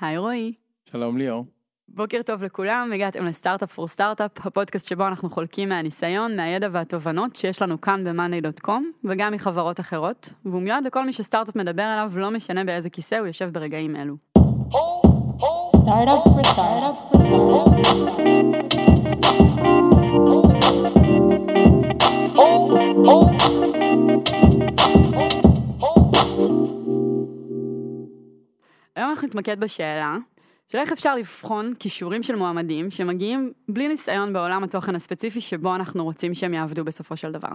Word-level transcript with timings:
היי 0.00 0.18
רועי. 0.18 0.52
שלום 0.90 1.18
ליאור. 1.18 1.44
בוקר 1.88 2.22
טוב 2.26 2.42
לכולם, 2.42 2.90
הגעתם 2.94 3.24
לסטארט-אפ 3.24 3.72
פור 3.72 3.88
סטארט-אפ, 3.88 4.46
הפודקאסט 4.46 4.88
שבו 4.88 5.06
אנחנו 5.06 5.30
חולקים 5.30 5.68
מהניסיון, 5.68 6.36
מהידע 6.36 6.68
והתובנות 6.72 7.36
שיש 7.36 7.62
לנו 7.62 7.80
כאן 7.80 8.04
ב-monday.com 8.04 8.82
וגם 9.04 9.32
מחברות 9.32 9.80
אחרות, 9.80 10.28
והוא 10.44 10.62
מיועד 10.62 10.84
לכל 10.84 11.06
מי 11.06 11.12
שסטארט-אפ 11.12 11.56
מדבר 11.56 11.82
עליו, 11.82 12.12
לא 12.16 12.30
משנה 12.30 12.64
באיזה 12.64 12.90
כיסא 12.90 13.14
הוא 13.14 13.26
יושב 13.26 13.50
ברגעים 13.52 13.96
אלו. 13.96 14.16
Startup 15.84 16.22
for 16.24 16.44
startup 16.52 16.96
for 17.10 17.18
startup. 17.24 17.74
אנחנו 29.14 29.28
נתמקד 29.28 29.60
בשאלה 29.60 30.16
של 30.68 30.78
איך 30.78 30.92
אפשר 30.92 31.14
לבחון 31.14 31.74
כישורים 31.78 32.22
של 32.22 32.36
מועמדים 32.36 32.90
שמגיעים 32.90 33.52
בלי 33.68 33.88
ניסיון 33.88 34.32
בעולם 34.32 34.64
התוכן 34.64 34.94
הספציפי 34.94 35.40
שבו 35.40 35.74
אנחנו 35.74 36.04
רוצים 36.04 36.34
שהם 36.34 36.54
יעבדו 36.54 36.84
בסופו 36.84 37.16
של 37.16 37.32
דבר. 37.32 37.48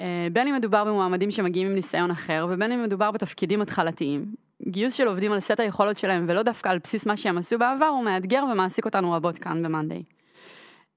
אה, 0.00 0.28
בין 0.32 0.48
אם 0.48 0.54
מדובר 0.54 0.84
במועמדים 0.84 1.30
שמגיעים 1.30 1.66
עם 1.68 1.74
ניסיון 1.74 2.10
אחר 2.10 2.46
ובין 2.50 2.72
אם 2.72 2.82
מדובר 2.82 3.10
בתפקידים 3.10 3.62
התחלתיים. 3.62 4.34
גיוס 4.68 4.94
של 4.94 5.08
עובדים 5.08 5.32
על 5.32 5.40
סט 5.40 5.60
היכולות 5.60 5.98
שלהם 5.98 6.24
ולא 6.28 6.42
דווקא 6.42 6.68
על 6.68 6.78
בסיס 6.78 7.06
מה 7.06 7.16
שהם 7.16 7.38
עשו 7.38 7.58
בעבר 7.58 7.86
הוא 7.86 8.04
מאתגר 8.04 8.44
ומעסיק 8.52 8.84
אותנו 8.84 9.12
רבות 9.12 9.38
כאן 9.38 9.62
ב-Monday. 9.62 10.02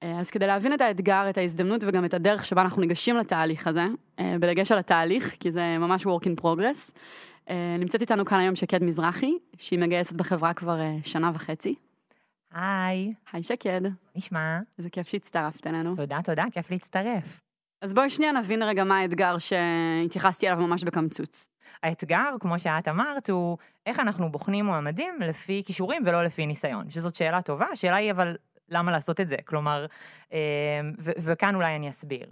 אה, 0.02 0.20
אז 0.20 0.30
כדי 0.30 0.46
להבין 0.46 0.74
את 0.74 0.80
האתגר, 0.80 1.30
את 1.30 1.38
ההזדמנות 1.38 1.80
וגם 1.84 2.04
את 2.04 2.14
הדרך 2.14 2.46
שבה 2.46 2.62
אנחנו 2.62 2.80
ניגשים 2.80 3.16
לתהליך 3.16 3.66
הזה, 3.66 3.86
אה, 4.18 4.36
בדגש 4.40 4.72
על 4.72 4.78
התהליך, 4.78 5.34
כי 5.40 5.50
זה 5.50 5.78
ממש 5.78 6.06
work 6.06 6.24
in 6.24 6.42
progress, 6.44 6.92
נמצאת 7.78 8.00
איתנו 8.00 8.24
כאן 8.24 8.38
היום 8.38 8.56
שקד 8.56 8.82
מזרחי, 8.82 9.32
שהיא 9.58 9.78
מגייסת 9.78 10.12
בחברה 10.12 10.54
כבר 10.54 10.80
אה, 10.80 10.96
שנה 11.04 11.30
וחצי. 11.34 11.74
היי, 12.52 13.14
היי 13.32 13.42
שקד, 13.42 13.80
נשמע? 14.16 14.58
איזה 14.78 14.90
כיף 14.90 15.08
שהצטרפת 15.08 15.66
אלינו. 15.66 15.96
תודה, 15.96 16.18
תודה, 16.24 16.44
כיף 16.52 16.70
להצטרף. 16.70 17.40
אז 17.82 17.94
בואי 17.94 18.10
שנייה 18.10 18.32
נבין 18.32 18.62
רגע 18.62 18.84
מה 18.84 18.98
האתגר 18.98 19.36
שהתייחסתי 19.38 20.48
אליו 20.48 20.58
ממש 20.58 20.84
בקמצוץ. 20.84 21.48
האתגר, 21.82 22.34
כמו 22.40 22.58
שאת 22.58 22.88
אמרת, 22.88 23.30
הוא 23.30 23.58
איך 23.86 24.00
אנחנו 24.00 24.32
בוחנים 24.32 24.64
מועמדים 24.64 25.14
לפי 25.20 25.62
כישורים 25.66 26.02
ולא 26.06 26.24
לפי 26.24 26.46
ניסיון, 26.46 26.90
שזאת 26.90 27.14
שאלה 27.14 27.42
טובה, 27.42 27.66
השאלה 27.72 27.96
היא 27.96 28.10
אבל 28.10 28.36
למה 28.68 28.92
לעשות 28.92 29.20
את 29.20 29.28
זה? 29.28 29.36
כלומר, 29.44 29.86
אה, 30.32 30.38
וכאן 30.98 31.54
אולי 31.54 31.76
אני 31.76 31.90
אסביר. 31.90 32.26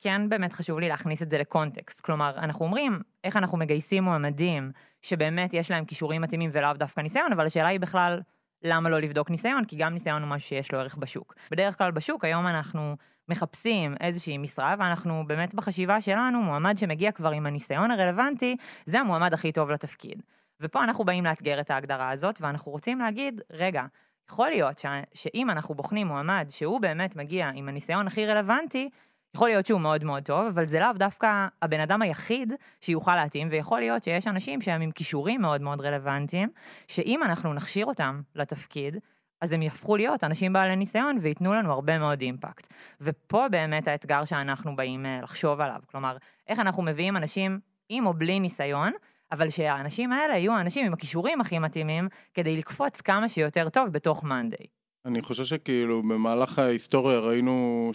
כן 0.00 0.28
באמת 0.28 0.52
חשוב 0.52 0.78
לי 0.78 0.88
להכניס 0.88 1.22
את 1.22 1.30
זה 1.30 1.38
לקונטקסט, 1.38 2.00
כלומר, 2.00 2.36
אנחנו 2.36 2.64
אומרים 2.64 3.00
איך 3.24 3.36
אנחנו 3.36 3.58
מגייסים 3.58 4.04
מועמדים 4.04 4.72
שבאמת 5.02 5.54
יש 5.54 5.70
להם 5.70 5.84
כישורים 5.84 6.22
מתאימים 6.22 6.50
ולאו 6.52 6.72
דווקא 6.72 7.00
ניסיון, 7.00 7.32
אבל 7.32 7.46
השאלה 7.46 7.68
היא 7.68 7.80
בכלל, 7.80 8.20
למה 8.62 8.88
לא 8.88 8.98
לבדוק 8.98 9.30
ניסיון? 9.30 9.64
כי 9.64 9.76
גם 9.76 9.92
ניסיון 9.92 10.22
הוא 10.22 10.30
משהו 10.30 10.48
שיש 10.48 10.72
לו 10.72 10.78
ערך 10.78 10.96
בשוק. 10.96 11.34
בדרך 11.50 11.78
כלל 11.78 11.90
בשוק, 11.90 12.24
היום 12.24 12.46
אנחנו 12.46 12.96
מחפשים 13.28 13.94
איזושהי 14.00 14.38
משרה, 14.38 14.74
ואנחנו 14.78 15.24
באמת 15.26 15.54
בחשיבה 15.54 16.00
שלנו, 16.00 16.42
מועמד 16.42 16.76
שמגיע 16.76 17.12
כבר 17.12 17.30
עם 17.30 17.46
הניסיון 17.46 17.90
הרלוונטי, 17.90 18.56
זה 18.86 19.00
המועמד 19.00 19.34
הכי 19.34 19.52
טוב 19.52 19.70
לתפקיד. 19.70 20.22
ופה 20.60 20.84
אנחנו 20.84 21.04
באים 21.04 21.24
לאתגר 21.24 21.60
את 21.60 21.70
ההגדרה 21.70 22.10
הזאת, 22.10 22.38
ואנחנו 22.40 22.72
רוצים 22.72 22.98
להגיד, 22.98 23.40
רגע, 23.50 23.82
יכול 24.30 24.48
להיות 24.48 24.78
ש... 24.78 24.86
שאם 25.14 25.50
אנחנו 25.50 25.74
בוחנים 25.74 26.06
מועמד 26.06 26.46
שהוא 26.50 26.80
באמת 26.80 27.16
מגיע 27.16 27.50
עם 27.54 27.68
הניסיון 27.68 28.06
הכי 28.06 28.26
רלוונטי, 28.26 28.90
יכול 29.38 29.48
להיות 29.48 29.66
שהוא 29.66 29.80
מאוד 29.80 30.04
מאוד 30.04 30.22
טוב, 30.22 30.46
אבל 30.46 30.66
זה 30.66 30.80
לאו 30.80 30.92
דווקא 30.92 31.46
הבן 31.62 31.80
אדם 31.80 32.02
היחיד 32.02 32.52
שיוכל 32.80 33.16
להתאים, 33.16 33.48
ויכול 33.50 33.80
להיות 33.80 34.02
שיש 34.02 34.26
אנשים 34.26 34.62
שהם 34.62 34.80
עם 34.80 34.90
כישורים 34.90 35.40
מאוד 35.40 35.60
מאוד 35.60 35.80
רלוונטיים, 35.80 36.48
שאם 36.88 37.22
אנחנו 37.22 37.54
נכשיר 37.54 37.86
אותם 37.86 38.20
לתפקיד, 38.34 38.96
אז 39.40 39.52
הם 39.52 39.62
יהפכו 39.62 39.96
להיות 39.96 40.24
אנשים 40.24 40.52
בעלי 40.52 40.76
ניסיון 40.76 41.18
וייתנו 41.20 41.54
לנו 41.54 41.72
הרבה 41.72 41.98
מאוד 41.98 42.20
אימפקט. 42.20 42.72
ופה 43.00 43.48
באמת 43.50 43.88
האתגר 43.88 44.24
שאנחנו 44.24 44.76
באים 44.76 45.06
אה, 45.06 45.20
לחשוב 45.22 45.60
עליו. 45.60 45.80
כלומר, 45.90 46.16
איך 46.48 46.58
אנחנו 46.58 46.82
מביאים 46.82 47.16
אנשים 47.16 47.60
עם 47.88 48.06
או 48.06 48.14
בלי 48.14 48.40
ניסיון, 48.40 48.92
אבל 49.32 49.50
שהאנשים 49.50 50.12
האלה 50.12 50.36
יהיו 50.36 50.52
האנשים 50.52 50.86
עם 50.86 50.92
הכישורים 50.92 51.40
הכי 51.40 51.58
מתאימים, 51.58 52.08
כדי 52.34 52.56
לקפוץ 52.56 53.00
כמה 53.00 53.28
שיותר 53.28 53.68
טוב 53.68 53.88
בתוך 53.88 54.24
מאנדיי. 54.24 54.77
אני 55.08 55.22
חושב 55.22 55.44
שכאילו 55.44 56.02
במהלך 56.02 56.58
ההיסטוריה 56.58 57.18
ראינו 57.18 57.90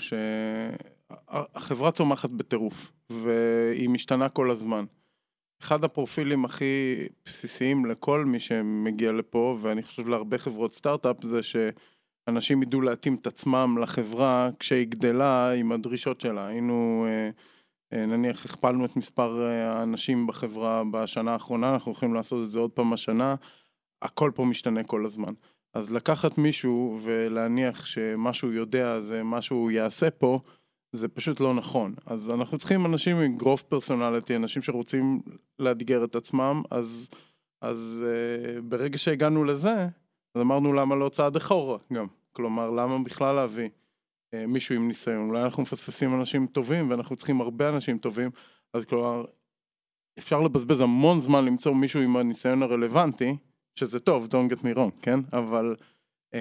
שהחברה 1.10 1.92
צומחת 1.92 2.30
בטירוף, 2.30 2.92
והיא 3.10 3.90
משתנה 3.90 4.30
כל 4.30 4.52
הזמן. 4.52 4.86
אחד 5.62 5.84
הפרופילים 5.84 6.46
הכי 6.46 6.96
בסיסיים 7.26 7.86
לכל 7.86 8.26
מי 8.26 8.40
שמגיע 8.40 9.12
לפה, 9.12 9.58
ואני 9.62 9.84
חושב 9.84 10.08
להרבה 10.08 10.38
חברות 10.38 10.76
סטארט-אפ, 10.76 11.24
זה 11.24 11.40
שאנשים 11.44 12.64
ידעו 12.64 12.82
להתאים 12.82 13.16
את 13.16 13.28
עצמם 13.28 13.78
לחברה 13.82 14.50
כשהיא 14.60 14.88
גדלה 14.88 15.52
עם 15.52 15.72
הדרישות 15.72 16.22
שלה. 16.22 16.48
היינו, 16.48 17.06
אה, 17.08 17.30
אה, 17.94 18.06
נניח 18.06 18.46
הכפלנו 18.46 18.86
את 18.86 18.96
מספר 18.96 19.46
אה, 19.46 19.72
האנשים 19.72 20.28
בחברה 20.28 20.84
בשנה 20.92 21.34
האחרונה, 21.34 21.74
אנחנו 21.74 21.92
הולכים 21.92 22.14
לעשות 22.14 22.46
את 22.46 22.52
זה 22.52 22.60
עוד 22.60 22.72
פעם 22.72 22.94
השנה, 22.94 23.36
הכל 24.02 24.32
פה 24.36 24.46
משתנה 24.46 24.84
כל 24.84 25.06
הזמן. 25.06 25.34
אז 25.74 25.92
לקחת 25.92 26.38
מישהו 26.38 27.00
ולהניח 27.04 27.86
שמה 27.86 28.34
שהוא 28.34 28.54
יודע 28.54 29.02
זה 29.02 29.24
מה 29.24 29.42
שהוא 29.42 29.72
יעשה 29.72 30.12
פה, 30.12 30.40
זה 30.92 31.08
פשוט 31.08 31.40
לא 31.40 31.54
נכון. 31.54 31.96
אז 32.06 32.30
אנחנו 32.30 32.58
צריכים 32.58 32.86
אנשים 32.86 33.18
עם 33.18 33.38
גרוף 33.38 33.62
פרסונליטי, 33.62 34.36
אנשים 34.36 34.62
שרוצים 34.62 35.22
לאתגר 35.60 36.04
את 36.04 36.16
עצמם, 36.16 36.62
אז, 36.72 37.08
אז 37.62 38.04
uh, 38.04 38.62
ברגע 38.62 38.98
שהגענו 38.98 39.44
לזה, 39.44 39.88
אז 40.36 40.42
אמרנו 40.42 40.74
למה 40.74 40.96
לא 40.96 41.10
צעד 41.10 41.36
אחורה 41.36 41.78
גם. 41.94 42.08
כלומר, 42.32 42.70
למה 42.70 43.00
בכלל 43.04 43.36
להביא 43.36 43.70
uh, 43.70 44.38
מישהו 44.48 44.76
עם 44.76 44.88
ניסיון? 44.88 45.30
אולי 45.30 45.44
אנחנו 45.44 45.64
מפספסים 45.64 46.20
אנשים 46.20 46.48
טובים 46.48 46.90
ואנחנו 46.90 47.16
צריכים 47.16 47.42
הרבה 47.42 47.70
אנשים 47.70 47.98
טובים, 47.98 48.30
אז 48.74 48.86
כלומר, 48.86 49.26
אפשר 50.18 50.42
לבזבז 50.42 50.82
המון 50.82 51.20
זמן 51.20 51.46
למצוא 51.46 51.74
מישהו 51.74 52.02
עם 52.02 52.18
הניסיון 52.18 52.64
הרלוונטי, 52.64 53.36
שזה 53.76 54.00
טוב, 54.00 54.28
don't 54.32 54.54
get 54.54 54.60
me 54.60 54.78
wrong, 54.78 55.02
כן? 55.02 55.20
אבל, 55.34 55.76
אה, 56.34 56.40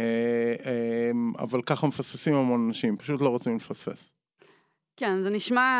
אה, 0.66 1.10
אבל 1.38 1.62
ככה 1.62 1.86
מפספסים 1.86 2.34
המון 2.34 2.66
אנשים, 2.68 2.96
פשוט 2.96 3.20
לא 3.20 3.28
רוצים 3.28 3.56
לפספס. 3.56 4.12
כן, 4.96 5.22
זה 5.22 5.30
נשמע, 5.30 5.70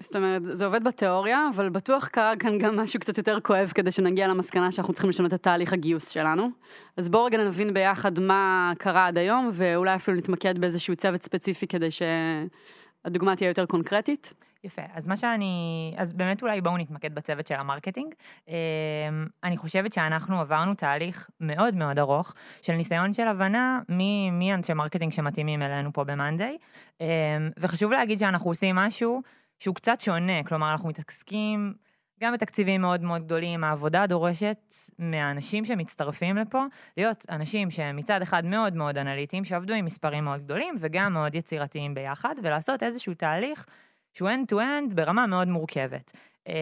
זאת 0.00 0.16
אומרת, 0.16 0.42
זה 0.44 0.66
עובד 0.66 0.84
בתיאוריה, 0.84 1.48
אבל 1.54 1.68
בטוח 1.68 2.08
קרה 2.08 2.36
כאן 2.36 2.58
גם 2.58 2.76
משהו 2.76 3.00
קצת 3.00 3.18
יותר 3.18 3.40
כואב 3.40 3.72
כדי 3.74 3.92
שנגיע 3.92 4.28
למסקנה 4.28 4.72
שאנחנו 4.72 4.92
צריכים 4.92 5.10
לשנות 5.10 5.34
את 5.34 5.42
תהליך 5.42 5.72
הגיוס 5.72 6.08
שלנו. 6.08 6.50
אז 6.96 7.08
בואו 7.08 7.24
רגע 7.24 7.44
נבין 7.44 7.74
ביחד 7.74 8.18
מה 8.18 8.72
קרה 8.78 9.06
עד 9.06 9.18
היום, 9.18 9.50
ואולי 9.52 9.94
אפילו 9.94 10.16
נתמקד 10.16 10.58
באיזשהו 10.58 10.96
צוות 10.96 11.22
ספציפי 11.22 11.66
כדי 11.66 11.88
שהדוגמה 11.90 13.36
תהיה 13.36 13.48
יותר 13.48 13.66
קונקרטית. 13.66 14.32
יפה, 14.66 14.82
אז 14.94 15.06
מה 15.06 15.16
שאני, 15.16 15.94
אז 15.96 16.12
באמת 16.12 16.42
אולי 16.42 16.60
בואו 16.60 16.76
נתמקד 16.76 17.14
בצוות 17.14 17.46
של 17.46 17.54
ה 17.54 17.59
marketing. 17.59 18.14
אמ, 18.48 18.54
אני 19.44 19.56
חושבת 19.56 19.92
שאנחנו 19.92 20.40
עברנו 20.40 20.74
תהליך 20.74 21.30
מאוד 21.40 21.74
מאוד 21.74 21.98
ארוך 21.98 22.34
של 22.62 22.72
ניסיון 22.72 23.12
של 23.12 23.28
הבנה 23.28 23.80
מי, 23.88 24.30
מי 24.30 24.54
אנשי 24.54 24.72
marketing 24.72 25.12
שמתאימים 25.12 25.62
אלינו 25.62 25.92
פה 25.92 26.04
ב 26.04 26.11
Monday, 26.11 26.58
אמ, 27.00 27.06
וחשוב 27.58 27.92
להגיד 27.92 28.18
שאנחנו 28.18 28.50
עושים 28.50 28.76
משהו 28.76 29.22
שהוא 29.58 29.74
קצת 29.74 30.00
שונה, 30.00 30.44
כלומר 30.44 30.72
אנחנו 30.72 30.88
מתעסקים 30.88 31.74
גם 32.20 32.32
בתקציבים 32.32 32.80
מאוד 32.80 33.02
מאוד 33.02 33.24
גדולים, 33.24 33.64
העבודה 33.64 34.06
דורשת 34.06 34.74
מהאנשים 34.98 35.64
שמצטרפים 35.64 36.36
לפה 36.36 36.64
להיות 36.96 37.26
אנשים 37.30 37.70
שהם 37.70 37.96
מצד 37.96 38.22
אחד 38.22 38.44
מאוד 38.44 38.76
מאוד 38.76 38.98
אנליטיים, 38.98 39.44
שעבדו 39.44 39.74
עם 39.74 39.84
מספרים 39.84 40.24
מאוד 40.24 40.40
גדולים 40.40 40.74
וגם 40.80 41.12
מאוד 41.12 41.34
יצירתיים 41.34 41.94
ביחד, 41.94 42.34
ולעשות 42.42 42.82
איזשהו 42.82 43.14
תהליך 43.14 43.66
שהוא 44.16 44.30
end-to-end 44.30 44.94
ברמה 44.94 45.26
מאוד 45.26 45.48
מורכבת. 45.48 46.12
אמ, 46.48 46.52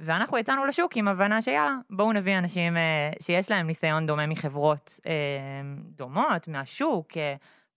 ואנחנו 0.00 0.38
יצאנו 0.38 0.64
לשוק 0.64 0.96
עם 0.96 1.08
הבנה 1.08 1.42
שיאללה, 1.42 1.76
בואו 1.90 2.12
נביא 2.12 2.38
אנשים 2.38 2.76
אה, 2.76 3.10
שיש 3.22 3.50
להם 3.50 3.66
ניסיון 3.66 4.06
דומה 4.06 4.26
מחברות 4.26 5.00
אמ, 5.06 5.12
דומות, 5.96 6.48
מהשוק, 6.48 7.08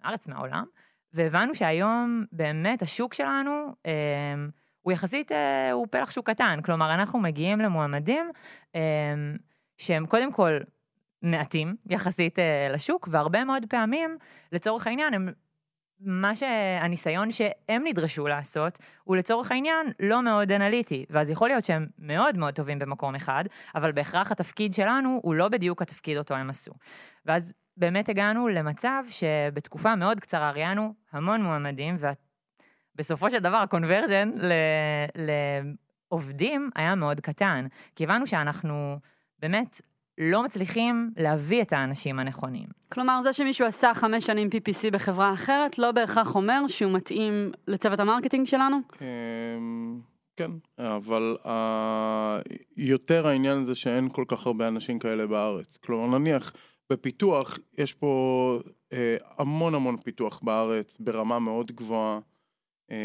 מהארץ, 0.03 0.27
מהעולם, 0.27 0.65
והבנו 1.13 1.55
שהיום 1.55 2.25
באמת 2.31 2.81
השוק 2.81 3.13
שלנו 3.13 3.73
אמ, 3.85 4.49
הוא 4.81 4.93
יחסית, 4.93 5.31
אה, 5.31 5.71
הוא 5.71 5.87
פלח 5.91 6.11
שוק 6.11 6.29
קטן, 6.29 6.59
כלומר 6.63 6.93
אנחנו 6.93 7.19
מגיעים 7.19 7.59
למועמדים 7.59 8.31
שהם 9.77 10.05
קודם 10.05 10.31
כל 10.31 10.59
מעטים 11.21 11.75
יחסית 11.85 12.39
אה, 12.39 12.67
לשוק, 12.73 13.07
והרבה 13.11 13.43
מאוד 13.43 13.65
פעמים, 13.69 14.17
לצורך 14.51 14.87
העניין, 14.87 15.13
הם 15.13 15.29
מה 15.99 16.35
שהניסיון 16.35 17.31
שהם 17.31 17.81
נדרשו 17.85 18.27
לעשות, 18.27 18.79
הוא 19.03 19.15
לצורך 19.15 19.51
העניין 19.51 19.87
לא 19.99 20.23
מאוד 20.23 20.51
אנליטי, 20.51 21.05
ואז 21.09 21.29
יכול 21.29 21.49
להיות 21.49 21.63
שהם 21.63 21.87
מאוד 21.99 22.37
מאוד 22.37 22.53
טובים 22.53 22.79
במקום 22.79 23.15
אחד, 23.15 23.43
אבל 23.75 23.91
בהכרח 23.91 24.31
התפקיד 24.31 24.73
שלנו 24.73 25.19
הוא 25.23 25.35
לא 25.35 25.47
בדיוק 25.49 25.81
התפקיד 25.81 26.17
אותו 26.17 26.35
הם 26.35 26.49
עשו. 26.49 26.71
ואז 27.25 27.53
באמת 27.77 28.09
הגענו 28.09 28.47
למצב 28.47 29.03
שבתקופה 29.09 29.95
מאוד 29.95 30.19
קצרה 30.19 30.51
ראיינו 30.51 30.93
המון 31.11 31.43
מועמדים, 31.43 31.95
ובסופו 32.95 33.29
של 33.29 33.39
דבר 33.39 33.57
הקונברג'ן 33.57 34.31
לעובדים 36.11 36.69
היה 36.75 36.95
מאוד 36.95 37.19
קטן, 37.19 37.67
כי 37.95 38.03
הבנו 38.03 38.27
שאנחנו 38.27 38.99
באמת 39.39 39.81
לא 40.19 40.43
מצליחים 40.43 41.11
להביא 41.17 41.61
את 41.61 41.73
האנשים 41.73 42.19
הנכונים. 42.19 42.67
כלומר, 42.91 43.21
זה 43.21 43.33
שמישהו 43.33 43.67
עשה 43.67 43.91
חמש 43.93 44.25
שנים 44.25 44.49
PPC 44.55 44.91
בחברה 44.91 45.33
אחרת, 45.33 45.77
לא 45.79 45.91
בהכרח 45.91 46.35
אומר 46.35 46.67
שהוא 46.67 46.91
מתאים 46.91 47.33
לצוות 47.67 47.99
ה 47.99 48.04
marketing 48.04 48.47
שלנו? 48.47 48.77
אמ, 49.01 49.99
כן, 50.37 50.51
אבל 50.77 51.37
ה- 51.47 52.37
יותר 52.77 53.27
העניין 53.27 53.65
זה 53.65 53.75
שאין 53.75 54.09
כל 54.09 54.23
כך 54.27 54.45
הרבה 54.47 54.67
אנשים 54.67 54.99
כאלה 54.99 55.27
בארץ. 55.27 55.77
כלומר, 55.77 56.19
נניח 56.19 56.53
בפיתוח, 56.91 57.59
יש 57.77 57.93
פה 57.93 58.59
אה, 58.93 59.17
המון 59.37 59.75
המון 59.75 59.97
פיתוח 59.97 60.39
בארץ 60.43 60.97
ברמה 60.99 61.39
מאוד 61.39 61.71
גבוהה, 61.71 62.19
אה, 62.91 62.95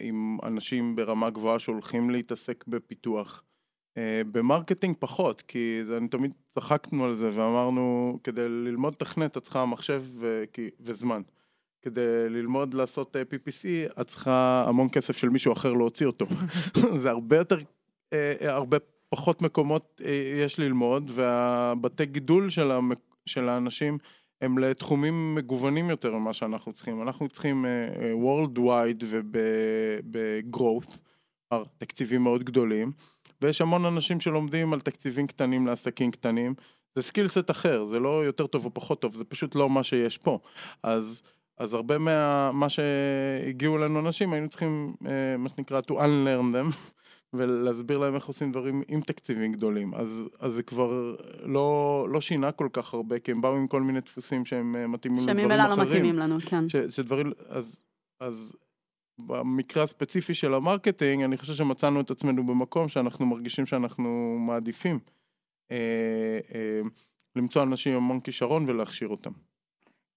עם 0.00 0.38
אנשים 0.42 0.96
ברמה 0.96 1.30
גבוהה 1.30 1.58
שהולכים 1.58 2.10
להתעסק 2.10 2.64
בפיתוח. 2.68 3.42
אה, 3.96 4.22
ב 4.32 4.38
marketing 4.38 4.96
פחות, 4.98 5.42
כי 5.42 5.80
אני 5.96 6.08
תמיד 6.08 6.32
צחקנו 6.54 7.04
על 7.04 7.14
זה 7.14 7.30
ואמרנו, 7.34 8.18
כדי 8.24 8.48
ללמוד 8.48 8.94
תכנת 8.94 9.36
את 9.36 9.42
צריכה 9.42 9.66
מחשב 9.66 10.02
ו, 10.20 10.44
כי, 10.52 10.70
וזמן. 10.80 11.22
כדי 11.82 12.28
ללמוד 12.28 12.74
לעשות 12.74 13.16
אה, 13.16 13.22
PPC, 13.22 14.00
את 14.00 14.06
צריכה 14.06 14.64
המון 14.68 14.88
כסף 14.92 15.16
של 15.16 15.28
מישהו 15.28 15.52
אחר 15.52 15.72
להוציא 15.72 16.06
אותו. 16.06 16.26
זה 17.02 17.10
הרבה 17.10 17.36
יותר, 17.36 17.58
אה, 18.12 18.34
אה, 18.40 18.54
הרבה 18.54 18.76
פחות 19.08 19.42
מקומות 19.42 20.00
אה, 20.04 20.42
יש 20.44 20.58
ללמוד, 20.58 21.10
והבתי 21.14 22.06
גידול 22.06 22.50
של, 22.50 22.70
המק... 22.70 22.98
של 23.26 23.48
האנשים 23.48 23.98
הם 24.40 24.58
לתחומים 24.58 25.34
מגוונים 25.34 25.90
יותר 25.90 26.14
ממה 26.14 26.32
שאנחנו 26.32 26.72
צריכים. 26.72 27.02
אנחנו 27.02 27.28
צריכים 27.28 27.66
אה, 27.66 27.70
אה, 27.70 28.12
Worldwide 28.12 29.04
וב-growth, 29.06 30.96
תקציבים 31.78 32.22
מאוד 32.22 32.44
גדולים, 32.44 32.92
ויש 33.42 33.60
המון 33.60 33.84
אנשים 33.84 34.20
שלומדים 34.20 34.72
על 34.72 34.80
תקציבים 34.80 35.26
קטנים 35.26 35.66
לעסקים 35.66 36.10
קטנים. 36.10 36.54
זה 36.94 37.02
סקילסט 37.02 37.50
אחר, 37.50 37.84
זה 37.84 37.98
לא 37.98 38.24
יותר 38.24 38.46
טוב 38.46 38.64
או 38.64 38.74
פחות 38.74 39.00
טוב, 39.00 39.14
זה 39.14 39.24
פשוט 39.24 39.54
לא 39.54 39.70
מה 39.70 39.82
שיש 39.82 40.18
פה. 40.18 40.38
אז... 40.82 41.22
אז 41.58 41.74
הרבה 41.74 41.98
מה... 41.98 42.52
מה 42.52 42.66
שהגיעו 42.68 43.76
אלינו 43.76 44.00
אנשים 44.00 44.32
היינו 44.32 44.48
צריכים 44.48 44.94
אה, 45.06 45.36
מה 45.38 45.48
שנקרא 45.48 45.80
to 45.80 45.92
unlearn 45.92 46.54
them 46.54 46.76
ולהסביר 47.36 47.98
להם 47.98 48.14
איך 48.14 48.26
עושים 48.26 48.52
דברים 48.52 48.82
עם 48.88 49.00
תקציבים 49.00 49.52
גדולים 49.52 49.94
אז, 49.94 50.22
אז 50.40 50.52
זה 50.52 50.62
כבר 50.62 51.16
לא, 51.42 52.06
לא 52.10 52.20
שינה 52.20 52.52
כל 52.52 52.68
כך 52.72 52.94
הרבה 52.94 53.18
כי 53.18 53.30
הם 53.30 53.40
באו 53.40 53.56
עם 53.56 53.66
כל 53.66 53.82
מיני 53.82 54.00
דפוסים 54.00 54.44
שהם 54.44 54.76
אה, 54.76 54.86
מתאימים 54.86 55.18
לדברים 55.18 55.38
אחרים. 55.38 55.50
שממילא 55.50 55.76
לא 55.76 55.86
מתאימים 55.86 56.18
לנו, 56.18 56.36
כן. 56.46 56.68
ש, 56.68 56.76
שדברים, 56.76 57.32
אז, 57.48 57.78
אז 58.20 58.56
במקרה 59.18 59.82
הספציפי 59.82 60.34
של 60.34 60.54
ה 60.54 60.61
marketing 60.61 61.22
אני 61.22 61.36
חושב 61.36 61.54
שמצאנו 61.54 62.00
את 62.00 62.10
עצמנו 62.10 62.46
במקום 62.46 62.88
שאנחנו 62.88 63.26
מרגישים 63.26 63.66
שאנחנו 63.66 64.36
מעדיפים 64.46 64.98
אה, 65.70 65.76
אה, 66.54 66.80
למצוא 67.36 67.62
אנשים 67.62 67.92
עם 67.92 67.98
המון 67.98 68.20
כישרון 68.20 68.68
ולהכשיר 68.68 69.08
אותם. 69.08 69.30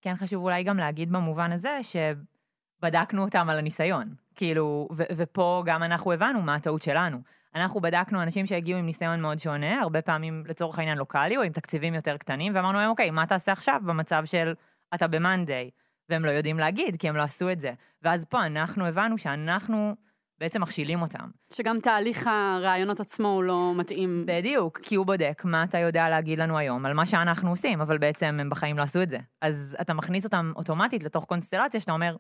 כן 0.02 0.16
חשוב 0.16 0.44
אולי 0.44 0.64
גם 0.64 0.78
להגיד 0.78 1.12
במובן 1.12 1.52
הזה 1.52 1.80
שבדקנו 1.82 3.24
אותם 3.24 3.50
על 3.50 3.58
הניסיון. 3.58 4.14
כאילו, 4.36 4.88
ו- 4.92 5.04
ופה 5.16 5.64
גם 5.66 5.84
אנחנו 5.84 6.12
הבנו 6.12 6.42
מה 6.42 6.56
הטעות 6.56 6.82
שלנו. 6.82 7.18
אנחנו 7.56 7.82
בדקנו 7.82 8.24
אנשים 8.24 8.46
שהגיעו 8.46 8.80
עם 8.80 8.86
ניסיון 8.86 9.22
מאוד 9.22 9.40
שונה, 9.40 9.82
הרבה 9.82 10.02
פעמים 10.02 10.44
לצורך 10.48 10.80
העניין 10.80 10.98
לוקאלי 10.98 11.38
או 11.38 11.42
עם 11.42 11.52
תקציבים 11.52 11.94
יותר 11.94 12.18
קטנים, 12.18 12.56
ואמרנו 12.56 12.78
להם, 12.78 12.90
אוקיי, 12.90 13.12
מה 13.12 13.28
תעשה 13.28 13.52
עכשיו 13.52 13.82
במצב 13.86 14.22
של 14.26 14.54
אתה 14.94 15.08
ב-Monday? 15.08 15.70
והם 16.10 16.26
לא 16.26 16.32
יודעים 16.32 16.60
להגיד, 16.60 16.96
כי 17.00 17.10
הם 17.10 17.16
לא 17.16 17.22
עשו 17.22 17.52
את 17.52 17.60
זה. 17.60 17.72
ואז 18.02 18.26
פה 18.26 18.46
אנחנו 18.46 18.86
הבנו 18.86 19.18
שאנחנו 19.18 19.96
בעצם 20.40 20.62
מכשילים 20.62 21.02
אותם. 21.02 21.30
שגם 21.54 21.80
תהליך 21.80 22.28
הרעיונות 22.28 23.00
עצמו 23.00 23.28
הוא 23.28 23.44
לא 23.44 23.74
מתאים. 23.76 24.24
בדיוק, 24.28 24.80
כי 24.80 24.96
הוא 24.96 25.06
בודק 25.06 25.42
מה 25.46 25.64
אתה 25.64 25.78
יודע 25.78 26.10
להגיד 26.10 26.40
לנו 26.40 26.58
היום 26.58 26.86
על 26.86 26.94
מה 26.94 27.06
שאנחנו 27.06 27.50
עושים, 27.50 27.82
אבל 27.82 27.98
בעצם 27.98 28.38
הם 28.40 28.50
בחיים 28.50 28.78
לא 28.78 28.84
עשו 28.84 29.02
את 29.02 29.10
זה. 29.10 29.18
אז 29.42 29.78
אתה 29.82 29.94
מכניס 29.94 30.26
אותם 30.26 30.52
אוטומטית 30.56 31.04
לתוך 31.04 31.26
קונסטלציה 31.26 31.80
שאתה 31.80 31.92
אומר, 31.92 32.16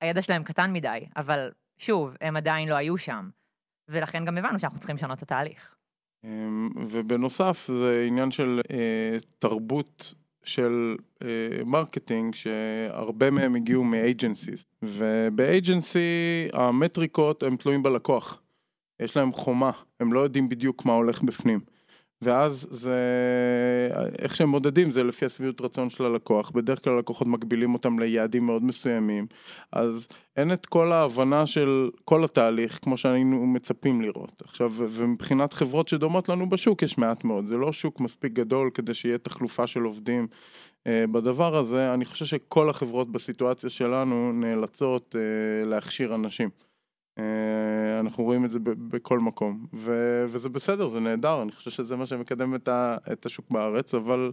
הידע 0.00 0.22
שלהם 0.22 0.44
קטן 0.44 0.72
מדי, 0.72 1.06
אבל 1.16 1.50
שוב, 1.78 2.16
הם 2.20 2.36
עדיין 2.36 2.68
לא 2.68 2.74
היו 2.74 2.98
שם. 2.98 3.28
ולכן 3.88 4.24
גם 4.24 4.38
הבנו 4.38 4.58
שאנחנו 4.58 4.78
צריכים 4.78 4.96
לשנות 4.96 5.18
את 5.18 5.22
התהליך. 5.22 5.74
אמ, 6.24 6.68
ובנוסף 6.76 7.66
זה 7.66 8.04
עניין 8.08 8.30
של 8.30 8.60
אה, 8.72 9.16
תרבות 9.38 10.14
של 10.44 10.96
אה, 11.22 11.28
marketing 11.66 12.34
שהרבה 12.34 13.30
מהם 13.30 13.54
הגיעו 13.54 13.84
מ 13.84 13.93
agencies 13.93 14.64
וב 14.82 15.23
agency 15.23 16.48
המטריקות 16.52 17.42
הם 17.42 17.56
תלויים 17.56 17.82
בלקוח. 17.82 18.42
יש 19.00 19.16
להם 19.16 19.32
חומה 19.32 19.70
הם 20.00 20.12
לא 20.12 20.20
יודעים 20.20 20.48
בדיוק 20.48 20.84
מה 20.84 20.92
הולך 20.92 21.22
בפנים 21.22 21.60
ואז 22.22 22.66
זה 22.70 22.98
איך 24.18 24.36
שהם 24.36 24.48
מודדים 24.48 24.90
זה 24.90 25.04
לפי 25.04 25.26
השביעות 25.26 25.60
רצון 25.60 25.90
של 25.90 26.04
הלקוח. 26.04 26.50
בדרך 26.50 26.84
כלל 26.84 26.98
לקוחות 26.98 27.26
מגבילים 27.26 27.74
אותם 27.74 27.98
ליעדים 27.98 28.46
מאוד 28.46 28.64
מסוימים. 28.64 29.26
אז 29.72 30.08
אין 30.36 30.52
את 30.52 30.66
כל 30.66 30.92
ההבנה 30.92 31.46
של 31.46 31.90
כל 32.04 32.24
התהליך 32.24 32.78
כמו 32.82 32.96
שהיינו 32.96 33.46
מצפים 33.46 34.02
לראות. 34.02 34.42
עכשיו 34.44 34.72
ומבחינת 34.76 35.52
חברות 35.52 35.88
שדומות 35.88 36.28
לנו 36.28 36.48
בשוק 36.48 36.82
יש 36.82 36.98
מעט 36.98 37.24
מאוד. 37.24 37.46
זה 37.46 37.56
לא 37.56 37.72
שוק 37.72 38.00
מספיק 38.00 38.32
גדול 38.32 38.70
כדי 38.74 38.94
שיהיה 38.94 39.18
תחלופה 39.18 39.66
של 39.66 39.80
עובדים 39.80 40.26
אה, 40.86 41.04
בדבר 41.12 41.56
הזה. 41.56 41.94
אני 41.94 42.04
חושב 42.04 42.24
שכל 42.24 42.70
החברות 42.70 43.12
בסיטואציה 43.12 43.70
שלנו 43.70 44.32
נאלצות 44.32 45.16
אה, 45.18 45.68
להכשיר 45.68 46.14
אנשים. 46.14 46.69
אה, 47.18 48.00
אנחנו 48.00 48.24
רואים 48.24 48.44
את 48.44 48.50
זה 48.50 48.58
בכל 48.64 49.18
מקום, 49.18 49.66
ו- 49.74 50.24
וזה 50.28 50.48
בסדר, 50.48 50.88
זה 50.88 51.00
נהדר, 51.00 51.42
אני 51.42 51.52
חושב 51.52 51.70
שזה 51.70 51.96
מה 51.96 52.06
שמקדם 52.06 52.54
את, 52.54 52.68
ה- 52.68 52.96
את 53.12 53.26
השוק 53.26 53.50
בארץ, 53.50 53.94
אבל, 53.94 54.32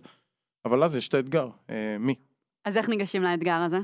אבל 0.65 0.83
אז 0.83 0.95
יש 0.95 1.07
את 1.07 1.13
האתגר, 1.13 1.49
אה, 1.69 1.97
מי? 1.99 2.15
אז 2.65 2.77
איך 2.77 2.89
ניגשים 2.89 3.23
לאתגר 3.23 3.61
הזה? 3.65 3.77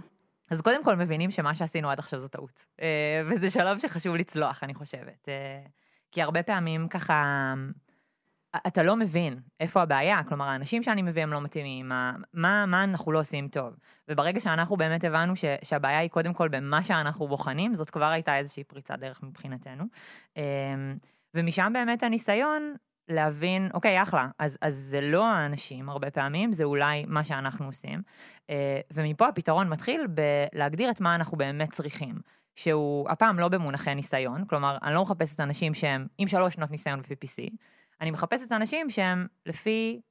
אז 0.52 0.62
קודם 0.62 0.84
כל 0.84 0.96
מבינים 0.96 1.32
שמה 1.32 1.56
שעשינו 1.56 1.90
עד 1.90 2.00
עכשיו 2.00 2.20
זו 2.20 2.28
טעות. 2.28 2.66
אה, 2.82 3.22
וזה 3.32 3.50
שלב 3.50 3.80
שחשוב 3.80 4.16
לצלוח, 4.16 4.64
אני 4.64 4.74
חושבת. 4.74 5.28
כי 6.12 6.22
הרבה 6.22 6.44
פעמים 6.44 6.88
ככה, 6.88 7.54
אתה 8.68 8.84
לא 8.84 8.96
מבין 8.96 9.40
איפה 9.60 9.82
הבעיה, 9.82 10.24
כלומר 10.24 10.46
האנשים 10.46 10.84
שאני 10.84 11.02
מביא 11.02 11.24
הם 11.24 11.34
לא 11.34 11.42
מתאימים, 11.42 11.90
מה, 11.90 12.14
מה, 12.34 12.66
מה 12.66 12.84
אנחנו 12.84 13.12
לא 13.12 13.20
עושים 13.20 13.48
טוב. 13.48 13.74
וברגע 14.08 14.40
שאנחנו 14.40 14.78
באמת 14.78 15.04
הבנו 15.04 15.36
ש, 15.36 15.46
שהבעיה 15.64 16.00
היא 16.00 16.10
קודם 16.10 16.34
כל 16.34 16.48
במה 16.48 16.84
שאנחנו 16.84 17.28
בוחנים, 17.28 17.76
זאת 17.76 17.90
כבר 17.90 18.06
הייתה 18.06 18.38
איזושהי 18.38 18.64
פריצת 18.64 19.00
דרך 19.00 19.24
מבחינתנו. 19.24 19.84
אמ, 20.38 20.42
ומשם 21.34 21.72
באמת 21.74 22.04
הניסיון 22.04 22.76
להבין, 23.10 23.70
אוקיי, 23.74 24.02
אחלה, 24.02 24.28
אז, 24.40 24.58
אז 24.62 24.76
זה 24.76 25.02
לא 25.02 25.26
האנשים 25.26 25.90
הרבה 25.90 26.12
פעמים, 26.12 26.54
זה 26.54 26.64
אולי 26.64 27.06
מה 27.08 27.24
שאנחנו 27.24 27.66
עושים. 27.66 28.02
אה, 28.50 28.80
ומפה 28.94 29.28
הפתרון 29.28 29.70
מתחיל 29.70 30.08
בלהגדיר 30.08 30.92
את 30.92 31.02
מה 31.02 31.16
אנחנו 31.16 31.38
באמת 31.38 31.72
צריכים. 31.72 32.16
שהוא 32.56 33.10
הפעם 33.10 33.40
לא 33.40 33.48
במונחי 33.48 33.96
ניסיון, 33.96 34.46
כלומר, 34.46 34.78
אני 34.84 34.94
לא 34.94 35.02
מחפשת 35.02 35.40
אנשים 35.40 35.74
שהם 35.74 36.08
עם 36.18 36.28
שלוש 36.28 36.54
שנות 36.54 36.72
ניסיון 36.72 37.02
ב-PPC, 37.02 37.56
אני 38.04 38.12
מחפשת 38.12 38.52
אנשים 38.52 38.90
שהם 38.90 39.28
לפי, 39.46 40.02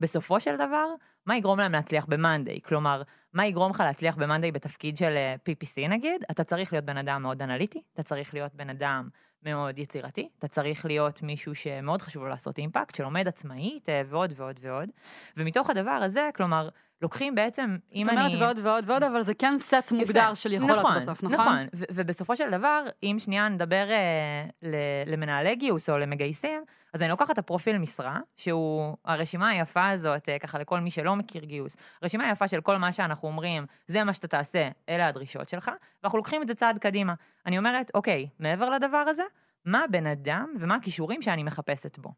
בסופו 0.00 0.40
של 0.40 0.56
דבר, 0.56 0.86
מה 1.26 1.36
יגרום 1.36 1.60
להם 1.60 1.72
להצליח 1.72 2.06
ב-Monday? 2.06 2.60
כלומר, 2.62 3.02
מה 3.32 3.46
יגרום 3.46 3.70
לך 3.70 3.80
להצליח 3.80 4.16
ב-Monday 4.16 4.52
בתפקיד 4.52 4.96
של 4.96 5.16
אה, 5.16 5.34
PPC 5.48 5.88
נגיד? 5.88 6.22
אתה 6.30 6.44
צריך 6.44 6.72
להיות 6.72 6.84
בן 6.84 6.96
אדם 6.96 7.22
מאוד 7.22 7.42
אנליטי, 7.42 7.82
אתה 7.94 8.02
צריך 8.02 8.34
להיות 8.34 8.54
בן 8.54 8.70
אדם 8.70 9.08
מאוד 9.42 9.78
יצירתי, 9.78 10.28
אתה 10.38 10.48
צריך 10.48 10.86
להיות 10.86 11.22
מישהו 11.22 11.54
שמאוד 11.54 12.02
חשוב 12.02 12.22
לו 12.22 12.28
לעשות 12.28 12.58
אימפקט, 12.58 12.94
שלומד 12.94 13.28
עצמאית 13.28 13.88
אה, 13.88 14.02
ועוד 14.06 14.32
ועוד 14.36 14.60
ועוד. 14.60 14.88
ומתוך 15.36 15.70
הדבר 15.70 15.90
הזה, 15.90 16.30
כלומר, 16.34 16.68
לוקחים 17.02 17.34
בעצם, 17.34 17.76
אם 17.94 18.08
אני... 18.08 18.20
את 18.20 18.34
אומרת 18.34 18.38
ועוד 18.40 18.66
ועוד 18.66 18.90
ועוד, 18.90 19.02
אבל 19.02 19.22
זה 19.22 19.34
כן 19.34 19.58
סט 19.58 19.92
מוגדר 19.92 20.34
של 20.34 20.52
יכולות 20.52 20.78
נכון, 20.78 20.96
בסוף, 20.96 21.22
נכון? 21.22 21.38
נכון, 21.38 21.66
ו- 21.74 21.84
ובסופו 21.90 22.36
של 22.36 22.50
דבר, 22.50 22.84
אם 23.02 23.16
שנייה 23.18 23.48
נדבר 23.48 23.90
אה, 23.90 24.44
ל- 24.62 25.12
למנהלי 25.12 25.56
גיוס 25.56 25.90
או 25.90 25.98
למגייסים, 25.98 26.64
אז 26.94 27.02
אני 27.02 27.10
לוקחת 27.10 27.30
את 27.30 27.38
הפרופיל 27.38 27.78
משרה, 27.78 28.18
שהוא 28.36 28.96
הרשימה 29.04 29.48
היפה 29.48 29.88
הזאת, 29.88 30.28
אה, 30.28 30.38
ככה 30.38 30.58
לכל 30.58 30.80
מי 30.80 30.90
שלא 30.90 31.16
מכיר 31.16 31.44
גיוס, 31.44 31.76
רשימה 32.02 32.30
יפה 32.30 32.48
של 32.48 32.60
כל 32.60 32.76
מה 32.76 32.92
שאנחנו 32.92 33.28
אומרים, 33.28 33.66
זה 33.86 34.04
מה 34.04 34.12
שאתה 34.12 34.28
תעשה, 34.28 34.68
אלה 34.88 35.06
הדרישות 35.08 35.48
שלך, 35.48 35.70
ואנחנו 36.02 36.18
לוקחים 36.18 36.42
את 36.42 36.48
זה 36.48 36.54
צעד 36.54 36.78
קדימה. 36.78 37.14
אני 37.46 37.58
אומרת, 37.58 37.90
אוקיי, 37.94 38.28
מעבר 38.38 38.70
לדבר 38.70 39.04
הזה, 39.08 39.22
מה 39.64 39.84
הבן 39.84 40.06
אדם 40.06 40.54
ומה 40.58 40.74
הכישורים 40.74 41.22
שאני 41.22 41.42
מחפשת 41.42 41.98
בו. 41.98 42.12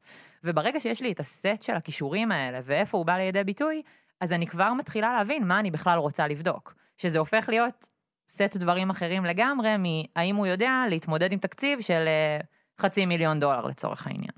וברגע 0.45 0.81
שיש 0.81 1.01
לי 1.03 1.13
את 1.13 1.21
הסט 1.21 1.63
של 1.63 1.75
הכישורים 1.75 2.33
האלה 2.33 2.61
ואיפה 2.65 2.99
הוא 2.99 3.07
בא 3.07 3.17
לידי 3.17 3.45
ביטוי, 3.45 3.83
אז 4.23 4.33
אני 4.33 4.47
כבר 4.47 4.73
מתחילה 4.73 5.13
להבין 5.13 5.45
מה 5.49 5.61
אני 5.61 5.71
בכלל 5.71 5.99
רוצה 5.99 6.29
לבדוק. 6.29 6.75
שזה 6.97 7.19
הופך 7.19 7.49
להיות 7.49 7.89
סט 8.29 8.57
דברים 8.57 8.91
אחרים 8.91 9.25
לגמרי, 9.25 9.69
מהאם 9.77 10.37
הוא 10.37 10.47
יודע 10.47 10.85
להתמודד 10.89 11.33
עם 11.33 11.39
תקציב 11.39 11.81
של 11.81 12.05
אה, 12.07 12.39
חצי 12.81 13.07
מיליון 13.07 13.41
דולר 13.41 13.67
לצורך 13.67 14.07
העניין. 14.07 14.33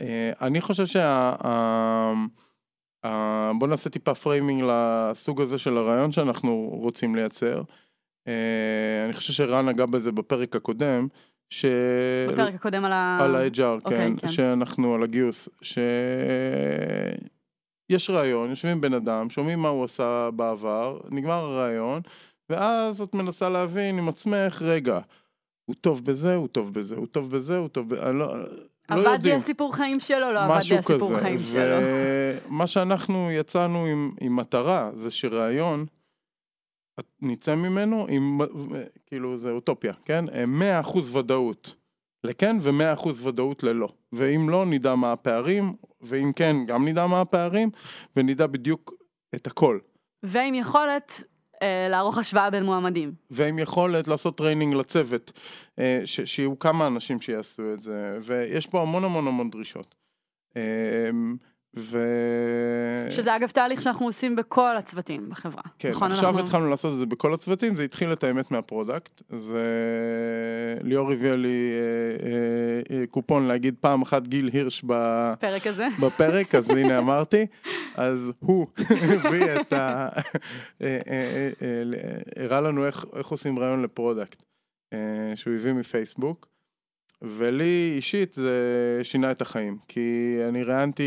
אה, 0.00 0.32
אני 0.40 0.60
חושב 0.60 0.86
שה... 0.86 1.34
בוא 3.58 3.68
נעשה 3.68 3.90
טיפה 3.90 4.14
framing 4.14 4.64
לסוג 4.66 5.40
הזה 5.40 5.58
של 5.58 5.76
הראיון 5.76 6.12
שאנחנו 6.12 6.70
רוצים 6.72 7.14
לייצר. 7.14 7.62
אה, 8.28 9.04
אני 9.04 9.12
חושב 9.12 9.32
שרן 9.32 9.68
נגע 9.68 9.86
בזה 9.86 10.12
בפרק 10.12 10.56
הקודם. 10.56 11.08
ש... 11.50 11.64
בפרק 12.32 12.54
הקודם 12.54 12.84
על 12.84 12.92
ה... 12.92 13.18
על 13.20 13.36
ה-HR, 13.36 13.62
אוקיי, 13.62 13.96
כן, 13.96 14.16
כן. 14.16 14.28
שאנחנו 14.28 14.94
על 14.94 15.02
הגיוס, 15.02 15.48
יש 17.90 18.10
ראיון, 18.10 18.50
יושבים 18.50 18.80
בן 18.80 18.94
אדם, 18.94 19.30
שומעים 19.30 19.58
מה 19.58 19.68
הוא 19.68 19.84
עשה 19.84 20.30
בעבר, 20.36 21.00
נגמר 21.10 21.44
הראיון, 21.44 22.02
ואז 22.50 23.00
את 23.00 23.14
מנסה 23.14 23.48
להבין 23.48 23.98
עם 23.98 24.08
עצמך, 24.08 24.62
רגע, 24.62 25.00
הוא 25.64 25.76
טוב 25.80 26.04
בזה, 26.04 26.34
הוא 26.34 26.48
טוב 26.48 26.74
בזה, 26.74 26.96
הוא 26.96 27.06
טוב 27.06 27.36
בזה, 27.36 27.56
הוא 27.56 27.68
טוב 27.68 27.88
בזה, 27.88 28.12
לא, 28.12 28.12
לא 28.12 28.46
עבד 28.88 29.04
לי 29.06 29.12
יודעים. 29.12 29.36
הסיפור 29.36 29.76
חיים 29.76 30.00
שלו, 30.00 30.32
לא 30.32 30.44
עבד 30.44 30.60
לי 30.70 30.78
הסיפור 30.78 31.10
כזה, 31.10 31.20
חיים 31.20 31.38
שלו. 31.38 31.76
ומה 32.48 32.66
שאנחנו 32.66 33.30
יצאנו 33.30 33.86
עם, 33.86 34.12
עם 34.20 34.36
מטרה 34.36 34.90
זה 34.94 35.10
שראיון, 35.10 35.86
נצא 37.22 37.54
ממנו 37.54 38.06
עם, 38.08 38.40
כאילו 39.06 39.38
זה 39.38 39.50
אוטופיה, 39.50 39.92
כן? 40.04 40.24
100% 40.82 40.98
ודאות 41.12 41.74
לכן 42.24 42.56
ו-100% 42.60 43.08
ודאות 43.22 43.62
ללא. 43.62 43.88
ואם 44.12 44.48
לא, 44.48 44.66
נדע 44.66 44.94
מה 44.94 45.12
הפערים, 45.12 45.74
ואם 46.00 46.32
כן, 46.36 46.56
גם 46.66 46.88
נדע 46.88 47.06
מה 47.06 47.20
הפערים, 47.20 47.70
ונדע 48.16 48.46
בדיוק 48.46 48.92
את 49.34 49.46
הכל. 49.46 49.78
ועם 50.22 50.54
יכולת 50.54 51.24
אה, 51.62 51.88
לערוך 51.90 52.18
השוואה 52.18 52.50
בין 52.50 52.64
מועמדים. 52.64 53.12
ועם 53.30 53.58
יכולת 53.58 54.08
לעשות 54.08 54.36
training 54.38 54.74
לצוות, 54.74 55.32
אה, 55.78 56.00
ש- 56.04 56.20
שיהיו 56.20 56.58
כמה 56.58 56.86
אנשים 56.86 57.20
שיעשו 57.20 57.62
את 57.74 57.82
זה, 57.82 58.18
ויש 58.22 58.66
פה 58.66 58.82
המון 58.82 59.04
המון 59.04 59.28
המון 59.28 59.50
דרישות. 59.50 59.94
אה, 60.56 61.10
ו... 61.76 61.98
שזה 63.10 63.36
אגב 63.36 63.48
תהליך 63.48 63.82
שאנחנו 63.82 64.06
עושים 64.06 64.36
בכל 64.36 64.76
הצוותים 64.76 65.28
בחברה. 65.28 65.62
כן, 65.78 65.90
נכון, 65.90 66.12
עכשיו 66.12 66.28
אנחנו- 66.28 66.42
התחלנו 66.42 66.70
לעשות 66.70 66.92
את 66.92 66.98
זה 66.98 67.06
בכל 67.06 67.34
הצוותים, 67.34 67.76
זה 67.76 67.84
התחיל 67.84 68.12
את 68.12 68.24
האמת 68.24 68.50
מה 68.50 68.64
product. 68.64 69.22
זה... 69.36 69.62
ליאור 70.82 71.12
הביא 71.12 71.32
לי 71.32 71.70
אה, 71.72 72.26
אה, 72.94 73.00
אה, 73.00 73.06
קופון 73.06 73.46
להגיד 73.46 73.74
פעם 73.80 74.02
אחת 74.02 74.26
גיל 74.28 74.50
הירש 74.52 74.82
ב... 74.86 74.92
פרק 75.40 75.66
הזה. 75.66 75.86
בפרק, 76.02 76.54
אז 76.54 76.70
הנה 76.70 76.98
אמרתי, 76.98 77.46
אז 77.94 78.32
הוא 78.38 78.66
הביא 79.24 79.60
את 79.60 79.72
ה... 79.72 80.08
אה, 80.82 80.86
אה, 80.86 80.98
אה, 81.10 81.50
אה, 81.62 82.44
הראה 82.44 82.60
לנו 82.60 82.86
איך, 82.86 83.04
איך 83.16 83.26
עושים 83.28 83.58
ראיון 83.58 83.82
ל 83.82 83.89
product, 83.89 84.42
שהוא 85.34 85.54
הביא 85.54 85.72
מפייסבוק, 85.72 86.53
ולי 87.24 87.92
אישית 87.96 88.32
זה 88.34 89.00
שינה 89.02 89.30
את 89.30 89.42
החיים, 89.42 89.78
כי 89.88 90.36
אני 90.48 90.62
ראיינתי 90.62 91.04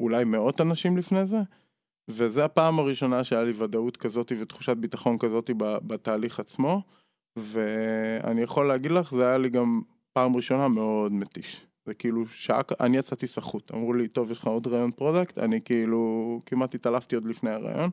אולי 0.00 0.24
מאות 0.24 0.60
אנשים 0.60 0.96
לפני 0.96 1.26
זה, 1.26 1.36
וזה 2.08 2.44
הפעם 2.44 2.78
הראשונה 2.78 3.24
שהיה 3.24 3.44
לי 3.44 3.52
ודאות 3.56 3.96
כזאת 3.96 4.32
ותחושת 4.40 4.76
ביטחון 4.76 5.18
כזאת 5.18 5.50
בתהליך 5.58 6.40
עצמו, 6.40 6.82
ואני 7.36 8.42
יכול 8.42 8.68
להגיד 8.68 8.90
לך, 8.90 9.14
זה 9.14 9.28
היה 9.28 9.38
לי 9.38 9.48
גם 9.50 9.80
פעם 10.12 10.36
ראשונה 10.36 10.68
מאוד 10.68 11.12
מתיש. 11.12 11.66
זה 11.86 11.94
כאילו 11.94 12.26
שעה, 12.26 12.60
אני 12.80 12.96
יצאתי 12.96 13.26
סחוט, 13.26 13.70
אמרו 13.74 13.92
לי, 13.92 14.08
טוב, 14.08 14.30
יש 14.30 14.38
לך 14.38 14.46
עוד 14.46 14.66
ראיון 14.66 14.90
product? 14.90 15.38
אני 15.38 15.60
כאילו 15.64 16.40
כמעט 16.46 16.74
התעלפתי 16.74 17.14
עוד 17.14 17.24
לפני 17.26 17.50
הראיון, 17.50 17.90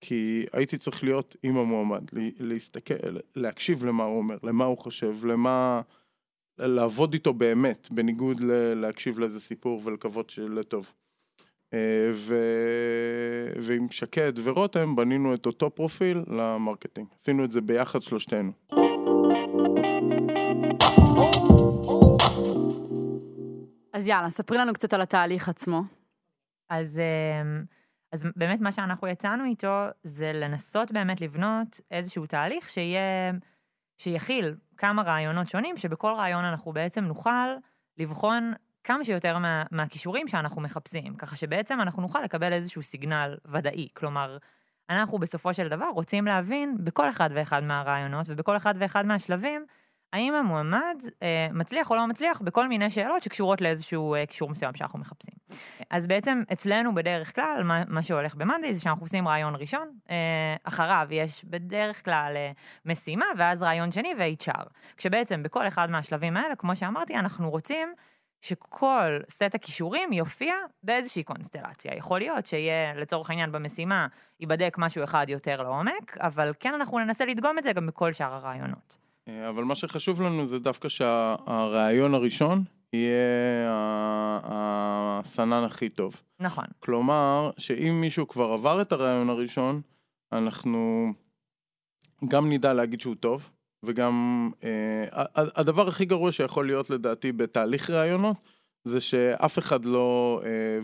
כי 0.00 0.46
הייתי 0.52 0.78
צריך 0.78 1.04
להיות 1.04 1.36
עם 1.42 1.56
המועמד, 1.56 2.02
לה- 2.12 2.30
להסתכל, 2.40 2.94
להקשיב 3.36 3.84
למה 3.84 4.04
הוא 4.04 4.18
אומר, 4.18 4.36
למה 4.42 4.64
הוא 4.64 4.78
חושב, 4.78 5.24
למה... 5.24 5.80
לעבוד 6.58 7.12
איתו 7.12 7.32
באמת, 7.32 7.88
בניגוד 7.90 8.40
ל- 8.40 8.74
להקשיב 8.74 9.18
לאיזה 9.18 9.40
סיפור 9.40 9.82
ולקוות 9.84 10.30
שלטוב. 10.30 10.92
אה, 11.74 12.10
ו... 12.14 12.34
ועם 13.62 13.90
שקד 13.90 14.32
ורותם 14.44 14.96
בנינו 14.96 15.34
את 15.34 15.46
אותו 15.46 15.70
פרופיל 15.70 16.24
ל 16.26 16.33
marketing. 16.33 17.06
עשינו 17.22 17.44
את 17.44 17.52
זה 17.52 17.60
ביחד 17.60 18.02
שלושתנו. 18.02 18.52
אז 23.92 24.08
יאללה, 24.08 24.30
ספרי 24.30 24.58
לנו 24.58 24.72
קצת 24.72 24.92
על 24.92 25.00
התהליך 25.00 25.48
עצמו. 25.48 25.82
אז, 26.70 26.98
אמ, 26.98 27.64
אז 28.12 28.26
באמת 28.36 28.60
מה 28.60 28.72
שאנחנו 28.72 29.08
יצאנו 29.08 29.44
איתו 29.44 29.86
זה 30.02 30.32
לנסות 30.32 30.92
באמת 30.92 31.20
לבנות 31.20 31.80
איזשהו 31.90 32.26
תהליך 32.26 32.70
שיהיה, 32.70 33.32
שיכיל 34.02 34.54
כמה 34.76 35.02
רעיונות 35.02 35.48
שונים, 35.48 35.76
שבכל 35.76 36.12
רעיון 36.16 36.44
אנחנו 36.44 36.72
בעצם 36.72 37.04
נוכל 37.04 37.48
לבחון 37.98 38.52
כמה 38.84 39.04
שיותר 39.04 39.38
מה, 39.38 39.64
מהכישורים 39.70 40.28
שאנחנו 40.28 40.60
מחפשים, 40.62 41.14
ככה 41.14 41.36
שבעצם 41.36 41.80
אנחנו 41.80 42.02
נוכל 42.02 42.20
לקבל 42.22 42.52
איזשהו 42.52 42.82
סיגנל 42.82 43.36
ודאי. 43.44 43.88
כלומר, 43.94 44.38
אנחנו 44.90 45.18
בסופו 45.18 45.54
של 45.54 45.68
דבר 45.68 45.88
רוצים 45.94 46.26
להבין 46.26 46.76
בכל 46.84 47.10
אחד 47.10 47.30
ואחד 47.34 47.62
מהרעיונות 47.64 48.26
ובכל 48.28 48.56
אחד 48.56 48.74
ואחד 48.78 49.06
מהשלבים, 49.06 49.66
האם 50.12 50.34
המועמד 50.34 51.02
אה, 51.22 51.48
מצליח 51.52 51.90
או 51.90 51.96
לא 51.96 52.06
מצליח 52.06 52.40
בכל 52.40 52.68
מיני 52.68 52.90
שאלות 52.90 53.22
שקשורות 53.22 53.60
לאיזשהו 53.60 54.14
אה, 54.14 54.26
קישור 54.26 54.50
מסוים 54.50 54.74
שאנחנו 54.74 54.98
מחפשים. 54.98 55.34
אז 55.90 56.06
בעצם 56.06 56.42
אצלנו 56.52 56.94
בדרך 56.94 57.34
כלל, 57.34 57.62
מה, 57.64 57.82
מה 57.88 58.02
שהולך 58.02 58.34
במאנדי 58.34 58.74
זה 58.74 58.80
שאנחנו 58.80 59.04
עושים 59.04 59.28
רעיון 59.28 59.54
ראשון, 59.56 59.88
אה, 60.10 60.56
אחריו 60.64 61.06
יש 61.10 61.44
בדרך 61.44 62.04
כלל 62.04 62.32
אה, 62.36 62.50
משימה, 62.86 63.26
ואז 63.38 63.62
רעיון 63.62 63.90
שני 63.90 64.14
ו-HR. 64.18 64.64
כשבעצם 64.96 65.42
בכל 65.42 65.68
אחד 65.68 65.90
מהשלבים 65.90 66.36
האלה, 66.36 66.56
כמו 66.56 66.76
שאמרתי, 66.76 67.14
אנחנו 67.14 67.50
רוצים 67.50 67.94
שכל 68.40 69.20
סט 69.30 69.54
הכישורים 69.54 70.12
יופיע 70.12 70.54
באיזושהי 70.82 71.22
קונסטלציה. 71.22 71.96
יכול 71.96 72.18
להיות 72.18 72.46
שיהיה, 72.46 72.94
לצורך 72.94 73.30
העניין, 73.30 73.52
במשימה 73.52 74.06
ייבדק 74.40 74.74
משהו 74.78 75.04
אחד 75.04 75.26
יותר 75.28 75.62
לעומק, 75.62 76.16
אבל 76.20 76.52
כן 76.60 76.74
אנחנו 76.74 76.98
ננסה 76.98 77.24
לדגום 77.24 77.58
את 77.58 77.62
זה 77.62 77.72
גם 77.72 77.86
בכל 77.86 78.12
שאר 78.12 78.34
הרעיונות. 78.34 78.96
אה, 79.28 79.48
אבל 79.48 79.64
מה 79.64 79.74
שחשוב 79.74 80.22
לנו 80.22 80.46
זה 80.46 80.58
דווקא 80.58 80.88
שהרעיון 80.88 82.14
הראשון 82.14 82.64
יהיה 82.92 84.40
הסנן 84.44 85.64
הכי 85.64 85.88
טוב. 85.88 86.22
נכון. 86.40 86.64
כלומר, 86.80 87.50
שאם 87.58 88.00
מישהו 88.00 88.28
כבר 88.28 88.52
עבר 88.52 88.82
את 88.82 88.92
הרעיון 88.92 89.30
הראשון, 89.30 89.80
אנחנו 90.32 91.12
גם 92.28 92.52
נדע 92.52 92.72
להגיד 92.72 93.00
שהוא 93.00 93.14
טוב, 93.14 93.50
וגם 93.84 94.50
אה, 94.64 95.24
הדבר 95.34 95.88
הכי 95.88 96.04
גרוע 96.04 96.32
שיכול 96.32 96.66
להיות 96.66 96.90
לדעתי 96.90 97.32
בתהליך 97.32 97.90
ראיונות, 97.90 98.36
זה 98.84 99.00
שאף 99.00 99.58
אחד 99.58 99.84
לא 99.84 100.40
אה, 100.44 100.78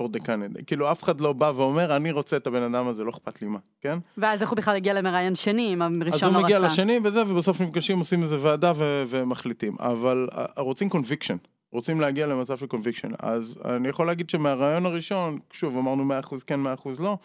for 0.00 0.16
the 0.16 0.20
candidate, 0.26 0.64
כאילו 0.66 0.92
אף 0.92 1.02
אחד 1.02 1.20
לא 1.20 1.32
בא 1.32 1.52
ואומר 1.56 1.96
אני 1.96 2.10
רוצה 2.10 2.36
את 2.36 2.46
הבן 2.46 2.62
אדם 2.62 2.88
הזה, 2.88 3.04
לא 3.04 3.10
אכפת 3.10 3.42
לי 3.42 3.48
מה, 3.48 3.58
כן? 3.80 3.98
ואז 4.18 4.42
איך 4.42 4.50
הוא 4.50 4.56
בכלל 4.56 4.76
הגיע 4.76 4.92
למראיין 4.92 5.34
שני, 5.34 5.74
אם 5.74 5.82
אז 5.82 5.92
הראשון 6.00 6.28
הוא 6.28 6.38
לא 6.38 6.44
מגיע 6.44 6.58
רצה. 6.58 6.66
לשני 6.66 6.98
וזה, 7.04 7.22
ובסוף 7.22 7.60
נפגשים, 7.60 7.98
עושים 7.98 8.22
איזה 8.22 8.36
ועדה 8.40 8.72
ו- 8.76 9.04
ומחליטים. 9.08 9.76
אבל 9.80 10.28
אה, 10.32 10.62
רוצים 10.62 10.88
conviction, 10.88 11.36
רוצים 11.72 12.00
להגיע 12.00 12.26
למצב 12.26 12.56
של 12.56 12.66
conviction. 12.66 13.08
אז 13.18 13.60
אני 13.64 13.88
יכול 13.88 14.06
להגיד 14.06 14.30
שמהראיון 14.30 14.86
הראשון, 14.86 15.38
שוב, 15.52 15.76
אמרנו 15.76 16.04
100% 16.22 16.44
כן, 16.46 16.60
100% 16.66 16.66
לא, 17.02 17.18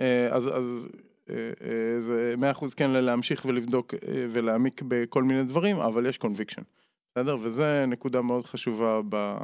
אה, 0.00 0.28
אז, 0.30 0.48
אז 0.48 0.76
אה, 1.30 1.34
זה 1.98 2.34
100% 2.60 2.74
כן 2.76 2.90
להמשיך 2.90 3.44
ולבדוק 3.44 3.94
ולהעמיק 4.30 4.82
בכל 4.88 5.22
מיני 5.22 5.44
דברים, 5.44 5.76
אבל 5.76 6.06
יש 6.06 6.18
conviction. 6.18 6.62
בסדר? 7.10 7.36
וזה 7.40 7.84
נקודה 7.88 8.22
מאוד 8.22 8.46
חשובה 8.46 9.00
ב- 9.08 9.36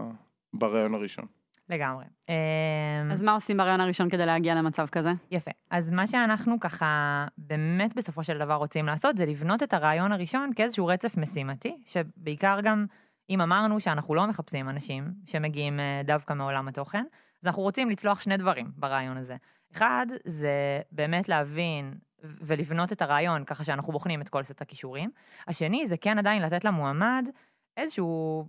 בראיון 0.55 0.95
הראשון. 0.95 1.25
לגמרי. 1.69 2.05
אמ, 2.29 3.13
אז 3.13 3.23
מה 3.23 3.33
עושים 3.33 3.57
בראיון 3.57 3.81
הראשון 3.81 4.11
כדי 4.11 4.27
להגיע 4.27 4.55
למצב 4.55 4.87
כזה? 4.87 5.13
יפה. 5.31 5.51
אז 5.71 5.91
מה 5.91 6.07
שאנחנו 6.07 6.61
ככה 6.61 7.27
באמת 7.39 7.95
בסופו 7.95 8.25
של 8.25 8.39
דבר 8.39 8.55
רוצים 8.55 8.87
לעשות 8.87 9.17
זה 9.17 9.27
לבנות 9.27 9.63
את 9.63 9.75
הראיון 9.75 10.13
הראשון 10.13 10.51
כאיזשהו 10.57 10.87
רצף 10.87 11.17
משימתי, 11.17 11.77
שבעיקר 11.87 12.59
גם 12.63 12.87
אם 13.31 13.41
אמרנו 13.41 13.81
שאנחנו 13.81 14.15
לא 14.15 14.27
מחפשים 14.27 14.69
אנשים 14.69 15.05
שמגיעים 15.27 15.81
אה, 15.81 16.01
דווקא 16.05 16.33
מעולם 16.33 16.69
התוכן, 16.69 17.05
אז 17.43 17.47
אנחנו 17.47 17.63
רוצים 17.63 17.91
לצלוח 17.91 18.21
שני 18.21 18.37
דברים 18.37 18.73
ברעיון 18.77 19.17
הזה. 19.17 19.37
אחד, 19.73 20.07
זה 20.25 20.81
באמת 20.93 21.29
להבין 21.29 21.95
ולבנות 22.23 22.93
את 22.93 23.03
הרעיון 23.03 23.45
ככה 23.45 23.65
שאנחנו 23.65 23.93
בוחנים 23.93 24.21
את 24.21 24.29
כל 24.29 24.43
סט 24.43 24.63
הכישורים. 24.63 25.11
השני, 25.49 25.87
זה 25.87 25.97
כן 25.97 26.19
עדיין 26.19 26.43
לתת 26.43 26.65
למועמד 26.65 27.29
איזשהו 27.77 28.45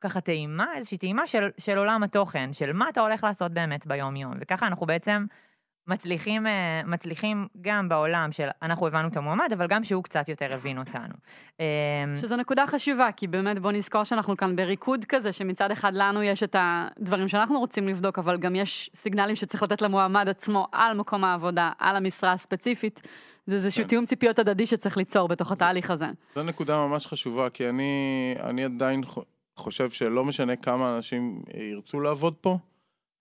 ככה 0.00 0.20
טעימה, 0.20 0.66
איזושהי 0.76 0.98
טעימה 0.98 1.26
של, 1.26 1.48
של 1.58 1.78
עולם 1.78 2.02
התוכן, 2.02 2.52
של 2.52 2.72
מה 2.72 2.88
אתה 2.88 3.00
הולך 3.00 3.24
לעשות 3.24 3.52
באמת 3.52 3.86
ביום-יום. 3.86 4.32
וככה 4.40 4.66
אנחנו 4.66 4.86
בעצם 4.86 5.26
מצליחים, 5.88 6.46
אה, 6.46 6.82
מצליחים 6.86 7.48
גם 7.60 7.88
בעולם 7.88 8.32
של 8.32 8.48
אנחנו 8.62 8.86
הבנו 8.86 9.08
את 9.08 9.16
המועמד, 9.16 9.48
אבל 9.52 9.66
גם 9.66 9.84
שהוא 9.84 10.02
קצת 10.02 10.28
יותר 10.28 10.54
הבין 10.54 10.78
אותנו. 10.78 11.14
אמ, 11.60 11.64
שזו 12.16 12.36
נקודה 12.36 12.66
חשובה, 12.66 13.08
כי 13.16 13.26
באמת 13.26 13.58
בוא 13.58 13.72
נזכור 13.72 14.04
שאנחנו 14.04 14.36
כאן 14.36 14.56
בריקוד 14.56 15.04
כזה, 15.04 15.32
שמצד 15.32 15.70
אחד 15.70 15.92
לנו 15.94 16.22
יש 16.22 16.42
את 16.42 16.56
הדברים 16.58 17.28
שאנחנו 17.28 17.58
רוצים 17.58 17.88
לבדוק, 17.88 18.18
אבל 18.18 18.36
גם 18.36 18.54
יש 18.54 18.90
סיגנלים 18.94 19.36
שצריך 19.36 19.62
לתת 19.62 19.82
למועמד 19.82 20.28
עצמו 20.28 20.66
על 20.72 20.96
מקום 20.96 21.24
העבודה, 21.24 21.70
על 21.78 21.96
המשרה 21.96 22.32
הספציפית. 22.32 23.02
זה 23.46 23.54
איזשהו 23.54 23.82
כן. 23.82 23.88
תיאום 23.88 24.06
ציפיות 24.06 24.38
הדדי 24.38 24.66
שצריך 24.66 24.96
ליצור 24.96 25.28
בתוך 25.28 25.52
התהליך 25.52 25.90
הזה. 25.90 26.06
זו 26.34 26.42
נקודה 26.42 26.76
ממש 26.76 27.06
חשובה, 27.06 27.50
כי 27.50 27.68
אני, 27.68 28.34
אני 28.40 28.64
עדיין 28.64 29.02
חושב 29.56 29.90
שלא 29.90 30.24
משנה 30.24 30.56
כמה 30.56 30.96
אנשים 30.96 31.42
ירצו 31.54 32.00
לעבוד 32.00 32.34
פה, 32.40 32.58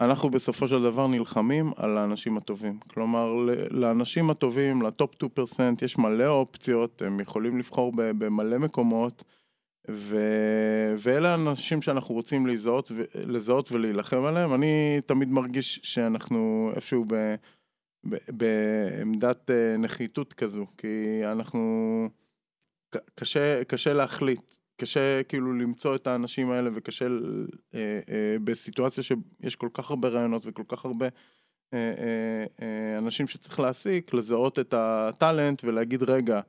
אנחנו 0.02 0.30
בסופו 0.30 0.68
של 0.68 0.84
דבר 0.84 1.08
נלחמים 1.08 1.72
על 1.76 1.98
האנשים 1.98 2.38
הטובים. 2.38 2.80
כלומר, 2.80 3.34
לאנשים 3.72 4.30
הטובים, 4.30 4.82
לטופ 4.82 5.16
2%, 5.24 5.62
יש 5.82 5.98
מלא 5.98 6.28
אופציות, 6.28 7.02
הם 7.02 7.20
יכולים 7.20 7.58
לבחור 7.58 7.94
במלא 7.96 8.58
מקומות, 8.58 9.24
ו... 9.92 10.18
ואלה 10.98 11.32
האנשים 11.32 11.82
שאנחנו 11.82 12.16
רוצים 12.16 12.48
לזהות, 12.48 12.92
ו... 12.92 13.04
לזהות 13.16 13.72
ולהילחם 13.72 14.26
עליהם. 14.26 14.54
אני 14.54 15.02
תמיד 15.06 15.30
מרגיש 15.30 15.80
שאנחנו 15.84 16.72
איפשהו 16.76 17.06
ב... 17.08 17.36
ב... 18.10 18.16
בעמדת 18.30 19.52
אה, 19.52 19.78
נחיתות 19.78 20.34
כזו, 20.34 20.66
כי 20.78 21.22
אנחנו... 21.32 22.10
קשה, 23.16 23.64
קשה 23.64 23.94
להחליט, 23.94 24.54
קשה 24.78 25.24
כאילו 25.24 25.54
למצוא 25.54 25.96
את 25.96 26.08
האנשים 26.08 26.52
האלה 26.52 26.70
וקשה 26.76 27.06
אה, 27.06 27.80
אה, 28.10 28.36
בסיטואציה 28.44 29.04
שיש 29.04 29.56
כל 29.56 29.70
כך 29.74 29.90
הרבה 29.90 30.08
רעיונות 30.08 30.44
וכל 30.46 30.64
כך 30.68 30.86
הרבה 30.86 31.08
אה, 31.74 31.80
אה, 31.80 32.46
אה, 32.62 32.98
אנשים 32.98 33.28
שצריך 33.28 33.60
להעסיק, 33.60 34.14
לזהות 34.14 34.60
את 34.60 34.74
הטאלנט 34.78 35.64
ולהגיד 35.64 36.04
רגע, 36.04 36.42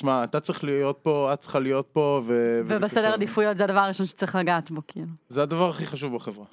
שמע, 0.00 0.24
אתה 0.24 0.40
צריך 0.40 0.64
להיות 0.64 0.98
פה, 1.02 1.30
את 1.32 1.40
צריכה 1.40 1.58
להיות 1.58 1.88
פה, 1.92 2.22
ו... 2.26 2.60
ובסדר 2.66 3.12
עדיפויות 3.12 3.56
זה 3.56 3.64
הדבר 3.64 3.80
הראשון 3.80 4.06
שצריך 4.06 4.34
לגעת 4.34 4.70
בו, 4.70 4.80
כאילו. 4.88 5.06
זה 5.28 5.42
הדבר 5.42 5.70
הכי 5.70 5.86
חשוב 5.86 6.14
בחברה. 6.14 6.46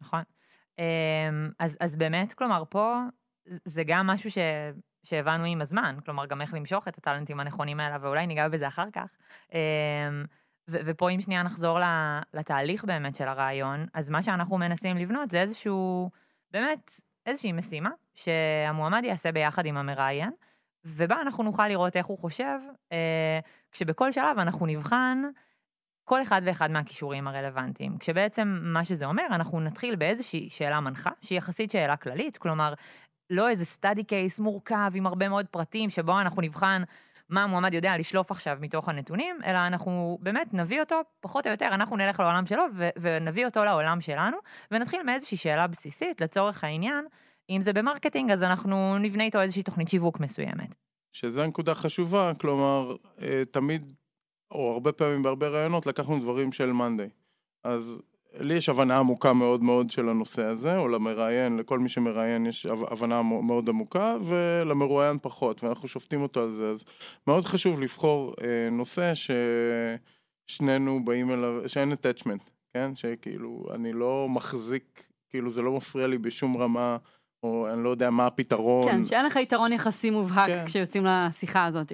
נכון. 0.00 0.22
אמ, 0.78 0.84
אז, 1.58 1.76
אז 1.80 1.96
באמת, 1.96 2.32
כלומר, 2.32 2.62
פה 2.68 3.00
זה 3.64 3.82
גם 3.86 4.06
משהו 4.06 4.30
ש, 4.30 4.38
שהבנו 5.04 5.44
עם 5.44 5.60
הזמן, 5.60 5.96
כלומר, 6.04 6.26
גם 6.26 6.40
איך 6.40 6.54
למשוך 6.54 6.88
את 6.88 6.98
הטאלנטים 6.98 7.40
הנכונים 7.40 7.80
האלה, 7.80 7.96
ואולי 8.00 8.26
ניגע 8.26 8.48
בזה 8.48 8.68
אחר 8.68 8.86
כך. 8.92 9.16
אמ, 9.52 9.58
ו, 10.70 10.76
ופה 10.84 11.10
אם 11.10 11.20
שנייה 11.20 11.42
נחזור 11.42 11.78
לתהליך 12.34 12.84
באמת 12.84 13.14
של 13.14 13.28
הרעיון, 13.28 13.86
אז 13.94 14.10
מה 14.10 14.22
שאנחנו 14.22 14.58
מנסים 14.58 14.96
לבנות 14.96 15.30
זה 15.30 15.40
איזשהו, 15.40 16.10
באמת, 16.50 17.00
איזושהי 17.26 17.52
משימה 17.52 17.90
שהמועמד 18.14 19.04
יעשה 19.04 19.32
ביחד 19.32 19.66
עם 19.66 19.76
המראיין, 19.76 20.30
ובה 20.84 21.20
אנחנו 21.20 21.44
נוכל 21.44 21.68
לראות 21.68 21.96
איך 21.96 22.06
הוא 22.06 22.18
חושב, 22.18 22.58
אה, 22.92 23.38
כשבכל 23.72 24.12
שלב 24.12 24.38
אנחנו 24.38 24.66
נבחן 24.66 25.22
כל 26.04 26.22
אחד 26.22 26.42
ואחד 26.44 26.70
מהכישורים 26.70 27.28
הרלוונטיים. 27.28 27.98
כשבעצם 27.98 28.58
מה 28.62 28.84
שזה 28.84 29.06
אומר, 29.06 29.26
אנחנו 29.30 29.60
נתחיל 29.60 29.96
באיזושהי 29.96 30.50
שאלה 30.50 30.80
מנחה, 30.80 31.10
שהיא 31.20 31.38
יחסית 31.38 31.70
שאלה 31.70 31.96
כללית, 31.96 32.36
כלומר, 32.36 32.74
לא 33.30 33.48
איזה 33.48 33.64
סטאדי 33.64 34.04
קייס 34.04 34.40
מורכב 34.40 34.92
עם 34.94 35.06
הרבה 35.06 35.28
מאוד 35.28 35.46
פרטים, 35.46 35.90
שבו 35.90 36.20
אנחנו 36.20 36.42
נבחן 36.42 36.82
מה 37.28 37.42
המועמד 37.42 37.74
יודע 37.74 37.98
לשלוף 37.98 38.30
עכשיו 38.30 38.58
מתוך 38.60 38.88
הנתונים, 38.88 39.36
אלא 39.44 39.58
אנחנו 39.66 40.18
באמת 40.20 40.54
נביא 40.54 40.80
אותו, 40.80 41.00
פחות 41.20 41.46
או 41.46 41.52
יותר, 41.52 41.66
אנחנו 41.66 41.96
נלך 41.96 42.20
לעולם 42.20 42.46
שלו 42.46 42.62
ונביא 43.00 43.46
אותו 43.46 43.64
לעולם 43.64 44.00
שלנו, 44.00 44.36
ונתחיל 44.70 45.02
מאיזושהי 45.02 45.36
שאלה 45.36 45.66
בסיסית, 45.66 46.20
לצורך 46.20 46.64
העניין, 46.64 47.04
אם 47.50 47.60
זה 47.60 47.72
ב 47.72 47.77
marketing, 47.77 48.30
אז 48.30 48.42
אנחנו 48.42 48.98
נבנה 48.98 49.24
איתו 49.24 49.40
איזושהי 49.40 49.62
תוכנית 49.62 49.88
שיווק 49.88 50.20
מסוימת. 50.20 50.74
שזו 51.12 51.42
הנקודה 51.42 51.74
חשובה, 51.74 52.32
כלומר, 52.40 52.96
אה, 53.22 53.42
תמיד, 53.50 53.94
או 54.50 54.72
הרבה 54.72 54.92
פעמים 54.92 55.22
בהרבה 55.22 55.48
ראיונות, 55.48 55.86
לקחנו 55.86 56.18
דברים 56.18 56.52
של 56.52 56.72
Monday. 56.72 57.08
אז 57.64 57.98
לי 58.40 58.54
יש 58.54 58.68
הבנה 58.68 58.98
עמוקה 58.98 59.32
מאוד 59.32 59.62
מאוד 59.62 59.90
של 59.90 60.08
הנושא 60.08 60.44
הזה, 60.44 60.76
או 60.78 60.88
למראיין, 60.88 61.56
לכל 61.56 61.78
מי 61.78 61.88
שמראיין 61.88 62.46
יש 62.46 62.66
הב- 62.66 62.92
הבנה 62.92 63.22
מאוד 63.22 63.68
עמוקה, 63.68 64.16
ולמרואיין 64.24 65.18
פחות, 65.22 65.64
ואנחנו 65.64 65.88
שופטים 65.88 66.22
אותו 66.22 66.40
על 66.42 66.52
זה. 66.52 66.70
אז 66.70 66.84
מאוד 67.26 67.44
חשוב 67.44 67.80
לבחור 67.80 68.34
אה, 68.42 68.70
נושא 68.70 69.12
ששנינו 70.48 71.04
באים 71.04 71.30
אליו, 71.30 71.68
שאין 71.68 71.92
attachment, 71.92 72.50
כן? 72.74 72.90
שכאילו, 72.94 73.66
אני 73.74 73.92
לא 73.92 74.26
מחזיק, 74.30 75.02
כאילו 75.30 75.50
זה 75.50 75.62
לא 75.62 75.72
מפריע 75.72 76.06
לי 76.06 76.18
בשום 76.18 76.56
רמה, 76.56 76.96
או 77.42 77.68
אני 77.72 77.84
לא 77.84 77.88
יודע 77.88 78.10
מה 78.10 78.26
הפתרון. 78.26 78.92
כן, 78.92 79.04
שאין 79.04 79.26
לך 79.26 79.36
יתרון 79.36 79.72
יחסי 79.72 80.10
מובהק 80.10 80.48
כן. 80.48 80.64
כשיוצאים 80.66 81.04
לשיחה 81.06 81.64
הזאת. 81.64 81.92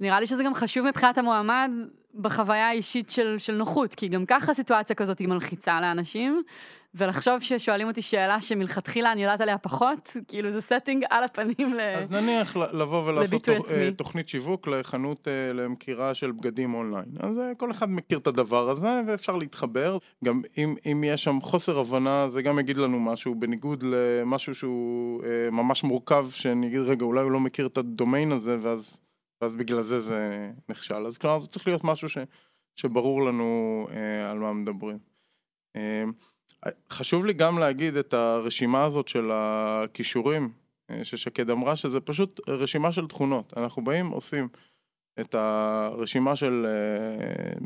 נראה 0.00 0.20
לי 0.20 0.26
שזה 0.26 0.44
גם 0.44 0.54
חשוב 0.54 0.86
מבחינת 0.88 1.18
המועמד 1.18 1.70
בחוויה 2.14 2.68
האישית 2.68 3.10
של, 3.10 3.36
של 3.38 3.56
נוחות, 3.56 3.94
כי 3.94 4.08
גם 4.08 4.26
ככה 4.26 4.54
סיטואציה 4.54 4.96
כזאת 4.96 5.18
היא 5.18 5.28
מלחיצה 5.28 5.80
לאנשים, 5.80 6.42
ולחשוב 6.94 7.40
ששואלים 7.40 7.88
אותי 7.88 8.02
שאלה 8.02 8.40
שמלכתחילה 8.40 9.12
אני 9.12 9.22
יודעת 9.22 9.40
עליה 9.40 9.58
פחות, 9.58 10.16
כאילו 10.28 10.50
זה 10.50 10.58
setting 10.58 11.06
על 11.10 11.24
הפנים 11.24 11.74
ל... 11.74 11.80
אז 11.80 12.10
נניח 12.10 12.56
לבוא 12.56 13.04
ולעשות 13.04 13.32
לביטוי 13.32 13.56
תוכ- 13.56 13.64
עצמי. 13.64 13.84
אה, 13.84 13.90
תוכנית 13.92 14.28
שיווק 14.28 14.68
לחנות 14.68 15.28
אה, 15.28 15.52
למכירה 15.52 16.14
של 16.14 16.32
בגדים 16.32 16.74
אונליין. 16.74 17.04
אז 17.20 17.38
אה, 17.38 17.54
כל 17.56 17.70
אחד 17.70 17.90
מכיר 17.90 18.18
את 18.18 18.26
הדבר 18.26 18.70
הזה 18.70 19.00
ואפשר 19.06 19.36
להתחבר. 19.36 19.98
גם 20.24 20.42
אם, 20.58 20.74
אם 20.86 21.04
יש 21.06 21.24
שם 21.24 21.38
חוסר 21.42 21.78
הבנה 21.78 22.28
זה 22.30 22.42
גם 22.42 22.58
יגיד 22.58 22.76
לנו 22.76 23.00
משהו 23.00 23.34
בניגוד 23.34 23.84
למשהו 23.86 24.54
שהוא 24.54 25.22
ממש 25.52 25.84
מורכב 25.84 26.26
שאני 26.30 26.66
אגיד 26.66 26.80
רגע 26.80 27.04
אולי 27.04 27.22
הוא 27.22 27.30
לא 27.30 27.40
מכיר 27.40 27.66
את 27.66 27.78
הדומיין 27.78 28.32
הזה 28.32 28.56
ואז, 28.62 29.00
ואז 29.40 29.54
בגלל 29.54 29.82
זה 29.82 30.00
זה 30.00 30.50
נכשל. 30.68 31.06
אז 31.06 31.18
כלומר 31.18 31.38
זה 31.38 31.48
צריך 31.48 31.66
להיות 31.66 31.84
משהו 31.84 32.08
ש, 32.08 32.18
שברור 32.76 33.24
לנו 33.24 33.86
אה, 33.90 34.30
על 34.30 34.38
מה 34.38 34.52
מדברים. 34.52 34.98
אה, 35.76 36.04
חשוב 36.90 37.24
לי 37.24 37.32
גם 37.32 37.58
להגיד 37.58 37.96
את 37.96 38.14
הרשימה 38.14 38.84
הזאת 38.84 39.08
של 39.08 39.30
הכישורים 39.32 40.52
אה, 40.90 41.04
ששקד 41.04 41.50
אמרה 41.50 41.76
שזה 41.76 42.00
פשוט 42.00 42.48
רשימה 42.48 42.92
של 42.92 43.06
תכונות. 43.06 43.54
אנחנו 43.56 43.84
באים, 43.84 44.08
עושים 44.08 44.48
את 45.20 45.34
הרשימה 45.34 46.36
של 46.36 46.66
אה, 46.66 47.58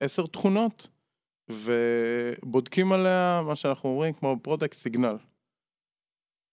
עשר 0.00 0.26
תכונות 0.26 0.88
ובודקים 1.50 2.92
עליה 2.92 3.42
מה 3.46 3.56
שאנחנו 3.56 3.88
אומרים 3.88 4.14
כמו 4.14 4.36
product 4.42 4.78
signal. 4.78 5.16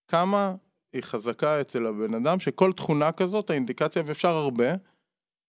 כמה 0.08 0.56
היא 0.96 1.04
חזקה 1.04 1.62
אצל 1.62 1.86
הבן 1.86 2.14
אדם 2.14 2.40
שכל 2.40 2.74
תכונה 2.74 3.12
כזאת, 3.12 3.50
האינדיקציה, 3.50 4.04
ואפשר 4.06 4.30
הרבה, 4.30 4.74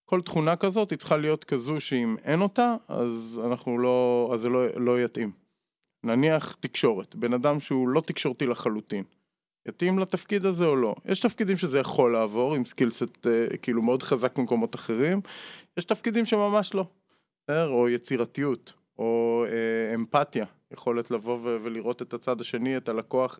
כל 0.05 0.21
תכונה 0.21 0.55
כזאת 0.55 0.91
היא 0.91 0.99
צריכה 0.99 1.17
להיות 1.17 1.43
כזו 1.43 1.81
שאם 1.81 2.15
אין 2.23 2.41
אותה, 2.41 2.75
אז 2.87 3.41
אנחנו 3.45 3.77
לא, 3.77 4.29
אז 4.33 4.41
זה 4.41 4.49
לא, 4.49 4.67
לא 4.75 5.03
יתאים. 5.03 5.31
נניח 6.03 6.55
תקשורת, 6.59 7.15
בן 7.15 7.33
אדם 7.33 7.59
שהוא 7.59 7.89
לא 7.89 8.01
תקשורתי 8.01 8.45
לחלוטין. 8.45 9.03
יתאים 9.67 9.99
לתפקיד 9.99 10.45
הזה 10.45 10.65
או 10.65 10.75
לא. 10.75 10.95
יש 11.05 11.19
תפקידים 11.19 11.57
שזה 11.57 11.79
יכול 11.79 12.13
לעבור 12.13 12.55
עם 12.55 12.65
skillset 12.65 13.27
אה, 13.27 13.57
כאילו 13.57 13.81
מאוד 13.81 14.03
חזק 14.03 14.37
במקומות 14.37 14.75
אחרים, 14.75 15.21
יש 15.77 15.85
תפקידים 15.85 16.25
שממש 16.25 16.73
לא. 16.73 16.85
או 17.49 17.89
יצירתיות, 17.89 18.73
או 18.99 19.43
אה, 19.47 19.95
אמפתיה, 19.95 20.45
יכולת 20.71 21.11
לבוא 21.11 21.39
ולראות 21.43 22.01
את 22.01 22.13
הצד 22.13 22.41
השני, 22.41 22.77
את 22.77 22.89
הלקוח. 22.89 23.39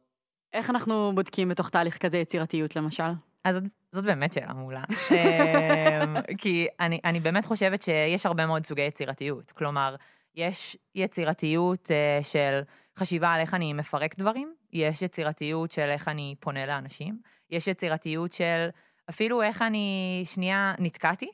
איך 0.58 0.70
אנחנו 0.70 1.12
בודקים 1.16 1.50
בתוך 1.50 1.70
תהליך 1.70 1.98
כזה 1.98 2.18
יצירתיות 2.18 2.76
למשל? 2.76 3.12
אז 3.44 3.56
זאת, 3.56 3.64
זאת 3.92 4.06
באמת 4.06 4.34
שאלה 4.34 4.54
מעולה. 4.54 4.84
אמ, 5.12 6.16
כי 6.42 6.68
אני, 6.80 7.00
אני 7.06 7.20
באמת 7.20 7.46
חושבת 7.46 7.82
שיש 7.82 8.26
הרבה 8.26 8.46
מאוד 8.46 8.66
סוגי 8.66 8.82
יצירתיות. 8.82 9.52
כלומר, 9.52 9.96
יש 10.36 10.78
יצירתיות 10.96 11.92
אה, 11.92 12.24
של 12.24 12.62
חשיבה 12.98 13.30
על 13.30 13.42
איך 13.42 13.54
אני 13.54 13.74
מפרק 13.74 14.18
דברים, 14.18 14.54
יש 14.74 15.02
יצירתיות 15.02 15.72
של 15.72 15.90
איך 15.90 16.08
אני 16.08 16.36
פונה 16.40 16.66
לאנשים, 16.66 17.20
יש 17.50 17.68
יצירתיות 17.68 18.34
של 18.34 18.70
אפילו 19.10 19.42
איך 19.42 19.62
אני 19.62 20.22
שנייה 20.26 20.74
נתקעתי, 20.80 21.30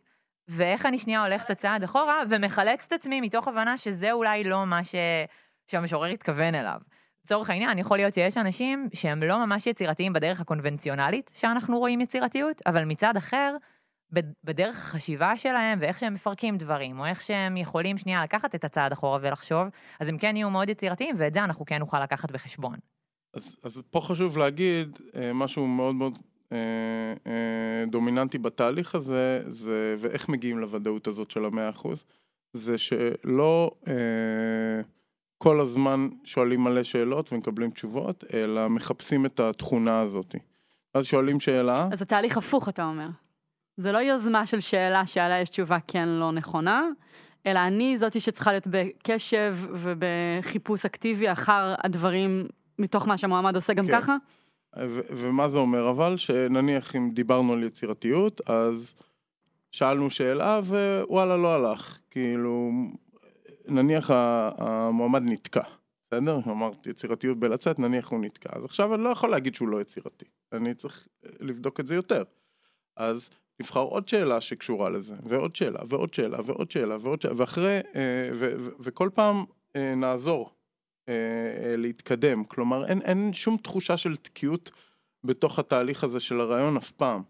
ואיך 0.47 0.85
אני 0.85 0.97
שנייה 0.97 1.23
הולכת 1.23 1.49
הצעד 1.49 1.83
אחורה 1.83 2.21
ומחלץ 2.29 2.85
את 2.87 2.93
עצמי 2.93 3.21
מתוך 3.21 3.47
הבנה 3.47 3.77
שזה 3.77 4.11
אולי 4.11 4.43
לא 4.43 4.65
מה 4.65 4.83
ש... 4.83 4.95
שהמשורר 5.67 6.09
התכוון 6.09 6.55
אליו. 6.55 6.79
לצורך 7.25 7.49
העניין, 7.49 7.77
יכול 7.77 7.97
להיות 7.97 8.13
שיש 8.13 8.37
אנשים 8.37 8.87
שהם 8.93 9.23
לא 9.23 9.45
ממש 9.45 9.67
יצירתיים 9.67 10.13
בדרך 10.13 10.41
הקונבנציונלית 10.41 11.31
שאנחנו 11.35 11.79
רואים 11.79 12.01
יצירתיות, 12.01 12.61
אבל 12.65 12.85
מצד 12.85 13.17
אחר, 13.17 13.55
בד- 14.11 14.33
בדרך 14.43 14.75
החשיבה 14.77 15.37
שלהם 15.37 15.79
ואיך 15.81 15.99
שהם 15.99 16.13
מפרקים 16.13 16.57
דברים, 16.57 16.99
או 16.99 17.05
איך 17.05 17.21
שהם 17.21 17.57
יכולים 17.57 17.97
שנייה 17.97 18.23
לקחת 18.23 18.55
את 18.55 18.63
הצעד 18.63 18.91
אחורה 18.91 19.19
ולחשוב, 19.21 19.67
אז 19.99 20.09
הם 20.09 20.17
כן 20.17 20.35
יהיו 20.35 20.49
מאוד 20.49 20.69
יצירתיים, 20.69 21.15
ואת 21.17 21.33
זה 21.33 21.43
אנחנו 21.43 21.65
כן 21.65 21.77
נוכל 21.79 22.03
לקחת 22.03 22.31
בחשבון. 22.31 22.75
אז, 23.33 23.55
אז 23.63 23.81
פה 23.91 24.01
חשוב 24.01 24.37
להגיד 24.37 24.99
אה, 25.15 25.33
משהו 25.33 25.67
מאוד 25.67 25.95
מאוד 25.95 26.19
אה, 26.51 26.57
אה, 27.27 27.83
דומיננטי 27.87 28.37
בתהליך 28.37 28.95
הזה, 28.95 29.43
זה, 29.47 29.95
ואיך 29.99 30.29
מגיעים 30.29 30.59
לוודאות 30.59 31.07
הזאת 31.07 31.31
של 31.31 31.45
המאה 31.45 31.69
אחוז, 31.69 32.05
זה 32.53 32.77
שלא 32.77 33.71
אה, 33.87 34.81
כל 35.43 35.61
הזמן 35.61 36.07
שואלים 36.23 36.63
מלא 36.63 36.83
שאלות 36.83 37.33
ומקבלים 37.33 37.69
תשובות, 37.69 38.23
אלא 38.33 38.69
מחפשים 38.69 39.25
את 39.25 39.39
התכונה 39.39 39.99
הזאת. 39.99 40.35
אז 40.93 41.05
שואלים 41.05 41.39
שאלה, 41.39 41.87
אז 41.91 42.01
התהליך 42.01 42.37
הפוך, 42.37 42.69
אתה 42.69 42.85
אומר. 42.85 43.07
זה 43.77 43.91
לא 43.91 43.97
יוזמה 43.97 44.47
של 44.47 44.59
שאלה 44.59 45.05
שעליה 45.05 45.41
יש 45.41 45.49
תשובה 45.49 45.77
כן 45.87 46.07
לא 46.07 46.31
נכונה, 46.31 46.87
אלא 47.45 47.59
אני 47.59 47.97
זאתי 47.97 48.19
שצריכה 48.19 48.51
להיות 48.51 48.67
בקשב 48.67 49.55
ובחיפוש 49.71 50.85
אקטיבי 50.85 51.31
אחר 51.31 51.75
הדברים 51.83 52.47
מתוך 52.79 53.07
מה 53.07 53.17
שהמועמד 53.17 53.55
עושה 53.55 53.73
גם 53.73 53.87
כן. 53.87 54.01
ככה. 54.01 54.15
ו- 54.79 55.01
ומה 55.09 55.49
זה 55.49 55.57
אומר 55.57 55.89
אבל? 55.89 56.17
שנניח 56.17 56.95
אם 56.95 57.09
דיברנו 57.13 57.53
על 57.53 57.63
יצירתיות, 57.63 58.41
אז 58.49 58.95
שאלנו 59.71 60.09
שאלה 60.09 60.59
ווואלה 60.63 61.37
לא 61.37 61.53
הלך. 61.53 61.97
כאילו, 62.11 62.71
נניח 63.67 64.11
המועמד 64.57 65.21
נתקע, 65.25 65.63
בסדר? 66.07 66.39
אמרת 66.47 66.87
יצירתיות 66.87 67.39
בלצאת, 67.39 67.79
נניח 67.79 68.07
הוא 68.07 68.19
נתקע. 68.19 68.49
אז 68.53 68.63
עכשיו 68.63 68.95
אני 68.95 69.03
לא 69.03 69.09
יכול 69.09 69.29
להגיד 69.29 69.55
שהוא 69.55 69.67
לא 69.67 69.81
יצירתי. 69.81 70.25
אני 70.51 70.73
צריך 70.73 71.07
לבדוק 71.39 71.79
את 71.79 71.87
זה 71.87 71.95
יותר. 71.95 72.23
אז 72.97 73.29
נבחר 73.59 73.79
עוד 73.79 74.07
שאלה 74.07 74.41
שקשורה 74.41 74.89
לזה, 74.89 75.15
ועוד 75.23 75.55
שאלה, 75.55 75.79
ועוד 75.89 76.13
שאלה, 76.13 76.37
ועוד 76.45 76.71
שאלה, 76.71 76.97
ועוד 77.01 77.21
שאלה, 77.21 77.33
ואחרי, 77.37 77.79
אה, 77.95 78.29
ו- 78.33 78.53
ו- 78.59 78.69
וכל 78.79 79.09
פעם 79.13 79.45
אה, 79.75 79.95
נעזור 79.95 80.51
אה, 81.09 81.13
אה, 81.63 81.75
להתקדם. 81.75 82.43
כלומר, 82.43 82.85
אין, 82.85 83.01
אין 83.01 83.33
שום 83.33 83.57
תחושה 83.57 83.97
של 83.97 84.17
תקיעות 84.17 84.71
בתוך 85.23 85.59
התהליך 85.59 86.03
הזה 86.03 86.19
של 86.19 86.41
הרעיון 86.41 86.77
אף 86.77 86.91
פעם. 86.91 87.21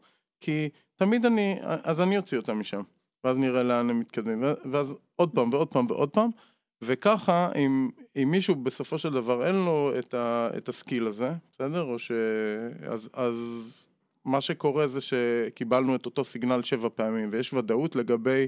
כי 0.41 0.69
תמיד 0.95 1.25
אני, 1.25 1.59
אז 1.61 2.01
אני 2.01 2.17
אוציא 2.17 2.37
אותם 2.37 2.59
משם, 2.59 2.81
ואז 3.23 3.37
נראה 3.37 3.63
לאן 3.63 3.89
הם 3.89 3.99
מתקדמים, 3.99 4.43
ואז 4.71 4.95
עוד 5.15 5.29
פעם 5.33 5.49
ועוד 5.53 5.67
פעם 5.67 5.85
ועוד 5.89 6.09
פעם, 6.09 6.29
וככה 6.81 7.49
אם, 7.55 7.89
אם 8.15 8.31
מישהו 8.31 8.55
בסופו 8.55 8.97
של 8.97 9.13
דבר 9.13 9.47
אין 9.47 9.55
לו 9.55 9.91
את, 9.99 10.13
ה, 10.13 10.49
את 10.57 10.69
הסקיל 10.69 11.07
הזה, 11.07 11.31
בסדר? 11.51 11.81
או 11.81 11.99
ש... 11.99 12.11
אז, 12.89 13.09
אז 13.13 13.37
מה 14.25 14.41
שקורה 14.41 14.87
זה 14.87 14.99
שקיבלנו 15.01 15.95
את 15.95 16.05
אותו 16.05 16.23
סיגנל 16.23 16.63
שבע 16.63 16.89
פעמים, 16.95 17.29
ויש 17.31 17.53
ודאות 17.53 17.95
לגבי 17.95 18.47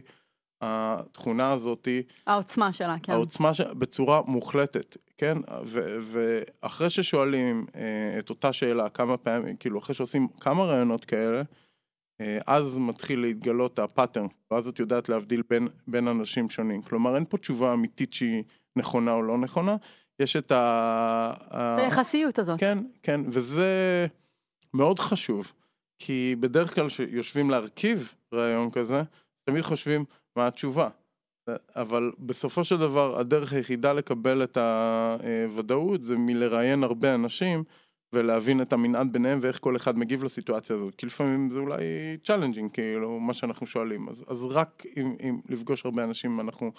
התכונה 0.62 1.52
הזאתי, 1.52 2.04
העוצמה 2.28 2.74
שלה, 2.74 2.96
כן. 3.04 3.12
העוצמה 3.14 3.54
ש... 3.54 3.62
בצורה 3.62 4.22
מוחלטת, 4.28 4.98
כן? 5.18 5.38
ו- 5.66 5.98
ואחרי 6.02 6.90
ששואלים 6.90 7.66
אה, 7.76 8.20
את 8.20 8.30
אותה 8.30 8.54
שאלה 8.54 8.90
כמה 8.90 9.18
פעמים, 9.18 9.56
כאילו 9.56 9.80
אחרי 9.80 9.96
שעושים 9.96 10.28
כמה 10.40 10.64
רעיונות 10.64 11.06
כאלה, 11.06 11.42
אז 12.48 12.78
מתחיל 12.78 13.20
להתגלות 13.20 13.80
הפאטרן, 13.80 14.28
ואז 14.52 14.68
את 14.68 14.80
יודעת 14.80 15.10
להבדיל 15.10 15.44
בין, 15.50 15.68
בין 15.88 16.08
אנשים 16.08 16.50
שונים. 16.50 16.82
כלומר, 16.82 17.16
אין 17.16 17.26
פה 17.30 17.38
תשובה 17.38 17.74
אמיתית 17.74 18.14
שהיא 18.14 18.44
נכונה 18.76 19.12
או 19.14 19.22
לא 19.22 19.38
נכונה, 19.38 19.76
יש 20.20 20.36
את 20.36 20.52
ה... 20.52 20.58
ה- 21.50 21.78
היחסיות 21.78 22.40
הזאת. 22.40 22.60
כן, 22.60 22.78
כן, 23.04 23.22
וזה 23.28 24.08
מאוד 24.74 25.00
חשוב, 25.00 25.54
כי 26.00 26.36
בדרך 26.40 26.76
כלל 26.76 26.90
כשיושבים 26.90 27.50
להרכיב 27.50 28.14
ראיון 28.34 28.72
כזה, 28.72 29.04
תמיד 29.50 29.62
חושבים 29.62 30.06
מה 30.36 30.48
התשובה. 30.48 30.90
אבל 31.76 32.12
בסופו 32.20 32.64
של 32.64 32.78
דבר 32.78 33.20
הדרך 33.20 33.54
היחידה 33.54 33.94
לקבל 33.94 34.44
את 34.44 34.58
הוודאות 34.58 36.04
זה 36.04 36.16
מלראיין 36.18 36.84
הרבה 36.84 37.16
אנשים 37.16 37.64
ולהבין 38.16 38.62
את 38.62 38.74
המנעד 38.74 39.14
ביניהם 39.14 39.40
ואיך 39.42 39.60
כל 39.62 39.76
אחד 39.76 39.98
מגיב 39.98 40.24
לסיטואציה 40.24 40.76
הזאת. 40.76 40.96
כי 40.96 41.06
לפעמים 41.06 41.50
זה 41.50 41.60
אולי 41.60 41.84
challenging, 42.24 42.72
כאילו, 42.74 43.20
מה 43.20 43.34
שאנחנו 43.34 43.66
שואלים. 43.68 44.10
אז, 44.10 44.26
אז 44.28 44.46
רק 44.46 44.84
אם, 44.98 45.16
אם 45.24 45.40
לפגוש 45.50 45.86
הרבה 45.86 46.04
אנשים 46.04 46.40
אנחנו 46.40 46.72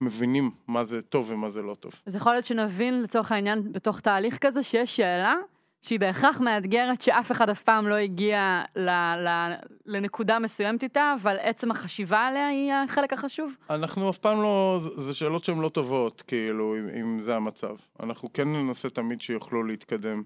מבינים 0.00 0.50
מה 0.68 0.84
זה 0.84 1.02
טוב 1.02 1.30
ומה 1.30 1.50
זה 1.50 1.62
לא 1.62 1.74
טוב. 1.74 1.92
אז 2.06 2.16
יכול 2.16 2.32
להיות 2.32 2.44
שנבין 2.44 3.02
לצורך 3.02 3.32
העניין 3.32 3.72
בתוך 3.72 4.00
תהליך 4.00 4.38
כזה 4.38 4.62
שיש 4.62 4.96
שאלה 4.96 5.34
שהיא 5.82 6.00
בהכרח 6.00 6.40
מאתגרת 6.40 7.02
שאף 7.02 7.32
אחד 7.32 7.50
אף 7.50 7.62
פעם 7.62 7.88
לא 7.88 7.94
הגיע 7.94 8.62
ל, 8.76 8.88
ל, 9.16 9.54
לנקודה 9.86 10.38
מסוימת 10.38 10.82
איתה, 10.82 11.14
אבל 11.22 11.36
עצם 11.40 11.70
החשיבה 11.70 12.18
עליה 12.18 12.48
היא 12.48 12.72
החלק 12.72 13.12
החשוב. 13.12 13.56
אנחנו 13.70 14.10
אף 14.10 14.18
פעם 14.18 14.42
לא, 14.42 14.78
זה- 14.96 15.14
שאלות 15.14 15.44
שהן 15.44 15.58
לא 15.60 15.68
טובות, 15.68 16.22
כאילו, 16.26 16.74
אם, 16.78 16.88
אם 17.00 17.20
זה 17.20 17.36
המצב. 17.36 17.74
אנחנו 18.02 18.32
כן 18.32 18.48
ננסה 18.52 18.90
תמיד 18.90 19.20
שיוכלו 19.20 19.62
להתקדם 19.62 20.22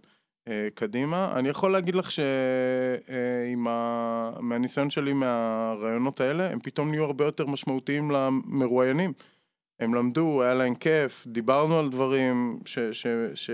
קדימה. 0.74 1.32
אני 1.38 1.48
יכול 1.48 1.72
להגיד 1.72 1.94
לך 1.94 2.10
שעם 2.10 3.68
ה... 3.68 4.30
מהניסיון 4.40 4.90
שלי 4.90 5.12
מהרעיונות 5.12 6.20
האלה, 6.20 6.50
הם 6.50 6.60
פתאום 6.60 6.90
נהיו 6.90 7.04
הרבה 7.04 7.24
יותר 7.24 7.46
משמעותיים 7.46 8.10
למרואיינים. 8.10 9.12
הם 9.82 9.94
למדו, 9.94 10.42
היה 10.42 10.54
להם 10.54 10.74
כיף, 10.74 11.26
דיברנו 11.26 11.78
על 11.78 11.90
דברים, 11.90 12.58
ש... 12.64 12.78
ש... 12.78 13.06
ש... 13.34 13.50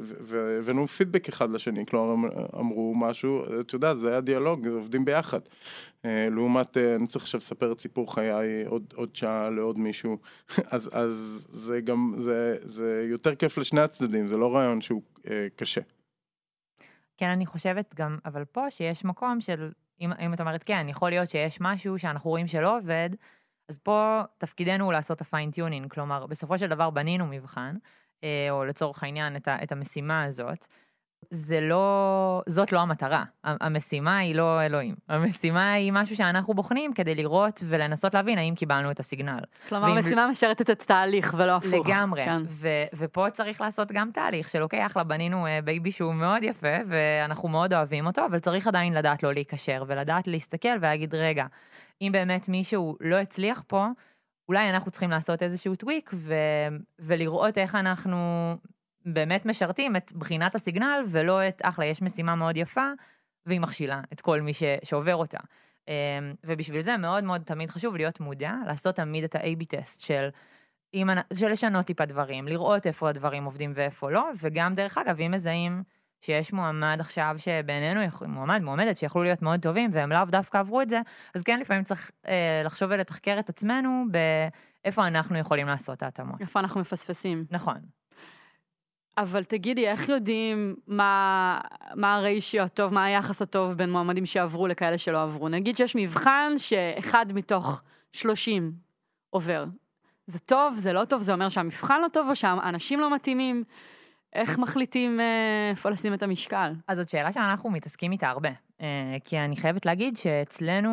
והבאנו 0.00 0.88
פידבק 0.88 1.28
אחד 1.28 1.50
לשני, 1.50 1.86
כלומר 1.86 2.12
הם 2.12 2.24
אמרו 2.58 2.94
משהו, 2.94 3.60
את 3.60 3.72
יודעת, 3.72 3.98
זה 3.98 4.10
היה 4.10 4.20
דיאלוג, 4.20 4.66
עובדים 4.68 5.04
ביחד. 5.04 5.40
אה, 6.04 6.28
לעומת, 6.30 6.76
אה, 6.76 6.94
אני 6.94 7.06
צריך 7.06 7.24
עכשיו 7.24 7.40
לספר 7.40 7.72
את 7.72 7.80
סיפור 7.80 8.14
חיי 8.14 8.64
עוד, 8.66 8.84
עוד 8.94 9.16
שעה 9.16 9.50
לעוד 9.50 9.78
מישהו, 9.78 10.18
אז, 10.70 10.90
אז 10.92 11.44
זה 11.52 11.80
גם, 11.80 12.14
זה, 12.24 12.56
זה 12.64 13.06
יותר 13.10 13.34
כיף 13.34 13.58
לשני 13.58 13.80
הצדדים, 13.80 14.28
זה 14.28 14.36
לא 14.36 14.54
ראיון 14.54 14.80
שהוא 14.80 15.02
אה, 15.30 15.46
קשה. 15.56 15.80
כן, 17.16 17.28
אני 17.28 17.46
חושבת 17.46 17.94
גם, 17.94 18.18
אבל 18.24 18.44
פה 18.44 18.70
שיש 18.70 19.04
מקום 19.04 19.40
של, 19.40 19.72
אם, 20.00 20.12
אם 20.12 20.34
את 20.34 20.40
אומרת 20.40 20.62
כן, 20.62 20.86
יכול 20.88 21.10
להיות 21.10 21.28
שיש 21.28 21.58
משהו 21.60 21.98
שאנחנו 21.98 22.30
רואים 22.30 22.46
שלא 22.46 22.76
עובד, 22.76 23.10
אז 23.68 23.78
פה 23.78 24.22
תפקידנו 24.38 24.84
הוא 24.84 24.92
לעשות 24.92 25.20
ה 25.20 25.26
fine 25.26 25.50
tuning, 25.50 25.92
כלומר, 25.92 26.26
בסופו 26.26 26.58
של 26.58 26.68
דבר 26.68 26.90
בנינו 26.90 27.26
מבחן, 27.26 27.76
אה, 28.24 28.50
או 28.50 28.64
לצורך 28.64 29.02
העניין 29.02 29.36
את, 29.36 29.48
ה, 29.48 29.62
את 29.62 29.72
המשימה 29.72 30.24
הזאת. 30.24 30.66
זה 31.30 31.60
לא, 31.60 32.42
זאת 32.46 32.72
לא 32.72 32.80
המטרה, 32.80 33.24
המשימה 33.44 34.18
היא 34.18 34.34
לא 34.34 34.62
אלוהים, 34.66 34.94
המשימה 35.08 35.72
היא 35.72 35.92
משהו 35.92 36.16
שאנחנו 36.16 36.54
בוחנים 36.54 36.92
כדי 36.94 37.14
לראות 37.14 37.62
ולנסות 37.68 38.14
להבין 38.14 38.38
האם 38.38 38.54
קיבלנו 38.54 38.90
את 38.90 39.00
ה 39.00 39.05
signal. 39.05 39.38
כלומר, 39.68 39.86
ואם- 39.88 39.96
המשימה 39.96 40.28
משרתת 40.28 40.70
את 40.70 40.82
התהליך 40.82 41.34
ולא 41.38 41.56
הפוך. 41.56 41.86
לגמרי, 41.86 42.24
כן. 42.24 42.42
ו- 42.48 42.84
ופה 42.96 43.30
צריך 43.30 43.60
לעשות 43.60 43.92
גם 43.92 44.10
תהליך 44.14 44.48
של 44.48 44.62
אוקיי, 44.62 44.86
אחלה, 44.86 45.04
בנינו 45.04 45.46
אה, 45.46 45.58
baby 45.64 45.90
שהוא 45.92 46.14
מאוד 46.14 46.42
יפה, 46.42 46.76
ואנחנו 46.88 47.48
מאוד 47.48 47.74
אוהבים 47.74 48.06
אותו, 48.06 48.26
אבל 48.26 48.38
צריך 48.38 48.66
עדיין 48.66 48.92
לדעת 48.94 49.22
לא 49.22 49.32
להיקשר, 49.34 49.84
ולדעת 49.86 50.26
להסתכל 50.26 50.76
ולהגיד, 50.80 51.14
רגע, 51.14 51.46
אם 52.02 52.10
באמת 52.12 52.48
מישהו 52.48 52.96
לא 53.00 53.16
הצליח 53.16 53.62
פה, 53.66 53.86
אולי 54.48 54.70
אנחנו 54.70 54.90
צריכים 54.90 55.10
לעשות 55.10 55.42
איזשהו 55.42 55.74
טוויק, 55.74 56.10
ו- 56.14 56.34
ולראות 56.98 57.58
איך 57.58 57.74
אנחנו 57.74 58.16
באמת 59.06 59.46
משרתים 59.46 59.96
את 59.96 60.12
בחינת 60.12 60.54
הסיגנל, 60.54 61.04
ולא 61.08 61.48
את, 61.48 61.62
אחלה, 61.64 61.84
יש 61.84 62.02
משימה 62.02 62.34
מאוד 62.34 62.56
יפה, 62.56 62.86
והיא 63.46 63.60
מכשילה 63.60 64.00
את 64.12 64.20
כל 64.20 64.40
מי 64.40 64.54
ש- 64.54 64.62
שעובר 64.84 65.16
אותה. 65.16 65.38
אמ, 65.88 65.92
ובשביל 66.44 66.82
זה 66.82 66.96
מאוד 66.96 67.24
מאוד 67.24 67.42
תמיד 67.42 67.70
חשוב 67.70 67.96
להיות 67.96 68.20
מודע, 68.20 68.52
לעשות 68.66 68.96
תמיד 68.96 69.24
את 69.24 69.34
ה-AB 69.34 69.64
טסט 69.68 70.00
של, 70.00 70.28
אם, 70.94 71.08
של 71.34 71.52
לשנות 71.52 71.86
טיפה 71.86 72.04
דברים, 72.04 72.48
לראות 72.48 72.86
איפה 72.86 73.08
הדברים 73.08 73.44
עובדים 73.44 73.72
ואיפה 73.74 74.10
לא, 74.10 74.30
וגם 74.40 74.74
דרך 74.74 74.98
אגב, 74.98 75.20
אם 75.20 75.30
מזהים 75.30 75.82
שיש 76.20 76.52
מועמד 76.52 76.96
עכשיו 77.00 77.34
שבעינינו, 77.38 78.02
יכול- 78.02 78.26
מועמד, 78.26 78.62
מועמדת 78.62 78.96
שיכולו 78.96 79.24
להיות 79.24 79.42
מאוד 79.42 79.60
טובים, 79.60 79.90
והם 79.92 80.12
לאו 80.12 80.24
דווקא 80.24 80.58
עברו 80.58 80.80
את 80.80 80.88
זה, 80.88 81.00
אז 81.34 81.42
כן, 81.42 81.60
לפעמים 81.60 81.84
צריך 81.84 82.10
אה, 82.28 82.62
לחשוב 82.64 82.90
ולתחקר 82.90 83.36
את 83.38 83.48
עצמנו 83.48 84.04
באיפה 84.10 85.06
אנחנו 85.06 85.38
יכולים 85.38 85.66
לעשות 85.66 85.96
את 85.96 86.02
ההתאמות. 86.02 86.40
איפה 86.40 86.60
אנחנו 86.60 86.80
מפספסים. 86.80 87.44
נכון. 87.50 87.95
אבל 89.18 89.44
תגידי, 89.44 89.88
איך 89.88 90.08
יודעים 90.08 90.76
מה, 90.86 91.60
מה 91.94 92.14
הריישיו 92.14 92.64
הטוב, 92.64 92.94
מה 92.94 93.04
היחס 93.04 93.42
הטוב 93.42 93.72
בין 93.72 93.90
מועמדים 93.90 94.26
שעברו 94.26 94.66
לכאלה 94.66 94.98
שלא 94.98 95.22
עברו? 95.22 95.48
נגיד 95.48 95.76
שיש 95.76 95.96
מבחן 95.96 96.52
שאחד 96.56 97.26
מתוך 97.34 97.82
30 98.12 98.72
עובר. 99.30 99.64
זה 100.26 100.38
טוב, 100.38 100.74
זה 100.76 100.92
לא 100.92 101.04
טוב, 101.04 101.22
זה 101.22 101.32
אומר 101.32 101.48
שהמבחן 101.48 102.00
לא 102.00 102.08
טוב 102.08 102.28
או 102.28 102.36
שהאנשים 102.36 103.00
לא 103.00 103.14
מתאימים? 103.14 103.64
איך 104.32 104.58
מחליטים 104.58 105.20
אה, 105.20 105.70
איפה 105.70 105.90
לשים 105.90 106.14
את 106.14 106.22
המשקל? 106.22 106.72
אז 106.88 106.96
זאת 106.96 107.08
שאלה 107.08 107.32
שאנחנו 107.32 107.70
מתעסקים 107.70 108.12
איתה 108.12 108.28
הרבה. 108.28 108.48
אה, 108.80 109.16
כי 109.24 109.38
אני 109.38 109.56
חייבת 109.56 109.86
להגיד 109.86 110.16
שאצלנו, 110.16 110.90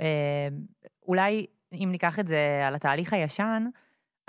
אה, 0.00 0.48
אולי 1.08 1.46
אם 1.72 1.88
ניקח 1.92 2.18
את 2.18 2.28
זה 2.28 2.62
על 2.66 2.74
התהליך 2.74 3.12
הישן, 3.12 3.66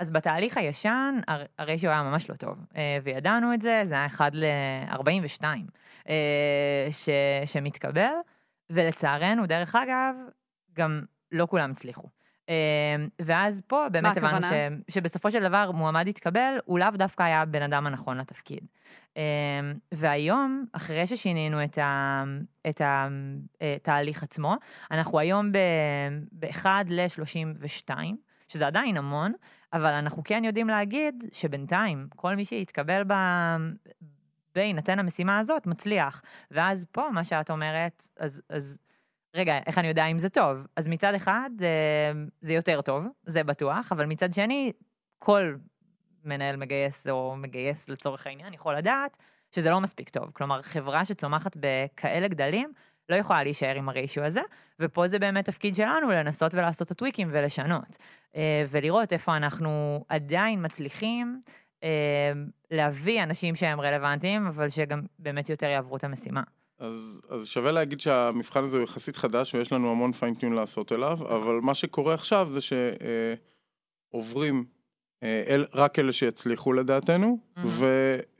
אז 0.02 0.10
בתהליך 0.10 0.56
הישן 0.56 1.20
הר- 1.28 1.44
הריישיו 1.58 1.90
היה 1.90 2.02
ממש 2.02 2.30
לא 2.30 2.34
טוב, 2.36 2.58
אה, 2.76 2.98
וידענו 3.02 3.54
את 3.54 3.62
זה, 3.62 3.82
זה 3.84 3.94
היה 3.94 4.06
1 4.06 4.32
ל-42 4.34 5.44
ש- 6.90 7.08
שמתקבל, 7.46 8.12
ולצערנו, 8.70 9.46
דרך 9.46 9.74
אגב, 9.74 10.14
גם 10.72 11.02
לא 11.32 11.46
כולם 11.50 11.70
הצליחו. 11.70 12.08
אה, 12.48 12.54
ואז 13.22 13.62
פה 13.66 13.86
באמת 13.92 14.16
הבנו? 14.16 14.46
ש, 14.46 14.52
שבסופו 14.94 15.30
של 15.30 15.42
דבר 15.42 15.70
מועמד 15.70 16.08
התקבל, 16.08 16.58
הוא 16.64 16.78
לאו 16.78 16.90
דווקא 16.94 17.22
היה 17.22 17.40
הבן 17.40 17.62
אדם 17.62 17.86
הנכון 17.86 18.18
לתפקיד. 18.18 18.66
אה, 19.16 19.22
והיום, 19.92 20.64
אחרי 20.72 21.06
ששינינו 21.06 21.64
את, 21.64 21.78
ה, 21.78 22.24
את 22.68 22.80
התהליך 22.84 24.22
עצמו, 24.22 24.54
אנחנו 24.90 25.18
היום 25.18 25.52
ב-1 25.52 26.66
ל-32, 26.86 27.90
שזה 28.48 28.66
עדיין 28.66 28.96
המון, 28.96 29.32
אבל 29.72 29.92
אנחנו 29.92 30.22
כן 30.24 30.44
יודעים 30.44 30.68
להגיד 30.68 31.24
שבינתיים, 31.32 32.08
כל 32.16 32.36
מי 32.36 32.44
שיתקבל. 32.44 33.02
בהינתן 34.54 34.98
המשימה 34.98 35.38
הזאת, 35.38 35.66
מצליח. 35.66 36.22
ואז 36.50 36.86
פה, 36.92 37.08
מה 37.12 37.24
שאת 37.24 37.50
אומרת, 37.50 38.08
אז, 38.16 38.42
אז 38.48 38.78
רגע, 39.34 39.58
איך 39.66 39.78
אני 39.78 39.88
יודע 39.88 40.06
אם 40.06 40.18
זה 40.18 40.28
טוב? 40.28 40.66
אז 40.76 40.88
מצד 40.88 41.14
אחד, 41.14 41.50
אה, 41.62 42.12
זה 42.40 42.52
יותר 42.52 42.80
טוב, 42.80 43.04
זה 43.26 43.44
בטוח, 43.44 43.92
אבל 43.92 44.06
מצד 44.06 44.32
שני, 44.32 44.72
כל 45.18 45.54
מנהל 46.24 46.56
מגייס 46.56 47.08
או 47.08 47.36
מגייס 47.36 47.88
לצורך 47.88 48.26
העניין 48.26 48.54
יכול 48.54 48.76
לדעת 48.76 49.18
שזה 49.54 49.70
לא 49.70 49.80
מספיק 49.80 50.08
טוב. 50.08 50.30
כלומר, 50.32 50.62
חברה 50.62 51.04
שצומחת 51.04 51.56
בכאלה 51.56 52.28
גדלים, 52.28 52.72
לא 53.08 53.16
יכולה 53.16 53.42
להישאר 53.42 53.74
עם 53.76 53.88
הריישיו 53.88 54.24
הזה, 54.24 54.40
ופה 54.80 55.08
זה 55.08 55.18
באמת 55.18 55.44
תפקיד 55.44 55.74
שלנו 55.74 56.10
לנסות 56.10 56.54
ולעשות 56.54 56.86
את 56.86 56.90
הטוויקים 56.90 57.28
ולשנות. 57.32 57.96
אה, 58.36 58.64
ולראות 58.70 59.12
איפה 59.12 59.36
אנחנו 59.36 60.04
עדיין 60.08 60.64
מצליחים 60.64 61.40
אה, 61.84 62.32
להביא 62.70 63.22
אנשים 63.22 63.54
שהם 63.54 63.80
רלוונטיים, 63.80 64.46
אבל 64.46 64.68
שגם 64.68 65.00
באמת 65.18 65.50
יותר 65.50 65.66
יעברו 65.66 65.96
את 65.96 66.04
המשימה. 66.04 66.42
אז, 66.78 67.20
אז 67.28 67.46
שווה 67.46 67.72
להגיד 67.72 68.00
שהמבחן 68.00 68.64
הזה 68.64 68.76
הוא 68.76 68.84
יחסית 68.84 69.16
חדש 69.16 69.54
ויש 69.54 69.72
לנו 69.72 69.90
המון 69.90 70.12
פיינטיון 70.12 70.52
לעשות 70.52 70.92
אליו, 70.92 71.18
אבל 71.22 71.54
מה 71.62 71.74
שקורה 71.74 72.14
עכשיו 72.14 72.48
זה 72.50 72.58
שעוברים 74.12 74.64
אה, 75.22 75.44
אל, 75.48 75.64
רק 75.74 75.98
אלה 75.98 76.12
שיצליחו 76.12 76.72
לדעתנו, 76.72 77.38
מהמם. 77.56 77.70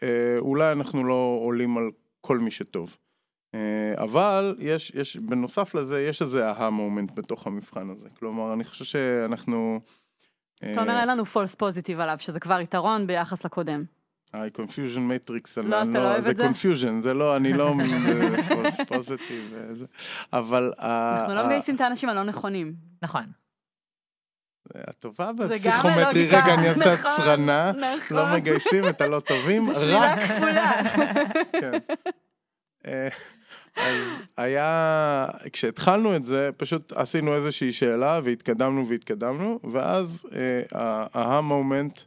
ואולי 0.03 0.73
אנחנו 0.73 1.05
לא 1.05 1.39
עולים 1.43 1.79
על 1.79 1.91
כל 2.21 2.39
מי 2.39 2.51
שטוב. 2.51 2.97
אה, 3.55 4.03
אבל 4.03 4.57
יש, 4.59 4.93
יש, 4.95 5.17
בנוסף 5.17 5.75
לזה, 5.75 6.01
יש 6.01 6.23
איזה 6.23 6.49
אהה 6.49 6.71
מומנט 6.71 7.11
בתוך 7.15 7.47
המבחן 7.47 7.91
הזה. 7.91 8.09
כלומר, 8.19 8.53
אני 8.53 8.65
חושב 8.65 8.85
שאנחנו... 8.85 9.81
אתה 10.59 10.81
אומר 10.81 10.99
אין 10.99 11.09
לנו 11.09 11.23
false 11.23 11.57
positive 11.63 12.01
עליו, 12.01 12.17
שזה 12.19 12.41
כבר 12.41 12.61
יתרון 12.61 13.07
ביחס 13.07 13.45
לקודם. 13.45 13.85
היי, 14.33 14.51
confusion 14.57 14.99
matrix, 14.99 15.63
לא, 15.63 15.83
אתה 15.83 15.99
לא 15.99 16.11
אוהב 16.11 16.21
זה 16.21 16.31
את 16.31 16.37
זה? 16.37 16.49
confusion, 16.49 17.03
זה 17.03 17.15
לא, 17.15 17.37
אני 17.37 17.53
לא 17.53 17.75
false 18.49 18.81
positive, 18.89 19.85
אבל 20.33 20.73
אנחנו 20.79 21.35
לא 21.35 21.47
מגייסים 21.47 21.77
את 21.77 21.81
האנשים 21.81 22.09
הלא 22.09 22.23
נכונים. 22.23 22.75
נכון. 23.03 23.25
הטובה 24.75 25.31
זה 25.37 25.57
גם 25.65 25.73
בפסיכומטרי, 25.73 26.27
רגע 26.27 26.55
אני 26.55 26.69
אעשה 26.69 26.95
נכון, 26.95 27.13
הצרנה, 27.13 27.73
נכון. 27.73 28.17
לא 28.17 28.35
מגייסים 28.35 28.89
את 28.89 29.01
הלא 29.01 29.21
טובים, 29.21 29.75
זה 29.75 29.99
רק, 29.99 30.19
כפולה. 30.19 30.83
כן. 31.53 31.79
אה, 32.87 33.09
היה, 34.37 35.27
כשהתחלנו 35.53 36.17
את 36.17 36.25
זה, 36.25 36.51
פשוט 36.57 36.93
עשינו 36.93 37.35
איזושהי 37.35 37.73
שאלה 37.73 38.21
והתקדמנו 38.25 38.89
והתקדמנו, 38.89 39.61
ואז 39.73 40.27
ההמומנט 41.15 42.01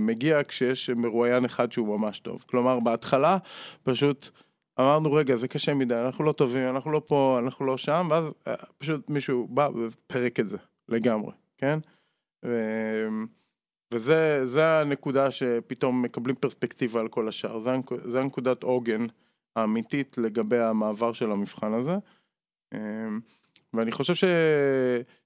מגיע 0.00 0.44
כשיש 0.48 0.90
מרואיין 0.90 1.44
אחד 1.44 1.72
שהוא 1.72 1.98
ממש 1.98 2.20
טוב. 2.20 2.44
כלומר, 2.46 2.80
בהתחלה 2.80 3.38
פשוט 3.82 4.28
אמרנו, 4.80 5.12
רגע, 5.12 5.36
זה 5.36 5.48
קשה 5.48 5.74
מדי, 5.74 5.94
אנחנו 5.94 6.24
לא 6.24 6.32
טובים, 6.32 6.68
אנחנו 6.68 6.92
לא 6.92 7.02
פה, 7.06 7.38
אנחנו 7.44 7.66
לא 7.66 7.76
שם, 7.76 8.08
ואז 8.10 8.24
אה, 8.46 8.54
פשוט 8.78 9.10
מישהו 9.10 9.48
בא 9.50 9.68
ופרק 9.74 10.40
את 10.40 10.48
זה 10.48 10.56
לגמרי, 10.88 11.32
כן? 11.58 11.78
וזה 13.94 14.46
זה 14.46 14.80
הנקודה 14.80 15.30
שפתאום 15.30 16.02
מקבלים 16.02 16.36
פרספקטיבה 16.36 17.00
על 17.00 17.08
כל 17.08 17.28
השאר, 17.28 17.60
זה, 17.60 17.70
זה 18.04 18.20
הנקודת 18.20 18.62
עוגן 18.62 19.06
האמיתית 19.56 20.18
לגבי 20.18 20.58
המעבר 20.58 21.12
של 21.12 21.30
המבחן 21.30 21.72
הזה. 21.74 21.96
אמ, 22.74 23.20
ואני 23.74 23.92
חושב 23.92 24.14
ש... 24.14 24.24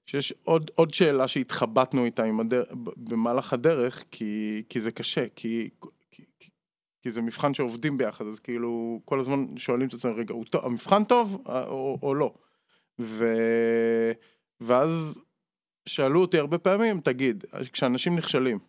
שיש 0.05 0.33
עוד, 0.43 0.71
עוד 0.75 0.93
שאלה 0.93 1.27
שהתחבטנו 1.27 2.05
איתה 2.05 2.23
הדר... 2.39 2.63
במהלך 2.97 3.53
הדרך, 3.53 4.03
כי, 4.11 4.63
כי 4.69 4.79
זה 4.79 4.91
קשה, 4.91 5.25
כי, 5.35 5.69
כי, 6.11 6.23
כי- 6.39 7.11
זה 7.11 7.21
מבחן 7.21 7.53
שעובדים 7.53 7.97
ביחד, 7.97 8.25
אז 8.25 8.39
כאילו 8.39 9.01
כל 9.05 9.19
הזמן 9.19 9.57
שואלים 9.57 9.87
את 9.87 9.93
עצמם, 9.93 10.11
רגע, 10.11 10.33
טוב, 10.49 10.65
המבחן 10.65 11.03
טוב 11.03 11.43
אה, 11.49 11.67
או, 11.67 11.99
או 12.03 12.15
לא? 12.15 12.33
ו... 12.99 13.25
ואז 14.61 15.21
שאלו 15.85 16.21
אותי 16.21 16.37
הרבה 16.37 16.57
פעמים, 16.57 17.01
תגיד, 17.01 17.45
כשאנשים 17.73 18.15
נכשלים, 18.15 18.59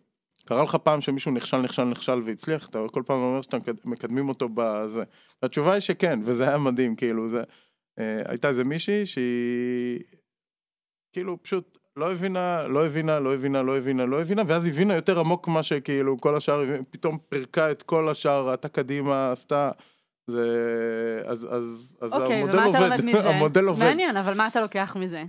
קרה 0.47 0.63
לך 0.63 0.75
פעם 0.75 1.01
שמישהו 1.01 1.31
נכשל, 1.31 1.57
נכשל, 1.57 1.83
נכשל 1.83 2.21
והצליח, 2.25 2.69
אתה 2.69 2.79
כל 2.91 3.03
פעם 3.05 3.17
אומר 3.17 3.41
שאתם 3.41 3.57
מקד- 3.57 3.85
מקדמים 3.85 4.29
אותו 4.29 4.49
בזה. 4.53 5.03
והתשובה 5.41 5.73
היא 5.73 5.79
שכן, 5.79 6.19
וזה 6.23 6.47
היה 6.47 6.57
מדהים, 6.57 6.95
כאילו, 6.95 7.29
זה... 7.29 7.41
אה, 7.99 8.21
הייתה 8.25 8.47
איזה 8.49 8.63
מישהי 8.63 9.05
שהיא... 9.05 9.99
כאילו, 11.13 11.43
פשוט 11.43 11.77
לא 11.95 12.11
הבינה, 12.11 12.67
לא 12.67 12.85
הבינה, 12.85 13.19
לא 13.19 13.35
הבינה, 13.35 13.61
לא 13.61 13.77
הבינה, 13.77 14.05
לא 14.05 14.21
הבינה, 14.21 14.41
ואז 14.47 14.65
הבינה 14.65 14.95
יותר 14.95 15.19
עמוק 15.19 15.47
ממה 15.47 15.63
שכאילו 15.63 16.17
כל 16.21 16.37
השאר, 16.37 16.63
פתאום 16.91 17.17
פירקה 17.29 17.71
את 17.71 17.83
כל 17.83 18.09
השאר, 18.09 18.49
ראתה 18.49 18.69
קדימה, 18.69 19.31
עשתה... 19.31 19.71
זה... 20.27 21.21
אז, 21.25 21.47
אז, 21.51 21.97
אז 22.01 22.13
אוקיי, 22.13 22.35
המודל 22.35 22.53
ומה 22.53 22.69
אתה 22.69 22.77
עובד, 22.77 22.89
לומד 22.89 23.03
מזה? 23.03 23.29
המודל 23.35 23.65
עובד. 23.65 23.79
מעניין, 23.85 24.17
אבל 24.17 24.33
מה 24.37 24.47
אתה 24.47 24.61
לוקח 24.61 24.95
מזה? 24.99 25.23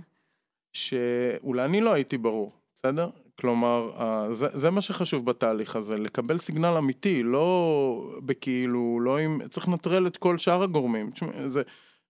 שאולי 0.73 1.65
אני 1.65 1.81
לא 1.81 1.93
הייתי 1.93 2.17
ברור, 2.17 2.51
בסדר? 2.79 3.09
כלומר, 3.39 3.91
אה, 3.99 4.33
זה, 4.33 4.47
זה 4.53 4.69
מה 4.69 4.81
שחשוב 4.81 5.25
בתהליך 5.25 5.75
הזה, 5.75 5.95
לקבל 5.95 6.37
סיגנל 6.37 6.77
אמיתי, 6.77 7.23
לא 7.23 8.17
בכאילו, 8.25 8.99
לא 8.99 9.17
עם, 9.17 9.47
צריך 9.49 9.67
לנטרל 9.67 10.07
את 10.07 10.17
כל 10.17 10.37
שאר 10.37 10.63
הגורמים. 10.63 11.11
זה, 11.47 11.61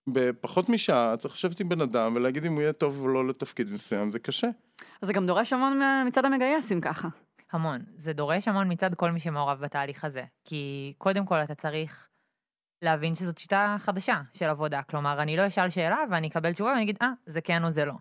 בפחות 0.07 0.69
משעה 0.69 1.17
צריך 1.17 1.33
לשבת 1.33 1.59
עם 1.59 1.69
בן 1.69 1.81
אדם 1.81 2.15
ולהגיד 2.15 2.45
אם 2.45 2.53
הוא 2.53 2.61
יהיה 2.61 2.73
טוב 2.73 3.01
או 3.01 3.07
לא 3.07 3.27
לתפקיד 3.27 3.71
מסוים, 3.71 4.11
זה 4.11 4.19
קשה. 4.19 4.47
אז 5.01 5.07
זה 5.07 5.13
גם 5.13 5.27
דורש 5.27 5.53
המון 5.53 5.81
מצד 6.07 6.25
המגייס, 6.25 6.71
אם 6.71 6.81
ככה. 6.81 7.07
המון. 7.51 7.81
זה 7.95 8.13
דורש 8.13 8.47
המון 8.47 8.71
מצד 8.71 8.95
כל 8.95 9.11
מי 9.11 9.19
שמעורב 9.19 9.59
בתהליך 9.59 10.05
הזה. 10.05 10.23
כי 10.45 10.93
קודם 10.97 11.25
כל 11.25 11.35
אתה 11.35 11.55
צריך 11.55 12.09
להבין 12.81 13.15
שזאת 13.15 13.37
שיטה 13.37 13.75
חדשה 13.79 14.21
של 14.33 14.45
עבודה. 14.45 14.81
כלומר, 14.89 15.21
אני 15.21 15.37
לא 15.37 15.47
אשאל 15.47 15.69
שאלה 15.69 15.97
ואני 16.11 16.27
אקבל 16.27 16.53
תשובה 16.53 16.69
ואני 16.69 16.83
אגיד, 16.83 16.97
אה, 17.01 17.11
זה 17.25 17.41
כן 17.41 17.63
או 17.63 17.69
זה 17.69 17.85
לא. 17.85 17.93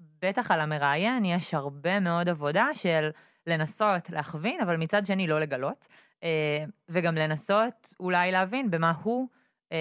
בטח 0.00 0.50
על 0.50 0.60
המראיין 0.60 1.24
יש 1.24 1.54
הרבה 1.54 2.00
מאוד 2.00 2.28
עבודה 2.28 2.66
של 2.74 3.10
לנסות 3.46 4.10
להכווין, 4.10 4.60
אבל 4.60 4.76
מצד 4.76 5.06
שני 5.06 5.26
לא 5.26 5.40
לגלות. 5.40 5.88
אה, 6.22 6.64
וגם 6.88 7.14
לנסות 7.14 7.94
אולי 8.00 8.32
להבין 8.32 8.70
במה 8.70 8.92
הוא 9.02 9.28
אה, 9.72 9.76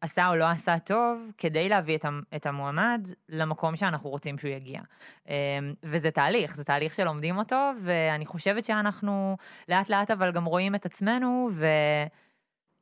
עשה 0.00 0.28
או 0.28 0.36
לא 0.36 0.50
עשה 0.50 0.78
טוב, 0.78 1.32
כדי 1.38 1.68
להביא 1.68 1.98
את 2.36 2.46
המועמד 2.46 3.08
למקום 3.28 3.76
שאנחנו 3.76 4.10
רוצים 4.10 4.38
שהוא 4.38 4.50
יגיע. 4.50 4.80
אה, 5.28 5.58
וזה 5.82 6.10
תהליך, 6.10 6.56
זה 6.56 6.64
תהליך 6.64 6.94
שלומדים 6.94 7.38
אותו, 7.38 7.70
ואני 7.82 8.26
חושבת 8.26 8.64
שאנחנו 8.64 9.36
לאט 9.68 9.88
לאט 9.88 10.10
אבל 10.10 10.32
גם 10.32 10.44
רואים 10.44 10.74
את 10.74 10.86
עצמנו, 10.86 11.48
ו... 11.52 11.66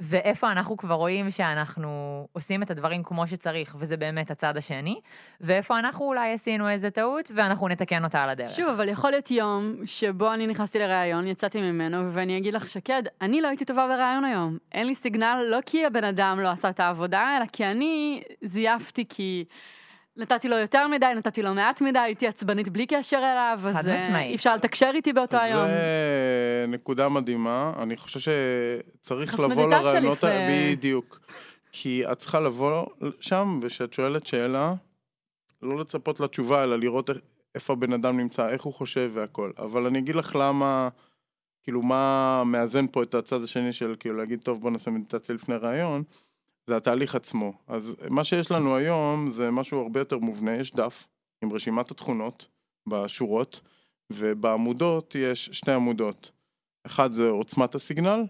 ואיפה 0.05 0.53
אנחנו 0.53 0.77
כבר 0.77 0.95
רואים 0.95 1.31
שאנחנו 1.31 2.27
עושים 2.33 2.63
את 2.63 2.71
הדברים 2.71 3.03
כמו 3.03 3.27
שצריך, 3.27 3.77
וזה 3.79 3.97
באמת 3.97 4.31
הצד 4.31 4.57
השני, 4.57 5.01
ואיפה 5.41 5.79
אנחנו 5.79 6.05
אולי 6.05 6.33
עשינו 6.33 6.69
איזה 6.69 6.91
טעות, 6.91 7.31
ואנחנו 7.35 7.69
נתקן 7.69 8.05
אותה 8.05 8.23
על 8.23 8.31
הדרך. 8.31 8.51
שוב, 8.51 8.69
אבל 8.69 8.89
יכול 8.89 9.11
להיות 9.11 9.31
יום 9.31 9.77
שבו 9.85 10.33
אני 10.33 10.47
נכנסתי 10.47 10.79
לראיון, 10.79 11.27
יצאתי 11.27 11.61
ממנו, 11.61 12.13
ואני 12.13 12.39
אגיד 12.39 12.55
לך, 12.55 12.69
שקד, 12.69 13.03
אני 13.21 13.41
לא 13.41 13.49
הייתי 13.49 13.65
טובה 13.65 13.87
בראיון 13.87 14.25
היום. 14.25 14.59
אין 14.73 14.87
לי 14.87 14.95
סיגנל, 14.95 15.43
לא 15.49 15.59
כי 15.67 15.87
הבן 15.87 16.05
אדם 16.05 16.41
לא 16.41 16.49
עשה 16.49 16.69
את 16.69 16.81
העבודה, 16.81 17.37
אלא 17.37 17.45
כי 17.53 17.65
אני 17.65 18.23
זייפתי 18.43 19.05
כי... 19.09 19.45
נתתי 20.17 20.49
לו 20.49 20.57
יותר 20.59 20.89
מדי, 20.89 21.07
נתתי 21.17 21.43
לו 21.43 21.55
מעט 21.55 21.81
מדי, 21.81 21.99
הייתי 21.99 22.27
עצבנית 22.27 22.69
בלי 22.69 22.87
קשר 22.87 23.17
אליו, 23.17 23.61
אז 23.69 23.89
אה, 23.89 23.95
משמעית. 23.97 24.31
אי 24.31 24.35
אפשר 24.35 24.55
לתקשר 24.55 24.91
איתי 24.95 25.13
באותו 25.13 25.37
היום. 25.37 25.67
זה 25.67 26.65
נקודה 26.69 27.09
מדהימה, 27.09 27.73
אני 27.83 27.97
חושב 27.97 28.21
שצריך 28.21 29.41
לבוא 29.41 29.69
לרעיונות, 29.71 30.19
לפני- 30.19 30.31
ה- 30.31 30.73
בדיוק, 30.73 31.21
כי 31.73 32.03
את 32.13 32.19
צריכה 32.19 32.41
לבוא 32.41 32.87
שם 33.21 33.61
וכשאת 33.63 33.93
שואלת 33.93 34.27
שאלה, 34.27 34.75
לא 35.63 35.81
לצפות 35.81 36.21
לתשובה 36.21 36.65
אלא 36.65 36.79
לראות 36.79 37.11
איפה 37.55 37.73
הבן 37.73 37.93
אדם 37.93 38.17
נמצא, 38.17 38.49
איך 38.49 38.63
הוא 38.63 38.75
חושב 38.75 39.11
והכל, 39.15 39.51
אבל 39.59 39.87
אני 39.87 39.99
אגיד 39.99 40.15
לך 40.15 40.37
למה, 40.41 40.89
כאילו 41.63 41.83
מה 41.83 42.43
מאזן 42.47 42.87
פה 42.87 43.03
את 43.03 43.15
הצד 43.15 43.43
השני 43.43 43.73
של 43.73 43.95
כאילו 44.01 44.17
להגיד 44.17 44.41
טוב 44.41 44.61
בוא 44.61 44.71
נעשה 44.71 44.91
מדיטציה 44.91 45.35
לפני 45.35 45.55
ראיון, 45.57 46.03
זה 46.67 46.77
התהליך 46.77 47.15
עצמו, 47.15 47.53
אז 47.67 47.97
מה 48.11 48.25
שיש 48.25 48.51
לנו 48.51 48.77
היום 48.77 49.31
זה 49.31 49.51
משהו 49.51 49.81
הרבה 49.81 50.01
יותר 50.01 50.19
מובנה, 50.19 50.57
יש 50.57 50.75
דף 50.75 51.07
עם 51.45 51.53
רשימת 51.53 51.91
התכונות 51.91 52.49
בשורות, 52.89 53.61
ובעמודות 54.13 55.15
יש 55.15 55.51
שתי 55.53 55.73
עמודות. 55.73 56.31
אחד 56.87 57.13
זה 57.13 57.29
עוצמת 57.29 57.75
הסיגנל, 57.75 58.25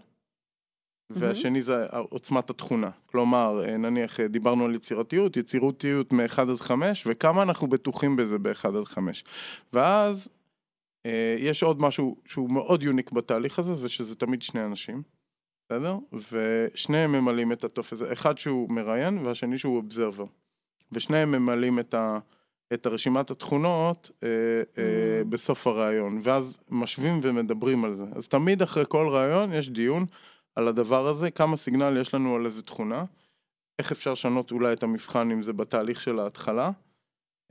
והשני 1.09 1.61
זה 1.61 1.85
עוצמת 2.09 2.49
התכונה. 2.49 2.89
כלומר, 3.05 3.63
אה, 3.65 3.77
נניח 3.77 4.19
אה, 4.19 4.27
דיברנו 4.27 4.65
על 4.65 4.75
יצירתיות, 4.75 5.37
יצירתיות 5.37 6.13
מ-1 6.13 6.41
עד 6.41 6.59
5, 6.59 7.03
וכמה 7.07 7.43
אנחנו 7.43 7.67
בטוחים 7.67 8.15
בזה 8.15 8.37
ב-1 8.37 8.67
עד 8.67 8.85
5. 8.85 9.23
ואז 9.73 10.29
אה, 11.05 11.35
יש 11.39 11.63
עוד 11.63 11.81
משהו 11.81 12.15
שהוא 12.25 12.49
מאוד 12.49 12.83
יוניק 12.83 13.11
בתהליך 13.11 13.59
הזה, 13.59 13.75
זה 13.75 13.89
שזה 13.89 14.15
תמיד 14.15 14.41
שני 14.41 14.65
אנשים, 14.65 15.03
בסדר? 15.73 15.97
ושניהם 16.31 17.11
ממלאים 17.11 17.51
את 17.51 17.63
הטופס 17.63 18.01
אחד 18.13 18.37
שהוא 18.37 18.69
מראיין 18.69 19.17
והשני 19.17 19.57
שהוא 19.57 19.77
אובזרבר. 19.77 20.25
ושניהם 20.91 21.31
ממלאים 21.31 21.79
את 21.79 21.93
ה... 21.93 22.19
את 22.73 22.85
הרשימת 22.85 23.31
התכונות 23.31 24.11
אה, 24.23 24.27
אה, 24.77 25.21
Mm. 25.21 25.25
בסוף 25.25 25.67
הראיון, 25.67 26.19
ואז 26.23 26.57
משווים 26.69 27.19
ומדברים 27.23 27.85
על 27.85 27.95
זה. 27.95 28.03
אז 28.15 28.27
תמיד 28.27 28.61
אחרי 28.61 28.83
כל 28.87 29.07
ראיון 29.07 29.53
יש 29.53 29.69
דיון 29.69 30.05
על 30.55 30.67
הדבר 30.67 31.07
הזה, 31.07 31.31
כמה 31.31 31.57
סיגנל 31.57 31.97
יש 32.01 32.13
לנו 32.13 32.35
על 32.35 32.45
איזה 32.45 32.63
תכונה, 32.63 33.05
איך 33.79 33.91
אפשר 33.91 34.11
לשנות 34.11 34.51
אולי 34.51 34.73
את 34.73 34.83
המבחן 34.83 35.31
אם 35.31 35.43
זה 35.43 35.53
בתהליך 35.53 36.01
של 36.01 36.19
ההתחלה, 36.19 36.71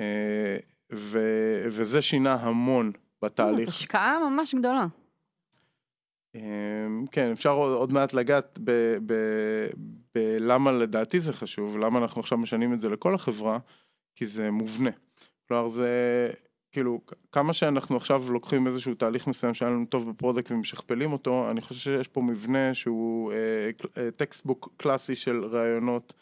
אה, 0.00 0.56
ו, 0.92 1.18
וזה 1.66 2.02
שינה 2.02 2.34
המון 2.34 2.92
זאת 2.92 3.22
בתהליך. 3.22 3.68
השקעה 3.68 4.18
ממש 4.30 4.54
גדולה. 4.54 4.86
אה, 6.36 6.40
כן, 7.12 7.30
אפשר 7.32 7.52
עוד, 7.52 7.92
מעט 7.92 8.14
לגעת 8.14 8.58
בלמה 10.14 10.72
לדעתי 10.72 11.20
זה 11.20 11.32
חשוב, 11.32 11.78
למה 11.78 11.98
אנחנו 11.98 12.20
עכשיו 12.20 12.38
משנים 12.38 12.72
את 12.72 12.80
זה 12.80 12.88
לכל 12.88 13.14
החברה, 13.14 13.58
כי 14.16 14.26
זה 14.26 14.50
מובנה. 14.50 14.90
כלומר 15.48 15.68
זה, 15.68 15.88
כאילו, 16.72 17.00
כמה 17.32 17.52
שאנחנו 17.52 17.96
עכשיו 17.96 18.32
לוקחים 18.32 18.66
איזשהו 18.66 18.94
תהליך 18.94 19.26
מסוים 19.26 19.54
שהיה 19.54 19.70
לנו 19.70 19.86
טוב 19.86 20.10
ב 20.10 20.15
product 20.15 20.50
ומשכפלים 20.50 21.12
אותו, 21.12 21.50
אני 21.50 21.60
חושב 21.60 21.80
שיש 21.80 22.08
פה 22.08 22.20
מבנה 22.20 22.74
שהוא 22.74 23.32
textbook 24.16 24.68
קלאסי 24.76 25.14
של 25.16 25.44
ראיונות 25.44 26.12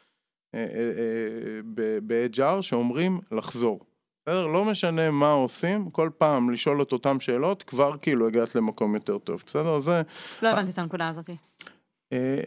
אה, 0.54 0.60
אה, 0.60 0.90
אה, 0.98 2.00
ב-HR 2.06 2.62
שאומרים 2.62 3.20
לחזור. 3.32 3.89
בסדר? 4.22 4.46
לא 4.46 4.64
משנה 4.64 5.10
מה 5.10 5.30
עושים, 5.30 5.90
כל 5.90 6.10
פעם 6.18 6.50
לשאול 6.50 6.82
את 6.82 6.92
אותם 6.92 7.20
שאלות, 7.20 7.62
כבר 7.62 7.96
כאילו 8.02 8.26
הגעת 8.26 8.54
למקום 8.54 8.94
יותר 8.94 9.18
טוב, 9.18 9.42
בסדר? 9.46 9.78
זה... 9.78 10.02
לא 10.42 10.48
הבנתי 10.48 10.70
את 10.70 10.78
הנקודה 10.78 11.08
הזאת. 11.08 11.30
אה, 12.12 12.40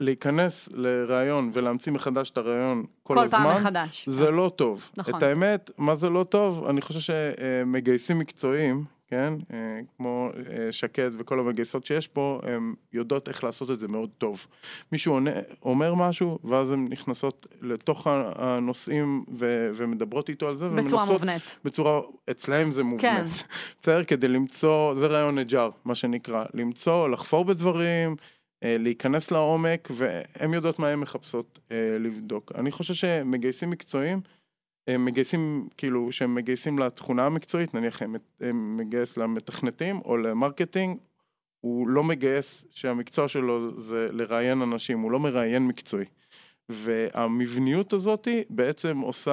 להיכנס 0.00 0.68
לראיון 0.72 1.50
ולהמציא 1.52 1.92
מחדש 1.92 2.30
את 2.30 2.38
הרעיון 2.38 2.84
כל, 3.02 3.14
כל 3.14 3.24
הזמן, 3.24 3.38
פעם 3.38 3.56
מחדש. 3.56 4.08
זה 4.08 4.30
לא 4.30 4.52
טוב. 4.56 4.90
נכון. 4.96 5.14
את 5.14 5.22
האמת, 5.22 5.70
מה 5.78 5.96
זה 5.96 6.08
לא 6.08 6.24
טוב? 6.24 6.66
אני 6.66 6.80
חושב 6.80 7.00
שמגייסים 7.00 8.18
מקצועיים, 8.18 8.84
כן, 9.10 9.34
אה, 9.52 9.58
כמו 9.96 10.28
אה, 10.50 10.72
שקד 10.72 11.10
וכל 11.18 11.40
המגייסות 11.40 11.86
שיש 11.86 12.08
פה, 12.08 12.40
הן 12.42 12.74
יודעות 12.92 13.28
איך 13.28 13.44
לעשות 13.44 13.70
את 13.70 13.80
זה 13.80 13.88
מאוד 13.88 14.10
טוב. 14.18 14.46
מישהו 14.92 15.12
עונה, 15.12 15.30
אומר 15.62 15.94
משהו, 15.94 16.38
ואז 16.44 16.72
הן 16.72 16.86
נכנסות 16.90 17.46
לתוך 17.62 18.06
הנושאים 18.34 19.24
ו- 19.38 19.70
ומדברות 19.74 20.28
איתו 20.28 20.48
על 20.48 20.56
זה, 20.56 20.68
בצורה 20.68 21.02
ומנסות- 21.02 21.08
מובנית. 21.12 21.58
בצורה, 21.64 22.00
אצלהם 22.30 22.70
זה 22.70 22.82
מובנית. 22.82 23.10
כן. 23.12 23.26
בסדר? 23.82 24.04
כדי 24.04 24.28
למצוא, 24.28 24.94
זה 24.94 25.06
ראיון 25.06 25.38
HR, 25.38 25.70
מה 25.84 25.94
שנקרא. 25.94 26.44
למצוא, 26.54 27.08
לחפור 27.08 27.44
בדברים, 27.44 28.16
אה, 28.62 28.76
להיכנס 28.78 29.30
לעומק, 29.30 29.88
והן 29.94 30.54
יודעות 30.54 30.78
מה 30.78 30.88
הן 30.88 30.98
מחפשות 30.98 31.58
לבדוק. 32.00 32.52
אני 32.54 32.70
חושב 32.70 32.94
שמגייסים 32.94 33.70
מקצועיים, 33.70 34.20
הם 34.88 35.04
מגייסים, 35.04 35.68
כאילו, 35.76 36.12
שהם 36.12 36.34
מגייסים 36.34 36.78
לתכונה 36.78 37.26
המקצועית, 37.26 37.74
נניח 37.74 38.02
הם, 38.02 38.16
הם 38.40 38.76
מגייס 38.76 39.16
למתכנתים 39.16 40.00
או 40.04 40.16
ל 40.16 40.23
marketing, 40.23 40.98
הוא 41.60 41.88
לא 41.88 42.04
מגייס 42.04 42.64
שהמקצוע 42.70 43.28
שלו 43.28 43.80
זה 43.80 44.08
לראיין 44.12 44.62
אנשים, 44.62 45.00
הוא 45.00 45.10
לא 45.10 45.20
מראיין 45.20 45.66
מקצועי. 45.66 46.04
והמבניות 46.68 47.92
הזאתי 47.92 48.44
בעצם 48.50 48.98
עושה, 48.98 49.32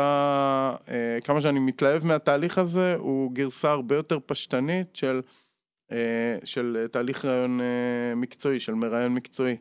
אה, 0.89 1.17
כמה 1.23 1.41
שאני 1.41 1.59
מתלהב 1.59 2.05
מהתהליך 2.05 2.57
הזה, 2.57 2.95
הוא 2.95 3.31
גרסה 3.31 3.71
הרבה 3.71 3.95
יותר 3.95 4.17
פשטנית 4.25 4.95
של, 4.95 5.21
אה, 5.91 6.37
של 6.43 6.85
תהליך 6.91 7.25
ראיון 7.25 7.61
אה, 7.61 8.15
מקצועי, 8.15 8.59
של 8.59 8.73
מראיין 8.73 9.13
מקצועי. 9.13 9.55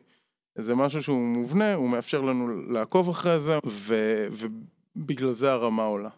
זה 0.57 0.75
משהו 0.75 1.03
שהוא 1.03 1.21
מובנה, 1.21 1.73
הוא 1.73 1.89
מאפשר 1.89 2.21
לנו 2.21 2.71
לעקוב 2.71 3.09
אחרי 3.09 3.39
זה, 3.39 3.57
ו, 3.67 4.27
ובגלל 4.95 5.33
זה 5.33 5.51
הרמה 5.51 5.83
עולה. 5.83 6.09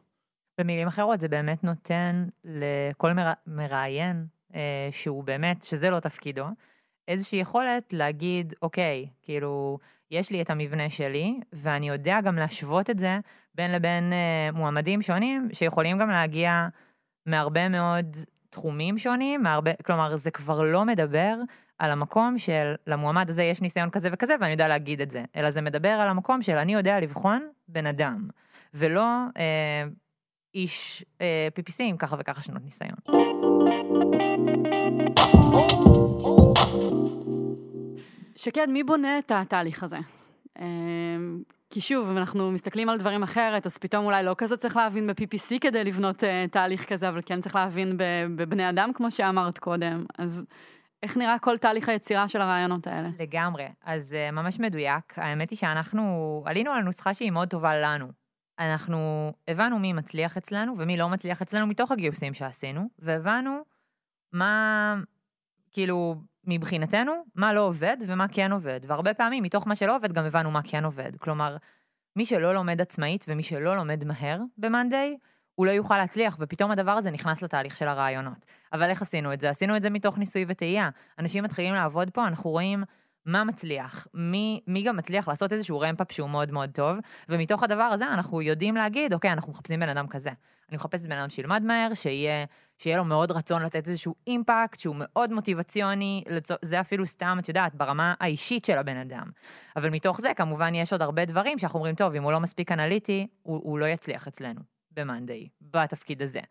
במילים 0.60 0.88
אחרות 0.88 1.20
זה 1.20 1.28
באמת 1.28 1.64
נותן 1.64 2.28
לכל 2.46 3.14
מר... 3.14 3.34
מראיין 3.48 4.26
אה, 4.56 4.90
שהוא 4.92 5.24
באמת, 5.24 5.64
שזה 5.64 5.90
לא 5.90 6.00
תפקידו, 6.00 6.46
איזושהי 7.08 7.40
יכולת 7.40 7.94
להגיד, 7.94 8.54
אוקיי, 8.62 9.08
כאילו, 9.22 9.80
יש 10.12 10.32
לי 10.32 10.42
את 10.42 10.50
המבנה 10.50 10.90
שלי, 10.90 11.40
ואני 11.54 11.90
יודע 11.90 12.22
גם 12.22 12.36
להשוות 12.36 12.90
את 12.90 13.00
זה 13.00 13.20
בין 13.56 13.72
לבין 13.72 14.14
אה, 14.14 14.50
מועמדים 14.54 15.02
שונים, 15.02 15.50
שיכולים 15.54 15.98
גם 15.98 16.10
להגיע 16.10 16.68
מהרבה 17.26 17.70
מאוד 17.70 18.18
תחומים 18.50 18.98
שונים, 18.98 19.44
מהרבה, 19.44 19.72
כלומר, 19.86 20.16
זה 20.16 20.32
כבר 20.32 20.62
לא 20.62 20.86
מדבר 20.86 21.36
על 21.80 21.92
המקום 21.92 22.38
של 22.38 22.76
למועמד 22.88 23.30
הזה 23.30 23.44
יש 23.44 23.62
ניסיון 23.62 23.90
כזה 23.90 24.10
וכזה, 24.12 24.36
ואני 24.40 24.52
יודע 24.52 24.68
להגיד 24.68 25.02
את 25.02 25.12
זה, 25.12 25.24
אלא 25.36 25.52
זה 25.52 25.62
מדבר 25.62 25.90
על 25.90 26.10
המקום 26.10 26.42
של 26.42 26.58
אני 26.58 26.74
יודע 26.74 27.00
לבחון 27.00 27.50
בן 27.68 27.86
אדם, 27.86 28.28
ולא... 28.78 29.06
אה, 29.38 29.84
איש 30.56 31.06
אה, 31.22 31.48
PPC 31.60 31.76
עם 31.80 31.98
ככה 31.98 32.16
וככה 32.20 32.42
שנות 32.42 32.64
ניסיון. 32.64 32.98
שקד, 38.36 38.68
מי 38.70 38.84
בונה 38.84 39.20
את 39.20 39.32
התהליך 39.36 39.84
הזה? 39.84 39.98
אמ, 40.60 41.42
כי 41.70 41.82
שוב, 41.82 42.10
אם 42.10 42.18
אנחנו 42.18 42.52
מסתכלים 42.52 42.90
על 42.90 42.98
דברים 42.98 43.24
אחרת, 43.24 43.66
אז 43.66 43.78
פתאום 43.78 44.06
אולי 44.06 44.24
לא 44.24 44.36
כזה 44.38 44.58
צריך 44.58 44.76
להבין 44.76 45.08
ב-PPC 45.08 45.60
כדי 45.62 45.84
לבנות 45.84 46.24
אה, 46.24 46.46
תהליך 46.52 46.94
כזה, 46.94 47.10
אבל 47.10 47.22
כן 47.26 47.42
צריך 47.42 47.56
להבין 47.56 47.98
בבני 48.36 48.70
אדם, 48.70 48.92
כמו 48.94 49.12
שאמרת 49.12 49.58
קודם. 49.58 50.06
אז 50.18 50.44
איך 51.04 51.18
נראה 51.18 51.40
כל 51.40 51.58
תהליך 51.58 51.90
היצירה 51.90 52.28
של 52.28 52.42
הרעיונות 52.42 52.88
האלה? 52.88 53.10
לגמרי. 53.20 53.68
אז 53.86 54.16
uh, 54.16 54.32
ממש 54.32 54.60
מדויק. 54.60 55.14
האמת 55.20 55.50
היא 55.50 55.58
שאנחנו 55.58 56.44
עלינו 56.46 56.72
על 56.72 56.84
נוסחה 56.84 57.14
שהיא 57.14 57.32
מאוד 57.32 57.48
טובה 57.48 57.78
לנו. 57.78 58.27
אנחנו 58.60 59.32
הבנו 59.48 59.80
מי 59.80 59.94
מצליח 59.94 60.38
אצלנו 60.38 60.74
ומי 60.78 60.98
לא 60.98 61.10
מצליח 61.10 61.42
אצלנו 61.42 61.68
מתוך 61.68 61.92
הגיוסים 61.92 62.34
שעשינו, 62.34 62.90
והבנו 63.00 63.62
מה, 64.32 64.96
כאילו, 65.72 66.16
מבחינתנו, 66.48 67.24
מה 67.36 67.54
לא 67.54 67.62
עובד 67.62 67.98
ומה 68.08 68.28
כן 68.28 68.52
עובד. 68.52 68.80
והרבה 68.88 69.14
פעמים 69.14 69.44
מתוך 69.44 69.68
מה 69.68 69.76
שלא 69.76 69.96
עובד 69.96 70.14
גם 70.14 70.26
הבנו 70.26 70.52
מה 70.52 70.62
כן 70.64 70.86
עובד. 70.86 71.12
כלומר, 71.20 71.58
מי 72.16 72.26
שלא 72.26 72.54
לומד 72.54 72.82
עצמאית 72.82 73.26
ומי 73.28 73.44
שלא 73.44 73.76
לומד 73.76 74.04
מהר 74.04 74.40
ב-Monday, 74.58 75.28
הוא 75.56 75.66
לא 75.66 75.72
יוכל 75.72 75.98
להצליח, 75.98 76.38
ופתאום 76.40 76.72
הדבר 76.72 76.92
הזה 76.92 77.12
נכנס 77.12 77.42
לתהליך 77.42 77.78
של 77.78 77.88
הרעיונות. 77.88 78.46
אבל 78.74 78.90
איך 78.90 79.02
עשינו 79.02 79.34
את 79.34 79.42
זה? 79.42 79.50
עשינו 79.50 79.78
את 79.78 79.82
זה 79.82 79.90
מתוך 79.90 80.18
ניסוי 80.18 80.46
וטעייה. 80.48 80.90
אנשים 81.20 81.44
מתחילים 81.44 81.74
לעבוד 81.74 82.10
פה, 82.10 82.28
אנחנו 82.28 82.50
רואים 82.50 82.84
מה 83.28 83.44
מצליח, 83.44 84.08
מי, 84.14 84.62
מי 84.68 84.84
גם 84.84 84.98
מצליח 84.98 85.28
לעשות 85.28 85.54
איזשהו 85.54 85.80
רמפאפ 85.80 86.12
שהוא 86.12 86.30
מאוד 86.30 86.52
מאוד 86.52 86.70
טוב, 86.74 86.98
ומתוך 87.30 87.64
הדבר 87.64 87.84
הזה 87.84 88.06
אנחנו 88.06 88.42
יודעים 88.42 88.76
להגיד, 88.76 89.14
אוקיי, 89.14 89.32
אנחנו 89.32 89.52
מחפשים 89.52 89.80
בן 89.80 89.90
אדם 89.90 90.08
כזה. 90.08 90.30
אני 90.70 90.78
מחפשת 90.78 91.06
בן 91.06 91.12
אדם 91.18 91.30
שילמד 91.30 91.64
מהר, 91.64 91.94
שיהיה, 91.94 92.46
שיהיה 92.78 92.98
לו 92.98 93.06
מאוד 93.06 93.32
רצון 93.32 93.62
לתת 93.62 93.88
איזשהו 93.88 94.16
אימפקט, 94.28 94.80
שהוא 94.80 94.96
מאוד 95.00 95.34
מוטיבציוני. 95.34 96.24
זה 96.62 96.80
אפילו 96.80 97.06
סתם, 97.06 97.38
את 97.40 97.48
יודעת, 97.48 97.76
ברמה 97.76 98.14
האישית 98.20 98.66
של 98.66 98.78
הבן 98.78 98.98
אדם. 98.98 99.26
אבל 99.76 99.90
מתוך 99.90 100.22
זה, 100.22 100.32
כמובן, 100.36 100.76
יש 100.76 100.92
עוד 100.92 101.02
הרבה 101.02 101.26
דברים 101.26 101.60
שאנחנו 101.60 101.80
אומרים, 101.80 101.96
טוב, 101.96 102.16
אם 102.16 102.24
הוא 102.24 102.32
לא 102.32 102.40
מספיק 102.40 102.72
אנליטי, 102.72 103.28
הוא, 103.44 103.62
הוא 103.64 103.80
לא 103.80 103.86
יצליח 103.86 104.28
אצלנו, 104.28 104.62
ב-Monday, 104.92 105.48
בתפקיד 105.62 106.22
הזה. 106.22 106.42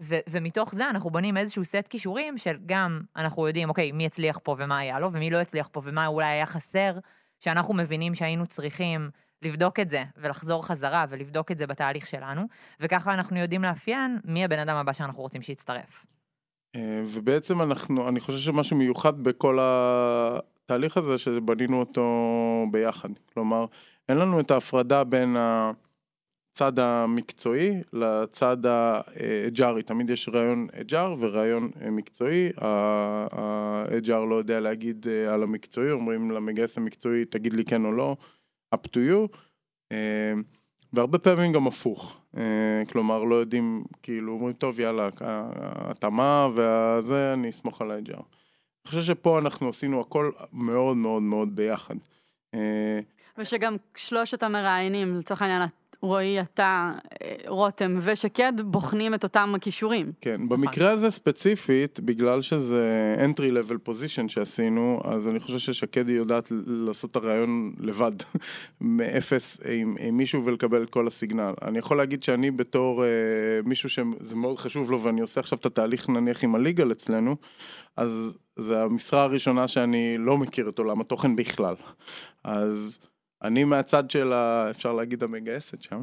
ו- 0.00 0.18
ומתוך 0.28 0.74
זה 0.74 0.90
אנחנו 0.90 1.10
בונים 1.10 1.36
איזשהו 1.36 1.64
סט 1.64 1.88
כישורים 1.90 2.38
של 2.38 2.56
גם 2.66 3.00
אנחנו 3.16 3.46
יודעים, 3.46 3.68
אוקיי, 3.68 3.92
מי 3.92 4.06
הצליח 4.06 4.38
פה 4.42 4.54
ומה 4.58 4.78
היה 4.78 5.00
לו, 5.00 5.12
ומי 5.12 5.30
לא 5.30 5.36
הצליח 5.36 5.68
פה 5.72 5.80
ומה 5.84 6.06
אולי 6.06 6.26
היה 6.26 6.46
חסר, 6.46 6.92
שאנחנו 7.40 7.74
מבינים 7.74 8.14
שהיינו 8.14 8.46
צריכים 8.46 9.10
לבדוק 9.42 9.80
את 9.80 9.90
זה 9.90 10.04
ולחזור 10.16 10.66
חזרה 10.66 11.04
ולבדוק 11.08 11.50
את 11.50 11.58
זה 11.58 11.66
בתהליך 11.66 12.06
שלנו, 12.06 12.42
וככה 12.80 13.14
אנחנו 13.14 13.38
יודעים 13.38 13.62
לאפיין 13.62 14.18
מי 14.24 14.44
הבן 14.44 14.58
אדם 14.58 14.76
הבא 14.76 14.92
שאנחנו 14.92 15.22
רוצים 15.22 15.42
שיצטרף. 15.42 16.06
אה, 16.76 17.02
ובעצם 17.06 17.62
אנחנו, 17.62 18.08
אני 18.08 18.20
חושב 18.20 18.38
שמשהו 18.38 18.76
מיוחד 18.76 19.20
בכל 19.20 19.58
התהליך 19.60 20.96
הזה, 20.96 21.18
שבנינו 21.18 21.80
אותו 21.80 22.04
ביחד. 22.70 23.08
כלומר, 23.34 23.64
אין 24.08 24.16
לנו 24.16 24.40
את 24.40 24.50
ההפרדה 24.50 25.04
בין 25.04 25.36
הצד 26.60 26.78
המקצועי 26.78 27.82
לצד 27.92 28.56
האג'ארי. 28.66 29.82
תמיד 29.82 30.10
יש 30.10 30.28
רעיון 30.28 30.66
אג'אר 30.80 31.14
ורעיון 31.18 31.70
אה, 31.82 31.90
מקצועי. 31.90 32.50
האג'אר 32.58 34.24
לא 34.24 34.34
יודע 34.34 34.60
להגיד 34.60 35.06
אה, 35.08 35.34
על 35.34 35.42
המקצועי, 35.42 35.90
אומרים 35.90 36.30
למגייס 36.30 36.78
המקצועי, 36.78 37.24
תגיד 37.24 37.52
לי 37.52 37.64
כן 37.64 37.84
או 37.84 37.92
לא, 37.92 38.16
up 38.74 38.78
to 38.78 38.96
you. 38.96 39.36
אה, 39.92 40.32
והרבה 40.92 41.18
פעמים 41.18 41.52
גם 41.52 41.66
הפוך, 41.66 42.20
כלומר 42.88 43.24
לא 43.24 43.34
יודעים, 43.34 43.84
כאילו 44.02 44.32
אומרים 44.32 44.52
טוב 44.52 44.80
יאללה, 44.80 45.08
ההתאמה 45.20 46.48
והזה, 46.54 47.32
אני 47.32 47.50
אסמוך 47.50 47.82
על 47.82 47.90
ה-HR. 47.90 48.14
אני 48.14 48.86
חושב 48.86 49.02
שפה 49.02 49.38
אנחנו 49.38 49.68
עשינו 49.68 50.00
הכל 50.00 50.30
מאוד 50.52 50.96
מאוד 50.96 51.22
מאוד 51.22 51.56
ביחד. 51.56 51.94
ושגם 53.38 53.76
שלושת 53.96 54.42
המראיינים, 54.42 55.18
לצורך 55.18 55.42
העניין, 55.42 55.62
רועי, 56.02 56.40
אתה, 56.40 56.92
אה, 57.22 57.34
רותם 57.46 57.98
ושקד, 58.00 58.52
בוחנים 58.64 59.14
את 59.14 59.24
אותם 59.24 59.52
הכישורים. 59.56 60.12
כן, 60.20 60.48
במקרה 60.48 60.90
הזה 60.90 61.10
ספציפית, 61.10 62.00
בגלל 62.00 62.42
שזה 62.42 63.16
entry 63.18 63.52
level 63.52 63.88
position 63.88 64.28
שעשינו, 64.28 65.00
אז 65.04 65.28
אני 65.28 65.40
חושב 65.40 65.58
ששקד 65.58 66.08
היא 66.08 66.16
יודעת 66.16 66.52
לעשות 66.66 67.10
את 67.10 67.16
הרעיון 67.16 67.72
לבד, 67.78 68.12
מאפס 68.80 69.60
עם, 69.72 69.94
עם 70.00 70.16
מישהו 70.16 70.44
ולקבל 70.44 70.82
את 70.82 70.90
כל 70.90 71.06
הסיגנל. 71.06 71.52
אני 71.62 71.78
יכול 71.78 71.96
להגיד 71.96 72.22
שאני 72.22 72.50
בתור 72.50 73.04
אה, 73.04 73.08
מישהו 73.64 73.88
שזה 73.88 74.34
מאוד 74.34 74.58
חשוב 74.58 74.90
לו 74.90 75.02
ואני 75.02 75.20
עושה 75.20 75.40
עכשיו 75.40 75.58
את 75.58 75.66
התהליך 75.66 76.08
נניח 76.08 76.44
עם 76.44 76.54
הליגל 76.54 76.92
אצלנו, 76.92 77.36
אז 77.96 78.38
זה 78.56 78.82
המשרה 78.82 79.22
הראשונה 79.22 79.68
שאני 79.68 80.16
לא 80.18 80.38
מכיר 80.38 80.68
את 80.68 80.78
עולם 80.78 81.00
התוכן 81.00 81.36
בכלל. 81.36 81.74
אז... 82.44 82.98
אני 83.42 83.64
מהצד 83.64 84.10
של 84.10 84.32
ה... 84.32 84.70
אפשר 84.70 84.92
להגיד 84.92 85.22
המגייסת 85.22 85.82
שם, 85.82 86.00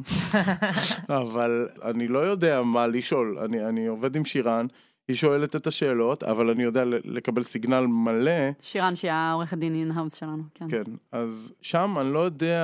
אבל 1.22 1.68
אני 1.84 2.08
לא 2.08 2.18
יודע 2.18 2.62
מה 2.62 2.86
לשאול, 2.86 3.38
אני, 3.38 3.64
אני 3.64 3.86
עובד 3.86 4.16
עם 4.16 4.24
שירן, 4.24 4.66
היא 5.08 5.16
שואלת 5.16 5.56
את 5.56 5.66
השאלות, 5.66 6.22
אבל 6.22 6.50
אני 6.50 6.62
יודע 6.62 6.84
לקבל 7.04 7.42
סיגנל 7.42 7.86
מלא. 7.86 8.50
שירן 8.62 8.96
שהיא 8.96 9.12
העורכת 9.12 9.58
דין 9.58 9.74
in-house 9.74 10.14
שלנו, 10.14 10.42
כן. 10.54 10.66
כן, 10.70 10.82
אז 11.12 11.54
שם 11.62 11.96
אני 12.00 12.12
לא 12.12 12.18
יודע, 12.18 12.62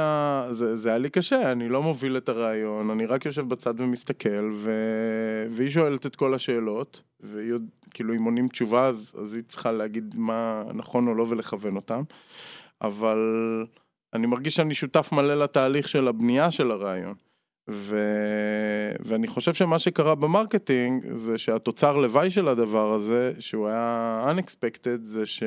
זה, 0.50 0.76
זה 0.76 0.88
היה 0.88 0.98
לי 0.98 1.10
קשה, 1.10 1.52
אני 1.52 1.68
לא 1.68 1.82
מוביל 1.82 2.16
את 2.16 2.28
הראיון, 2.28 2.90
אני 2.90 3.06
רק 3.06 3.26
יושב 3.26 3.48
בצד 3.48 3.80
ומסתכל, 3.80 4.50
ו... 4.52 4.72
והיא 5.50 5.70
שואלת 5.70 6.06
את 6.06 6.16
כל 6.16 6.34
השאלות, 6.34 7.02
והיא 7.20 7.52
עוד, 7.52 7.66
כאילו 7.90 8.14
אם 8.14 8.24
עונים 8.24 8.48
תשובה 8.48 8.86
אז, 8.86 9.12
אז 9.22 9.34
היא 9.34 9.42
צריכה 9.42 9.72
להגיד 9.72 10.14
מה 10.16 10.62
נכון 10.74 11.08
או 11.08 11.14
לא 11.14 11.26
ולכוון 11.28 11.76
אותם, 11.76 12.02
אבל 12.82 13.18
אני 14.14 14.26
מרגיש 14.26 14.54
שאני 14.54 14.74
שותף 14.74 15.08
מלא 15.12 15.34
לתהליך 15.34 15.88
של 15.88 16.08
הבנייה 16.08 16.50
של 16.50 16.70
הראיון. 16.70 17.14
ו... 17.70 17.96
ואני 19.00 19.26
חושב 19.26 19.54
שמה 19.54 19.78
שקרה 19.78 20.14
ב 20.14 20.23
marketing 20.23 21.04
זה 21.12 21.38
שהתוצר 21.38 21.96
לוואי 21.96 22.30
של 22.30 22.48
הדבר 22.48 22.94
הזה, 22.94 23.32
שהוא 23.38 23.68
היה 23.68 24.24
unexpected, 24.28 25.00
זה 25.02 25.26
ש... 25.26 25.42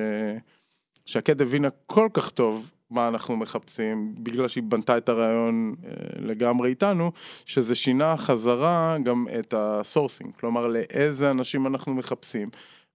שקד 1.06 1.42
הבינה 1.42 1.70
כל 1.86 2.08
כך 2.14 2.30
טוב 2.30 2.72
מה 2.90 3.08
אנחנו 3.08 3.38
מחפשים, 3.38 4.16
בגלל 4.18 4.48
שהיא 4.48 4.64
בנתה 4.64 4.98
את 4.98 5.10
הראיון 5.10 5.76
אה, 5.86 5.92
לגמרי 6.20 6.70
איתנו, 6.70 7.12
שזה 7.46 7.76
שינה 7.76 8.18
חזרה 8.18 8.98
גם 9.04 9.26
את 9.40 9.54
ה 9.58 9.66
sourcing, 9.66 10.36
כלומר 10.40 10.68
לאיזה 10.68 11.32
אנשים 11.32 11.68
אנחנו 11.68 11.94
מחפשים, 11.94 12.50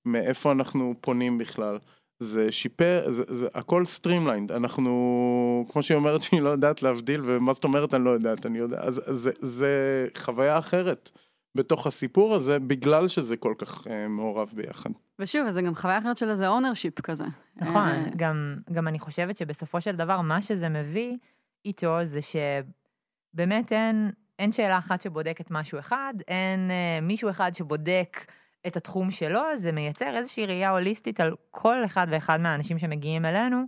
מאיפה 0.06 0.52
אנחנו 0.52 0.94
פונים 1.00 1.38
בכלל. 1.38 1.78
זה 2.22 2.52
שיפר, 2.52 3.06
זה, 3.10 3.22
זה 3.28 3.46
הכל 3.54 3.84
streamlined, 3.84 4.52
אנחנו, 4.52 5.66
כמו 5.72 5.82
שהיא 5.82 5.96
אומרת 5.96 6.22
שהיא 6.24 6.40
לא 6.40 6.48
יודעת 6.48 6.82
להבדיל, 6.82 7.20
ומה 7.24 7.52
זאת 7.52 7.64
אומרת 7.64 7.94
אני 7.94 8.04
לא 8.04 8.10
יודעת, 8.10 8.46
אני 8.46 8.58
יודע, 8.58 8.78
אז 8.80 9.00
זה, 9.06 9.30
זה 9.40 10.06
חוויה 10.18 10.58
אחרת 10.58 11.10
בתוך 11.54 11.86
הסיפור 11.86 12.34
הזה, 12.34 12.58
בגלל 12.58 13.08
שזה 13.08 13.36
כל 13.36 13.54
כך 13.58 13.86
אה, 13.86 14.08
מעורב 14.08 14.50
ביחד. 14.52 14.90
ושוב, 15.18 15.50
זה 15.50 15.62
גם 15.62 15.74
חוויה 15.74 15.98
אחרת 15.98 16.16
של 16.16 16.30
איזה 16.30 16.48
ownership 16.48 17.00
כזה. 17.00 17.24
נכון, 17.56 17.88
אה, 17.88 18.04
גם, 18.16 18.56
גם 18.72 18.88
אני 18.88 18.98
חושבת 18.98 19.36
שבסופו 19.36 19.80
של 19.80 19.96
דבר 19.96 20.20
מה 20.20 20.42
שזה 20.42 20.68
מביא 20.68 21.16
איתו 21.64 22.04
זה 22.04 22.20
שבאמת 22.22 23.72
אין, 23.72 24.10
אין 24.38 24.52
שאלה 24.52 24.78
אחת 24.78 25.02
שבודקת 25.02 25.50
משהו 25.50 25.78
אחד, 25.78 26.14
אין 26.28 26.70
אה, 26.70 27.00
מישהו 27.02 27.30
אחד 27.30 27.54
שבודק 27.54 28.32
את 28.66 28.76
התחום 28.76 29.10
שלו, 29.10 29.42
זה 29.56 29.72
מייצר 29.72 30.16
איזושהי 30.16 30.46
ראייה 30.46 30.70
הוליסטית 30.70 31.20
על 31.20 31.34
כל 31.50 31.84
אחד 31.84 32.06
ואחד 32.10 32.40
מהאנשים 32.40 32.78
שמגיעים 32.78 33.24
אלינו, 33.24 33.62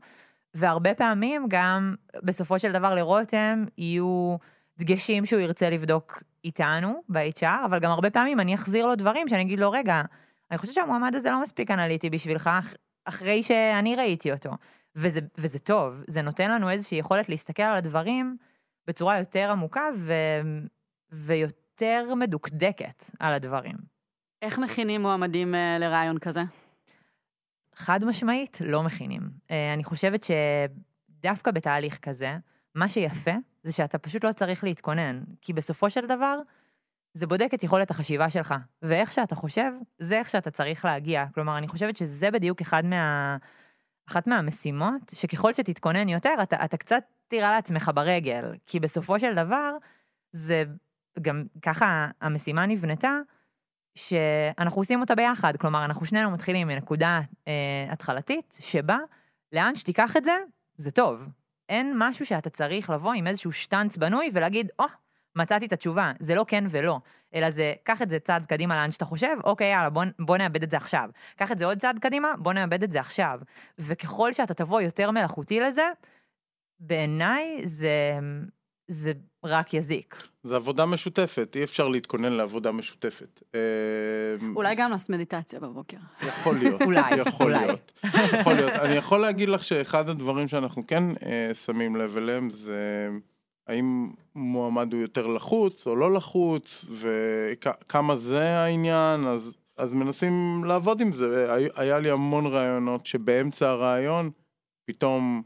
והרבה 0.55 0.95
פעמים 0.95 1.47
גם 1.49 1.95
בסופו 2.23 2.59
של 2.59 2.73
דבר 2.73 2.95
לרותם 2.95 3.65
יהיו 3.79 4.37
דגשים 4.79 5.27
שהוא 5.27 5.41
ירצה 5.41 5.71
לבדוק 5.71 6.23
איתנו 6.45 7.03
ב-HR, 7.09 7.65
אבל 7.65 7.79
גם 7.79 7.91
הרבה 7.91 8.11
פעמים 8.11 8.41
אני 8.41 8.55
אחזיר 8.55 8.87
לו 8.87 8.95
דברים 8.95 9.29
שאני 9.29 9.43
אגיד 9.43 9.59
לו, 9.61 9.71
רגע, 9.71 10.03
אני 10.51 10.59
חושבת 10.59 10.75
שהמועמד 10.75 11.15
הזה 11.15 11.31
לא 11.31 11.43
מספיק 11.43 11.71
אנליטי 11.71 12.11
בשבילך, 12.11 12.51
אח- 12.59 12.75
אחרי 13.05 13.43
שאני 13.43 13.97
ראיתי 13.97 14.33
אותו. 14.33 14.51
וזה, 14.97 15.21
וזה 15.39 15.59
טוב, 15.59 16.03
זה 16.07 16.23
נותן 16.23 16.51
לנו 16.51 16.71
איזושהי 16.71 16.99
יכולת 16.99 17.29
להסתכל 17.29 17.63
על 17.63 17.77
הדברים 17.77 18.37
בצורה 18.87 19.19
יותר 19.19 19.51
עמוקה 19.51 19.85
ו, 19.97 20.13
ויותר 21.13 22.15
מדוקדקת 22.17 23.05
על 23.21 23.33
הדברים. 23.33 23.94
איך 24.45 24.59
מכינים 24.59 25.03
מועמדים 25.03 25.55
אה, 25.55 25.77
לרעיון 25.79 26.19
כזה? 26.19 26.43
חד 27.75 28.05
משמעית, 28.05 28.59
לא 28.61 28.83
מכינים. 28.83 29.23
אה, 29.51 29.75
אני 29.75 29.85
חושבת 29.85 30.25
שדווקא 30.25 31.51
בתהליך 31.51 31.99
כזה, 31.99 32.37
מה 32.75 32.89
שיפה 32.89 33.31
זה 33.63 33.73
שאתה 33.73 33.99
פשוט 33.99 34.25
לא 34.25 34.33
צריך 34.33 34.65
להתכונן, 34.65 35.23
כי 35.41 35.53
בסופו 35.53 35.91
של 35.91 36.07
דבר, 36.07 36.39
זה 37.15 37.27
בודק 37.27 37.51
את 37.55 37.65
יכולת 37.65 37.91
החשיבה 37.91 38.31
שלך, 38.31 38.55
ואיך 38.83 39.13
שאתה 39.13 39.35
חושב, 39.35 39.73
זה 39.99 40.19
איך 40.19 40.31
שאתה 40.31 40.51
צריך 40.51 40.85
להגיע. 40.85 41.25
כלומר, 41.35 41.59
אני 41.59 41.69
חושבת 41.69 41.97
שזה 41.97 42.31
בדיוק 42.31 42.61
אחד 42.61 42.85
מה... 42.85 43.37
אחת 44.09 44.27
מהמשימות, 44.27 45.03
שככל 45.15 45.53
שתתכונן 45.53 46.09
יותר, 46.09 46.35
אתה, 46.43 46.65
אתה 46.65 46.77
קצת 46.77 47.03
תירה 47.29 47.53
לעצמך 47.53 47.91
ברגל, 47.95 48.53
כי 48.67 48.81
בסופו 48.81 49.21
של 49.21 49.35
דבר, 49.35 49.77
זה 50.33 50.65
גם 51.23 51.45
ככה 51.63 52.11
המשימה 52.21 52.67
נבנתה, 52.67 53.19
שאנחנו 53.95 54.81
עושים 54.81 55.01
אותה 55.01 55.15
ביחד, 55.15 55.57
כלומר, 55.57 55.85
אנחנו 55.85 56.07
שנינו 56.07 56.31
מתחילים 56.31 56.69
מנקודה 56.69 57.21
אה, 57.49 57.53
התחלתית, 57.91 58.59
שבה 58.61 58.99
לאן 59.53 59.75
שתיקח 59.75 60.17
את 60.17 60.25
זה, 60.25 60.37
זה 60.77 60.91
טוב. 60.91 61.29
אין 61.69 61.95
משהו 61.99 62.27
שאתה 62.27 62.51
צריך 62.51 62.91
לבוא 62.91 63.13
עם 63.13 63.27
איזשהו 63.27 63.53
שטנץ 63.53 63.97
בנוי 63.97 64.31
ולהגיד, 64.33 64.71
או, 64.79 64.85
oh, 64.85 64.89
מצאתי 65.37 65.67
את 65.67 65.73
התשובה, 65.73 66.13
זה 66.21 66.35
לא 66.35 66.45
כן 66.49 66.65
ולא, 66.71 67.01
אלא 67.35 67.51
זה, 67.51 67.75
קח 67.83 68.03
את 68.03 68.11
זה 68.11 68.19
צעד 68.19 68.47
קדימה 68.47 68.77
לאן 68.77 68.91
שאתה 68.91 69.05
חושב, 69.05 69.37
אוקיי, 69.45 69.73
יאללה, 69.73 69.91
בוא, 69.91 70.05
בוא 70.19 70.37
נאבד 70.37 70.63
את 70.63 70.71
זה 70.71 70.77
עכשיו. 70.77 71.11
קח 71.37 71.53
את 71.53 71.59
זה 71.59 71.65
עוד 71.65 71.79
צעד 71.79 71.99
קדימה, 71.99 72.29
בוא 72.39 72.53
נאבד 72.53 72.83
את 72.83 72.93
זה 72.93 73.01
עכשיו. 73.01 73.41
וככל 73.79 74.33
שאתה 74.33 74.55
תבוא 74.55 74.81
יותר 74.81 75.11
מלאכותי 75.11 75.61
לזה, 75.61 75.87
בעיניי 76.81 77.61
זה, 77.65 78.19
זה 78.89 79.13
רק 79.45 79.75
יזיק. 79.75 80.34
זה 80.45 80.57
עבודה 80.57 80.87
משותפת, 80.87 81.57
אי 81.57 81.65
אפשר 81.65 81.89
להתכונן 81.89 82.33
לעבודה 82.33 82.73
משותפת. 82.73 83.43
אה, 83.55 83.61
אולי 84.57 84.75
גם 84.75 84.91
לעשות 84.91 85.11
מדיטציה 85.11 85.61
בבוקר. 85.61 85.97
יכול 86.23 86.59
להיות, 86.59 86.83
אולי, 86.87 87.15
יכול 87.17 87.47
אולי. 87.47 87.67
להיות, 87.67 87.93
יכול 88.41 88.55
להיות. 88.55 88.73
אני 88.73 88.95
יכול 88.95 89.21
להגיד 89.21 89.49
לך 89.49 89.65
שאחד 89.65 90.09
הדברים 90.09 90.49
שאנחנו 90.49 90.87
כן 90.87 91.05
אה, 91.27 91.55
שמים 91.55 91.97
לב 91.97 92.17
אליהם 92.17 92.51
זה 92.51 93.09
האם 93.67 94.11
מועמד 94.35 94.93
הוא 94.93 95.03
יותר 95.03 95.27
לחוץ 95.27 95.87
או 95.87 95.97
לא 95.97 96.13
לחוץ 96.13 96.85
וכמה 96.91 98.17
זה 98.17 98.49
העניין, 98.49 99.27
אז, 99.27 99.57
אז 99.77 99.93
מנסים 99.93 100.65
לעבוד 100.65 101.01
עם 101.01 101.13
זה. 101.13 101.55
היה 101.77 101.99
לי 101.99 102.11
המון 102.11 102.47
רעיונות 102.47 103.07
שבאמצע 103.07 103.69
הרעיון 103.69 104.31
פתאום 104.87 105.43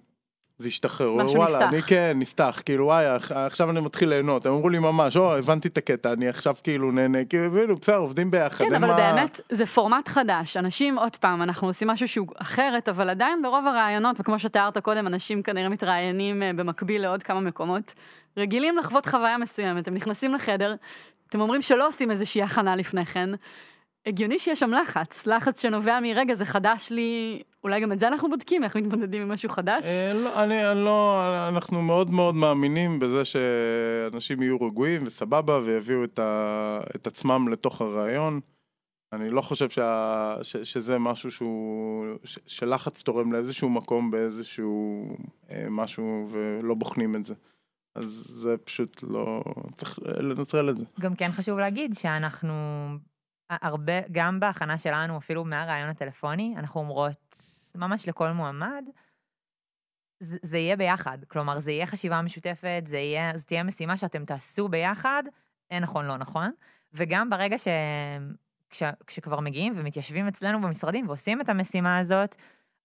זה 0.59 0.69
השתחרר, 0.69 1.15
וואלה, 1.15 1.25
נפתח. 1.49 1.69
אני 1.69 1.83
כן, 1.83 2.17
נפתח, 2.19 2.63
כאילו 2.65 2.85
וואי, 2.85 3.05
עכשיו 3.31 3.71
אני 3.71 3.81
מתחיל 3.81 4.09
ליהנות, 4.09 4.47
הם 4.47 4.53
אמרו 4.53 4.69
לי 4.69 4.79
ממש, 4.79 5.17
או, 5.17 5.37
הבנתי 5.37 5.69
את 5.69 5.79
הקטע, 5.79 6.13
אני 6.13 6.29
עכשיו 6.29 6.55
כאילו 6.63 6.93
נהנה, 6.93 7.25
כאילו, 7.25 7.77
בסדר, 7.77 7.97
עובדים 7.97 8.31
ביחד, 8.31 8.65
כן, 8.65 8.75
אבל 8.75 8.89
מה- 8.89 8.97
באמת, 8.97 9.41
זה 9.51 9.67
פורמט 9.67 10.09
חדש. 10.09 10.57
אנשים, 10.57 10.99
עוד 10.99 11.17
פעם, 11.17 11.43
אנחנו 11.43 11.67
עושים 11.69 11.89
משהו 11.89 12.09
שהוא 12.09 12.27
אחרת, 12.37 12.89
אבל 12.89 13.11
עדיין 13.11 13.43
ברוב 13.43 13.67
הרעיונות, 13.67 14.21
וכמו 14.21 14.39
שתיארת 14.39 14.79
קודם, 14.79 15.07
אנשים 15.07 15.43
כנראה 15.43 15.69
מתראיינים 15.69 16.43
אה, 16.43 16.51
במקביל 16.57 17.03
לעוד 17.03 17.23
כמה 17.23 17.41
מקומות, 17.41 17.95
רגילים 18.37 18.77
לחוות 18.77 19.07
חוויה 19.07 19.39
מסוימת. 19.39 19.89
הם 19.89 19.95
נכנסים 19.95 20.35
לחדר, 20.35 20.75
אתם 21.29 21.41
אומרים 21.41 21.63
שלא 21.63 21.89
עושים 21.89 22.11
איזושהי 22.11 22.43
הכנה 22.43 22.77
לפני 22.77 23.07
כן. 23.07 23.31
הגיוני 24.09 24.39
שיש 24.39 24.61
שם 24.61 24.71
לחץ, 24.71 25.27
לחץ 25.27 25.63
שנובע 25.63 26.01
מרגע, 26.01 26.35
זה 26.35 26.45
חדש 26.45 26.91
לי, 26.91 27.43
אולי 27.65 27.81
גם 27.81 27.93
את 27.93 27.99
זה 27.99 28.09
אנחנו 28.09 28.31
בודקים, 28.31 28.65
איך 28.65 28.77
מתמודדים 28.77 29.23
עם 29.23 29.29
משהו 29.29 29.49
חדש? 29.49 29.85
אה, 29.85 30.13
לא, 30.13 30.45
אני, 30.45 30.71
אני 30.71 30.85
לא, 30.85 31.23
אנחנו 31.49 31.83
מאוד 31.83 32.11
מאוד 32.11 32.35
מאמינים 32.35 32.99
בזה 32.99 33.25
שאנשים 33.25 34.43
יהיו 34.43 34.57
רגועים 34.57 35.03
וסבבה 35.07 35.59
ויביאו 35.59 36.05
את, 36.05 36.19
ה, 36.19 36.81
את 36.97 37.07
עצמם 37.07 37.49
לתוך 37.49 37.81
הרעיון. 37.81 38.41
אני 39.13 39.31
לא 39.31 39.41
חושב 39.41 39.69
שה, 39.69 40.37
ש, 40.43 40.57
שזה 40.57 40.99
משהו 40.99 41.31
שהוא, 41.31 42.07
ש, 42.25 42.39
שלחץ 42.47 43.03
תורם 43.03 43.33
לאיזשהו 43.33 43.69
מקום 43.69 44.11
באיזשהו 44.11 45.09
אה, 45.51 45.67
משהו 45.71 46.29
ולא 46.31 46.75
בוחנים 46.75 47.17
את 47.17 47.27
זה. 47.27 47.35
אז 47.95 48.27
זה 48.35 48.57
פשוט 48.65 49.03
לא, 49.03 49.43
צריך 49.77 49.99
לנטרל 50.07 50.71
את 50.71 50.77
זה. 50.77 50.85
גם 51.01 51.15
כן 51.15 51.33
חשוב 51.33 51.59
להגיד 51.59 51.95
שאנחנו 51.95 52.55
הרבה, 53.51 53.93
גם 54.13 54.41
בהכנה 54.41 54.79
שלנו, 54.79 55.19
אפילו 55.19 55.45
מהרעיון 55.45 55.89
הטלפוני, 55.89 56.55
אנחנו 56.57 56.81
אומרות 56.81 57.37
ממש 57.75 58.09
לכל 58.09 58.31
מועמד, 58.31 58.85
זה, 60.21 60.39
זה 60.43 60.59
יהיה 60.59 60.77
ביחד. 60.77 61.19
כלומר, 61.29 61.59
זה 61.59 61.71
יהיה 61.71 61.87
חשיבה 61.87 62.23
משותפת, 62.23 62.83
זה 62.87 62.99
יהיה, 62.99 63.37
זו 63.37 63.47
תהיה 63.47 63.63
משימה 63.63 63.97
שאתם 63.97 64.25
תעשו 64.25 64.69
ביחד, 64.69 65.23
אין 65.71 65.83
נכון, 65.83 66.07
לא 66.07 66.17
נכון. 66.17 66.51
וגם 66.93 67.31
ברגע 67.31 67.59
ש... 67.59 67.69
כש, 68.71 68.83
כשכבר 69.07 69.41
מגיעים 69.41 69.73
ומתיישבים 69.77 70.29
אצלנו 70.29 70.61
במשרדים 70.61 71.09
ועושים 71.09 71.41
את 71.41 71.49
המשימה 71.49 71.99
הזאת, 71.99 72.37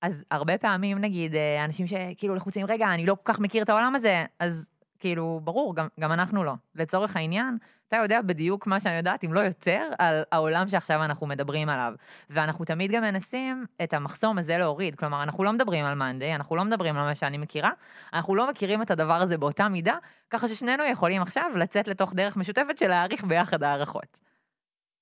אז 0.01 0.25
הרבה 0.31 0.57
פעמים 0.57 0.97
נגיד 0.97 1.35
אה, 1.35 1.65
אנשים 1.65 1.87
שכאילו 1.87 2.35
לחוצים, 2.35 2.65
רגע, 2.65 2.93
אני 2.93 3.05
לא 3.05 3.15
כל 3.15 3.33
כך 3.33 3.39
מכיר 3.39 3.63
את 3.63 3.69
העולם 3.69 3.95
הזה, 3.95 4.25
אז 4.39 4.67
כאילו, 5.03 5.39
ברור, 5.43 5.75
גם, 5.75 5.87
גם 5.99 6.11
אנחנו 6.11 6.43
לא. 6.43 6.53
לצורך 6.75 7.15
העניין, 7.15 7.57
אתה 7.87 7.97
יודע 7.97 8.21
בדיוק 8.21 8.67
מה 8.67 8.79
שאני 8.79 8.97
יודעת, 8.97 9.23
אם 9.23 9.33
לא 9.33 9.39
יותר, 9.39 9.89
על 9.99 10.23
העולם 10.31 10.67
שעכשיו 10.67 11.03
אנחנו 11.03 11.27
מדברים 11.27 11.69
עליו. 11.69 11.93
ואנחנו 12.29 12.65
תמיד 12.65 12.91
גם 12.91 13.01
מנסים 13.01 13.65
את 13.83 13.93
המחסום 13.93 14.37
הזה 14.37 14.57
להוריד. 14.57 14.95
כלומר, 14.95 15.23
אנחנו 15.23 15.43
לא 15.43 15.53
מדברים 15.53 15.85
על 15.85 15.95
מאנדיי, 15.95 16.35
אנחנו 16.35 16.55
לא 16.55 16.63
מדברים 16.63 16.97
על 16.97 17.03
מה 17.03 17.15
שאני 17.15 17.37
מכירה, 17.37 17.71
אנחנו 18.13 18.35
לא 18.35 18.49
מכירים 18.49 18.81
את 18.81 18.91
הדבר 18.91 19.13
הזה 19.13 19.37
באותה 19.37 19.69
מידה, 19.69 19.97
ככה 20.29 20.47
ששנינו 20.47 20.83
יכולים 20.83 21.21
עכשיו 21.21 21.51
לצאת 21.55 21.87
לתוך 21.87 22.13
דרך 22.13 22.37
משותפת 22.37 22.77
של 22.77 22.87
להעריך 22.87 23.23
ביחד 23.23 23.63
הערכות. 23.63 24.19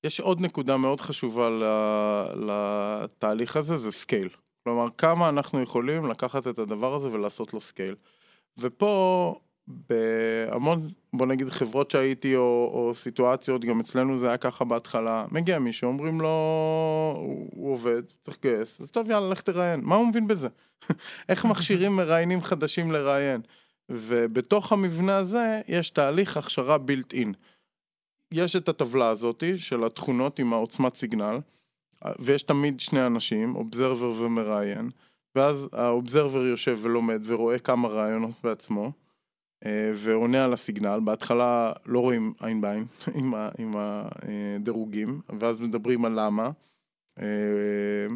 יש 0.04 0.20
עוד 0.20 0.41
נקודה 0.41 0.78
מאוד 0.78 1.02
חשובה 1.02 1.49
לתהליך 2.36 3.56
הזה, 3.58 3.78
זה 3.78 3.91
scale. 3.91 4.30
כלומר, 4.64 4.88
כמה 4.97 5.30
אנחנו 5.30 5.62
יכולים 5.62 6.06
לקחת 6.06 6.47
את 6.47 6.60
הדבר 6.60 6.95
הזה 6.95 7.08
ולעשות 7.08 7.54
לו 7.54 7.62
scale. 7.62 7.95
ופה 8.58 9.36
בהמון, 9.68 10.88
בוא 11.14 11.26
נגיד 11.26 11.49
חברות 11.49 11.91
שהייתי 11.91 12.36
או, 12.36 12.72
או 12.74 12.95
סיטואציות, 12.95 13.66
גם 13.66 13.80
אצלנו 13.80 14.18
זה 14.18 14.28
היה 14.28 14.38
ככה 14.38 14.66
בהתחלה, 14.66 15.26
מגיע 15.32 15.59
מישהו, 15.59 15.88
אומרים 15.88 16.22
לו, 16.22 16.28
הוא, 17.18 17.49
הוא 17.55 17.74
עובד, 17.74 18.01
צריך 18.24 18.38
לגייס, 18.38 18.82
אז 18.82 18.91
טוב 18.91 19.09
יאללה, 19.09 19.30
לך 19.30 19.41
תראיין, 19.41 19.82
מה 19.84 19.95
הוא 19.95 20.07
מבין 20.07 20.28
בזה? 20.28 20.47
איך 21.30 21.45
מכשירים 21.45 21.95
מראיינים 21.95 22.41
חדשים 22.41 22.91
לראיין? 22.91 23.41
ובתוך 23.89 24.72
המבנה 24.72 25.18
הזה 25.18 25.62
יש 25.68 25.89
תהליך 25.89 26.38
הכשרה 26.38 26.78
built 26.78 27.14
in. 27.14 27.34
יש 28.32 28.55
את 28.55 28.70
הטבלה 28.70 29.09
הזאתי 29.09 29.57
של 29.57 29.84
התכונות 29.84 30.39
עם 30.39 30.53
העוצמת 30.53 30.95
סיגנל, 30.95 31.39
ויש 32.20 32.43
תמיד 32.43 32.80
שני 32.80 33.05
אנשים, 33.05 33.55
אובזרבר 33.55 34.24
ומראיין, 34.24 34.89
ואז 35.36 35.68
האובזרבר 35.72 36.45
יושב 36.45 36.80
ולומד 36.82 37.22
ורואה 37.26 37.59
כמה 37.59 37.88
רעיונות 37.88 38.32
בעצמו, 38.43 38.91
ועונה 39.95 40.45
על 40.45 40.53
הסיגנל, 40.53 40.99
בהתחלה 41.03 41.74
לא 41.86 41.99
רואים 41.99 42.34
עין 42.39 42.62
בעין 42.62 42.86
עם, 43.16 43.34
עם 43.57 43.74
הדירוגים, 43.78 45.22
ואז 45.39 45.62
מדברים 45.62 46.05
על 46.05 46.20
למה, 46.20 46.49
אה, 47.20 48.07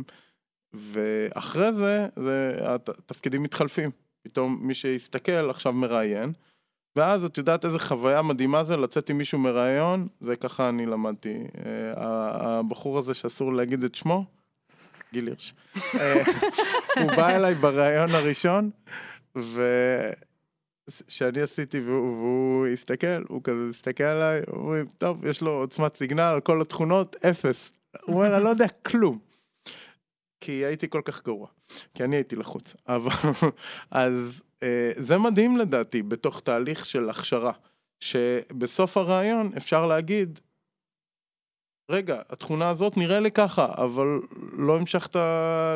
ואחרי 0.74 1.74
זה, 1.74 2.08
זה 2.16 2.58
התפקידים 2.66 3.44
מתחלפים, 3.44 3.90
פתאום 4.24 4.60
מי 4.62 4.74
שיסתכל 4.74 5.50
עכשיו 5.50 5.74
מראיין, 5.74 6.34
ואז 6.96 7.26
את 7.26 7.38
יודעת 7.38 7.66
איזה 7.66 7.80
חוויה 7.80 8.22
מדהימה 8.22 8.64
זה 8.64 8.78
לצאת 8.78 9.10
עם 9.10 9.18
מישהו 9.18 9.40
מראיון, 9.40 10.08
זה 10.22 10.36
ככה 10.36 10.70
אני 10.70 10.86
למדתי. 10.86 11.34
אה, 11.66 11.94
הבחור 11.98 12.98
הזה 12.98 13.14
שאסור 13.14 13.54
להגיד 13.54 13.84
את 13.84 13.96
שמו, 13.96 14.26
גיל 15.14 15.28
הירש, 15.28 15.54
הוא 17.00 17.12
בא 17.18 17.30
אליי 17.30 17.54
בראיון 17.54 18.10
הראשון, 18.10 18.70
ו... 19.38 19.62
שאני 21.08 21.42
עשיתי 21.42 21.80
והוא, 21.80 22.18
והוא 22.18 22.68
הסתכל, 22.68 23.24
הוא 23.28 23.42
כזה 23.44 23.70
הסתכל 23.70 24.04
עליי, 24.04 24.42
אומרים, 24.48 24.86
טוב, 24.98 25.26
יש 25.26 25.42
לו 25.42 25.52
עוצמת 25.52 25.96
סיגנל, 25.96 26.40
כל 26.44 26.62
התכונות, 26.62 27.16
אפס. 27.30 27.72
הוא 28.02 28.16
אומר, 28.16 28.36
אני 28.36 28.44
לא 28.44 28.50
יודע 28.50 28.68
כלום. 28.68 29.20
כי 30.42 30.52
הייתי 30.52 30.90
כל 30.90 31.02
כך 31.06 31.24
גרוע, 31.24 31.48
כי 31.94 32.04
אני 32.04 32.16
הייתי 32.16 32.36
לחוץ. 32.36 32.76
אבל, 32.88 33.32
אז 33.92 34.42
אה, 34.64 34.92
זה 34.98 35.18
מדהים 35.18 35.58
לדעתי, 35.58 36.02
בתוך 36.02 36.42
תהליך 36.42 36.86
של 36.86 37.10
הכשרה, 37.10 37.52
שבסוף 38.00 38.98
הרעיון 38.98 39.52
אפשר 39.58 39.86
להגיד, 39.86 40.40
רגע, 41.92 42.22
התכונה 42.30 42.70
הזאת 42.70 42.98
נראה 42.98 43.20
לי 43.20 43.32
ככה, 43.32 43.74
אבל 43.78 44.08
לא 44.58 44.76
המשכת 44.78 45.16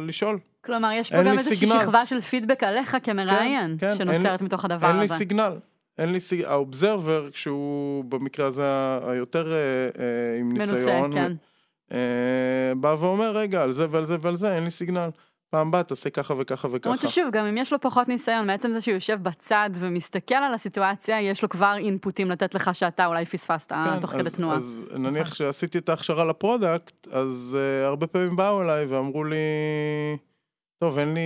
לשאול. 0.02 0.40
כלומר, 0.66 0.92
יש 0.92 1.12
פה 1.12 1.24
גם 1.24 1.40
איזושהי 1.40 1.68
שכבה 1.68 2.06
של 2.06 2.22
פידבק 2.22 2.64
עליך 2.64 2.98
כמראיין, 3.04 3.78
כן, 3.80 3.88
כן, 3.88 3.96
שנוצרת 3.96 4.42
מתוך 4.42 4.66
הדבר 4.66 4.88
אין 4.88 4.96
הזה. 4.96 5.02
אין 5.04 5.12
לי 5.12 5.18
סיגנל. 5.18 5.58
אין 5.98 6.12
לי 6.12 6.20
סיגנל, 6.20 6.46
האובזרבר, 6.46 7.30
כשהוא 7.32 8.04
במקרה 8.04 8.48
הזה 8.48 8.64
היותר 9.08 9.52
אה, 9.52 9.58
אה, 10.04 10.40
עם 10.40 10.50
מנוסה, 10.50 10.72
ניסיון, 10.72 11.14
כן. 11.14 11.34
אה, 11.92 12.76
בא 12.76 12.96
ואומר, 13.00 13.38
רגע, 13.38 13.64
על 13.64 13.72
זה 13.72 13.86
ועל 13.90 14.06
זה 14.06 14.16
ועל 14.22 14.36
זה, 14.36 14.56
אין 14.56 14.64
לי 14.64 14.72
סיגנל. 14.72 15.10
פעם 15.50 15.68
הבאה 15.68 15.84
תעשה 15.84 16.10
ככה 16.10 16.34
וככה 16.40 16.68
וככה. 16.72 16.90
למרות 16.90 17.02
ששוב, 17.02 17.30
גם 17.32 17.46
אם 17.46 17.58
יש 17.58 17.74
לו 17.74 17.80
פחות 17.82 18.08
ניסיון, 18.08 18.48
מעצם 18.48 18.74
זה 18.74 18.82
שהוא 18.82 18.94
יושב 18.94 19.20
בצד 19.24 19.70
ומסתכל 19.74 20.36
על 20.36 20.54
הסיטואציה, 20.54 21.22
יש 21.22 21.44
לו 21.44 21.50
כבר 21.50 21.76
אינפוטים 21.78 22.32
לתת 22.32 22.56
לך 22.56 22.76
שאתה 22.76 23.06
אולי 23.06 23.26
פספסת 23.26 23.74
כן, 23.74 24.00
תוך 24.00 24.14
אז, 24.14 24.20
כדי 24.20 24.30
תנועה. 24.30 24.58
אז 24.58 24.84
נניח 24.92 25.36
שעשיתי 25.36 25.78
את 25.78 25.90
ההכשרה 25.90 26.26
ל 26.26 26.35
product, 26.35 27.08
אז 27.12 27.58
אה, 27.58 27.86
הרבה 27.88 28.08
פעמים 28.08 28.36
באו 28.36 28.62
אליי 28.62 28.86
ואמרו 28.86 29.24
לי, 29.24 29.36
טוב, 30.80 30.98
אין 30.98 31.14
לי, 31.14 31.22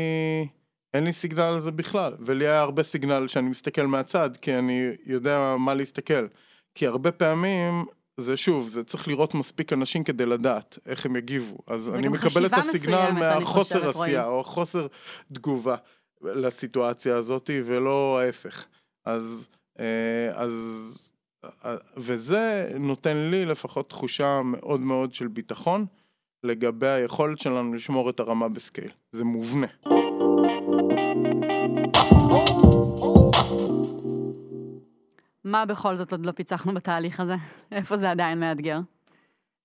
אין 0.93 1.03
לי 1.03 1.13
signal 1.13 1.41
על 1.41 1.61
זה 1.61 1.71
בכלל. 1.71 2.13
ולי 2.19 2.47
היה 2.47 2.61
הרבה 2.61 2.83
signal 2.83 3.27
שאני 3.27 3.49
מסתכל 3.49 3.87
מהצד, 3.87 4.29
כי 4.37 4.55
אני 4.55 4.89
יודע 5.05 5.55
מה 5.59 5.73
להסתכל. 5.73 6.27
כי 6.75 6.87
הרבה 6.87 7.11
פעמים 7.11 7.85
זה 8.17 8.37
שוב, 8.37 8.67
זה 8.67 8.83
צריך 8.83 9.07
לראות 9.07 9.33
מספיק 9.33 9.73
אנשים 9.73 10.03
כדי 10.03 10.25
לדעת 10.25 10.79
איך 10.85 11.05
הם 11.05 11.15
יגיבו. 11.15 11.57
אז 11.67 11.95
אני 11.95 12.07
מקבל 12.07 12.45
את 12.45 12.53
ה 12.53 12.62
signal 12.62 13.11
מהחוסר 13.11 13.89
עשייה 13.89 14.25
או 14.25 14.43
חוסר 14.43 14.87
תגובה 15.33 15.75
לסיטואציה 16.21 17.17
הזאת 17.17 17.49
ולא 17.65 18.19
ההפך. 18.19 18.65
אז, 19.05 19.47
אה, 19.79 20.31
אז, 20.33 20.53
אה, 21.65 21.75
וזה 21.97 22.71
נותן 22.79 23.17
לי 23.17 23.45
לפחות 23.45 23.89
תחושה 23.89 24.41
מאוד 24.41 24.79
מאוד 24.79 25.13
של 25.13 25.27
ביטחון 25.27 25.85
לגבי 26.43 26.87
היכולת 26.87 27.39
שלנו 27.39 27.73
לשמור 27.73 28.09
את 28.09 28.19
הרמה 28.19 28.49
בסקייל. 28.49 28.91
זה 29.11 29.23
מובנה. 29.23 29.67
מה 35.43 35.65
בכל 35.65 35.95
זאת 35.95 36.11
עוד 36.11 36.25
לא 36.25 36.31
פיצחנו 36.31 36.73
בתהליך 36.73 37.19
הזה? 37.19 37.35
איפה 37.71 37.97
זה 37.97 38.11
עדיין 38.11 38.39
מאתגר? 38.39 38.79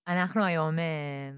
אנחנו 0.09 0.45
היום, 0.45 0.79
אה, 0.79 1.31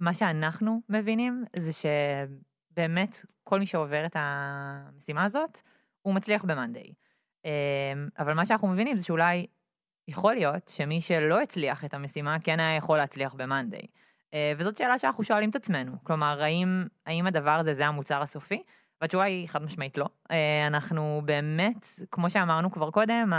מה 0.00 0.14
שאנחנו 0.14 0.80
מבינים 0.88 1.44
זה 1.56 1.70
שבאמת 1.72 3.24
כל 3.44 3.58
מי 3.58 3.66
שעובר 3.66 4.06
את 4.06 4.16
המשימה 4.18 5.24
הזאת, 5.24 5.60
הוא 6.02 6.14
מצליח 6.14 6.44
במאנדיי. 6.44 6.92
אה, 7.44 7.92
אבל 8.18 8.34
מה 8.34 8.46
שאנחנו 8.46 8.68
מבינים 8.68 8.96
זה 8.96 9.04
שאולי 9.04 9.46
יכול 10.08 10.34
להיות 10.34 10.68
שמי 10.68 11.00
שלא 11.00 11.42
הצליח 11.42 11.84
את 11.84 11.94
המשימה 11.94 12.36
כן 12.40 12.60
היה 12.60 12.76
יכול 12.76 12.98
להצליח 12.98 13.34
במאנדיי. 13.34 13.86
אה, 14.36 14.52
וזאת 14.58 14.76
שאלה 14.76 14.98
שאנחנו 14.98 15.24
שואלים 15.24 15.50
את 15.50 15.56
עצמנו. 15.56 15.92
כלומר, 16.04 16.42
האם, 16.42 16.86
האם 17.06 17.26
הדבר 17.26 17.50
הזה 17.50 17.74
זה 17.74 17.86
המוצר 17.86 18.22
הסופי? 18.22 18.62
והתשובה 19.00 19.24
היא 19.24 19.48
חד 19.48 19.62
משמעית 19.62 19.98
לא. 19.98 20.06
אה, 20.30 20.66
אנחנו 20.66 21.22
באמת, 21.24 21.86
כמו 22.10 22.30
שאמרנו 22.30 22.70
כבר 22.70 22.90
קודם, 22.90 23.32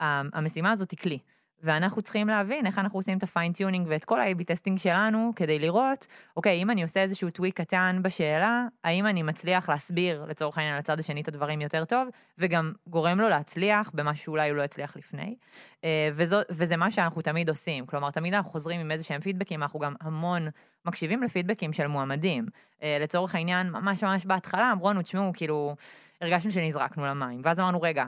המשימה 0.00 0.70
הזאת 0.70 0.90
היא 0.90 0.98
כלי. 0.98 1.18
ואנחנו 1.62 2.02
צריכים 2.02 2.28
להבין 2.28 2.66
איך 2.66 2.78
אנחנו 2.78 2.98
עושים 2.98 3.18
את 3.18 3.22
ה 3.22 3.27
fine-tuning 3.27 3.86
ואת 3.90 4.04
כל 4.04 4.20
ה-AB 4.20 4.44
testing 4.44 4.78
שלנו 4.78 5.32
כדי 5.36 5.58
לראות, 5.58 6.06
אוקיי, 6.36 6.62
אם 6.62 6.70
אני 6.70 6.82
עושה 6.82 7.02
איזשהו 7.02 7.30
tweak 7.30 7.60
קטן 7.60 8.00
בשאלה, 8.02 8.66
האם 8.84 9.06
אני 9.06 9.22
מצליח 9.22 9.68
להסביר 9.68 10.24
לצורך 10.28 10.58
העניין 10.58 10.78
לצד 10.78 10.98
השני 10.98 11.20
את 11.20 11.28
הדברים 11.28 11.60
יותר 11.60 11.84
טוב, 11.84 12.08
וגם 12.38 12.72
גורם 12.86 13.20
לו 13.20 13.28
להצליח 13.28 13.90
במה 13.94 14.14
שאולי 14.14 14.50
הוא 14.50 14.56
לא 14.56 14.62
הצליח 14.62 14.96
לפני. 14.96 15.36
אה, 15.84 16.08
וזו, 16.14 16.36
וזה 16.50 16.76
מה 16.76 16.90
שאנחנו 16.90 17.22
תמיד 17.22 17.48
עושים, 17.48 17.86
כלומר, 17.86 18.10
תמיד 18.10 18.34
אנחנו 18.34 18.50
חוזרים 18.50 18.80
עם 18.80 18.90
איזה 18.90 19.04
שהם 19.04 19.20
פידבקים, 19.20 19.62
אנחנו 19.62 19.78
גם 19.78 19.94
המון 20.00 20.48
מקשיבים 20.84 21.22
לפידבקים 21.22 21.72
של 21.72 21.86
מועמדים. 21.86 22.46
אה, 22.82 22.98
לצורך 23.00 23.34
העניין, 23.34 23.70
ממש 23.70 24.04
ממש 24.04 24.26
בהתחלה 24.26 24.72
אמרו 24.72 24.90
לנו, 24.90 25.02
תשמעו, 25.02 25.32
כאילו, 25.34 25.76
הרגשנו 26.20 26.50
שנזרקנו 26.50 27.06
למים, 27.06 27.40
ואז 27.44 27.60
אמרנו, 27.60 27.82
רגע, 27.82 28.04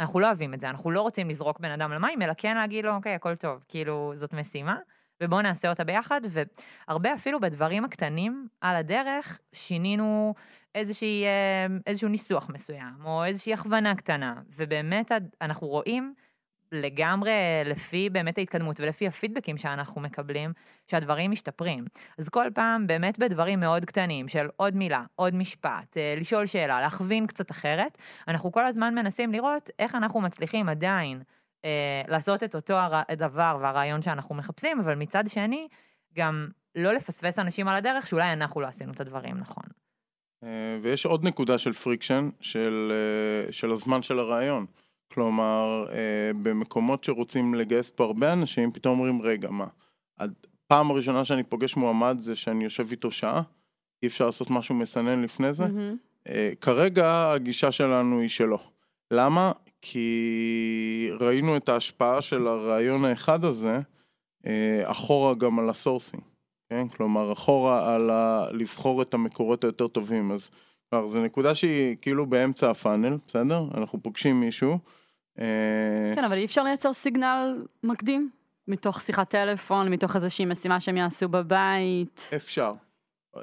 אנחנו 0.00 0.20
לא 0.20 0.26
אוהבים 0.26 0.54
את 0.54 0.60
זה, 0.60 0.70
אנחנו 0.70 0.90
לא 0.90 1.02
רוצים 1.02 1.28
לזרוק 1.28 1.60
בן 1.60 1.70
אדם 1.70 1.92
למים, 1.92 2.22
אלא 2.22 2.32
כן 2.36 2.56
להגיד 2.56 2.84
לו, 2.84 2.94
אוקיי, 2.94 3.14
הכל 3.14 3.34
טוב, 3.34 3.64
כאילו, 3.68 4.12
זאת 4.14 4.32
משימה, 4.32 4.76
ובואו 5.22 5.42
נעשה 5.42 5.70
אותה 5.70 5.84
ביחד, 5.84 6.20
והרבה 6.28 7.14
אפילו 7.14 7.40
בדברים 7.40 7.84
הקטנים 7.84 8.48
על 8.60 8.76
הדרך, 8.76 9.40
שינינו 9.52 10.34
איזושהי, 10.74 11.24
אה, 11.24 11.66
איזשהו 11.86 12.08
ניסוח 12.08 12.50
מסוים, 12.50 12.94
או 13.04 13.24
איזושהי 13.24 13.52
הכוונה 13.54 13.94
קטנה, 13.94 14.34
ובאמת 14.56 15.12
אנחנו 15.42 15.66
רואים 15.66 16.14
לגמרי 16.72 17.32
לפי 17.64 18.10
באמת 18.10 18.38
ההתקדמות 18.38 18.80
ולפי 18.80 19.06
הפידבקים 19.06 19.56
שאנחנו 19.56 20.00
מקבלים, 20.00 20.52
שהדברים 20.86 21.30
משתפרים. 21.30 21.84
אז 22.18 22.28
כל 22.28 22.46
פעם 22.54 22.86
באמת 22.86 23.18
בדברים 23.18 23.60
מאוד 23.60 23.84
קטנים 23.84 24.28
של 24.28 24.48
עוד 24.56 24.76
מילה, 24.76 25.04
עוד 25.16 25.34
משפט, 25.34 25.96
אה, 25.96 26.14
לשאול 26.16 26.46
שאלה, 26.46 26.80
להכווין 26.80 27.26
קצת 27.26 27.50
אחרת, 27.50 27.98
אנחנו 28.28 28.52
כל 28.52 28.66
הזמן 28.66 28.94
מנסים 28.94 29.32
לראות 29.32 29.70
איך 29.78 29.94
אנחנו 29.94 30.20
מצליחים 30.20 30.68
עדיין 30.68 31.22
אה, 31.64 32.02
לעשות 32.08 32.42
את 32.42 32.54
אותו 32.54 32.74
הדבר 33.08 33.58
והרעיון 33.60 34.02
שאנחנו 34.02 34.34
מחפשים, 34.34 34.80
אבל 34.80 34.94
מצד 34.94 35.24
שני, 35.28 35.68
גם 36.14 36.48
לא 36.74 36.92
לפספס 36.92 37.38
אנשים 37.38 37.68
על 37.68 37.76
הדרך 37.76 38.06
שאולי 38.06 38.32
אנחנו 38.32 38.60
לא 38.60 38.66
עשינו 38.66 38.92
את 38.92 39.00
הדברים 39.00 39.38
נכון. 39.38 39.64
אה, 40.44 40.78
ויש 40.82 41.06
עוד 41.06 41.24
נקודה 41.24 41.58
של 41.58 41.72
friction, 41.72 42.30
של, 42.40 42.92
אה, 42.92 43.52
של 43.52 43.72
הזמן 43.72 44.02
של 44.02 44.18
הרעיון. 44.18 44.66
כלומר, 45.12 45.86
אה, 45.92 46.30
במקומות 46.42 47.04
שרוצים 47.04 47.54
לגייס 47.54 47.90
פה 47.90 48.04
הרבה 48.04 48.32
אנשים, 48.32 48.72
פתאום 48.72 48.98
אומרים, 48.98 49.22
רגע, 49.22 49.50
מה? 49.50 49.66
הפעם 50.18 50.90
הראשונה 50.90 51.24
שאני 51.24 51.42
פוגש 51.42 51.76
מועמד 51.76 52.16
זה 52.20 52.36
שאני 52.36 52.64
יושב 52.64 52.86
איתו 52.90 53.10
שעה, 53.10 53.42
אי 54.02 54.08
אפשר 54.08 54.26
לעשות 54.26 54.50
משהו 54.50 54.74
מסנן 54.74 55.22
לפני 55.22 55.52
זה. 55.52 55.64
Mm-hmm. 55.64 56.28
אה, 56.28 56.50
כרגע 56.60 57.32
הגישה 57.32 57.72
שלנו 57.72 58.20
היא 58.20 58.28
שלא. 58.28 58.58
למה? 59.10 59.52
כי 59.82 61.10
ראינו 61.20 61.56
את 61.56 61.68
ההשפעה 61.68 62.20
של 62.20 62.46
הרעיון 62.46 63.04
האחד 63.04 63.44
הזה 63.44 63.80
אה, 64.46 64.82
אחורה 64.84 65.34
גם 65.34 65.58
על 65.58 65.70
ה 65.70 65.75
sourcing, 65.75 66.22
כן? 66.70 66.88
כלומר 66.88 67.32
אחורה 67.32 67.94
על 67.94 68.10
ה... 68.10 68.44
לבחור 68.52 69.02
את 69.02 69.14
המקורות 69.14 69.64
היותר 69.64 69.88
טובים, 69.88 70.32
אז 70.32 70.50
כלומר, 70.90 71.06
זו 71.06 71.22
נקודה 71.22 71.54
שהיא 71.54 71.96
כאילו 72.02 72.26
באמצע 72.26 72.70
ה 72.70 72.76
funnel, 72.76 73.16
בסדר? 73.26 73.64
אנחנו 73.74 74.02
פוגשים 74.02 74.40
מישהו. 74.40 74.78
אה, 75.40 76.12
כן, 76.14 76.24
אבל 76.24 76.36
אי 76.36 76.44
אפשר 76.44 76.62
לייצר 76.62 76.92
סיגנל 76.92 77.64
מקדים? 77.82 78.30
מתוך 78.68 79.00
שיחת 79.00 79.30
טלפון, 79.30 79.88
מתוך 79.88 80.16
איזושהי 80.16 80.44
משימה 80.44 80.80
שהם 80.80 80.96
יעשו 80.96 81.28
בבית? 81.28 82.30
אפשר. 82.36 82.72
אה, 83.36 83.42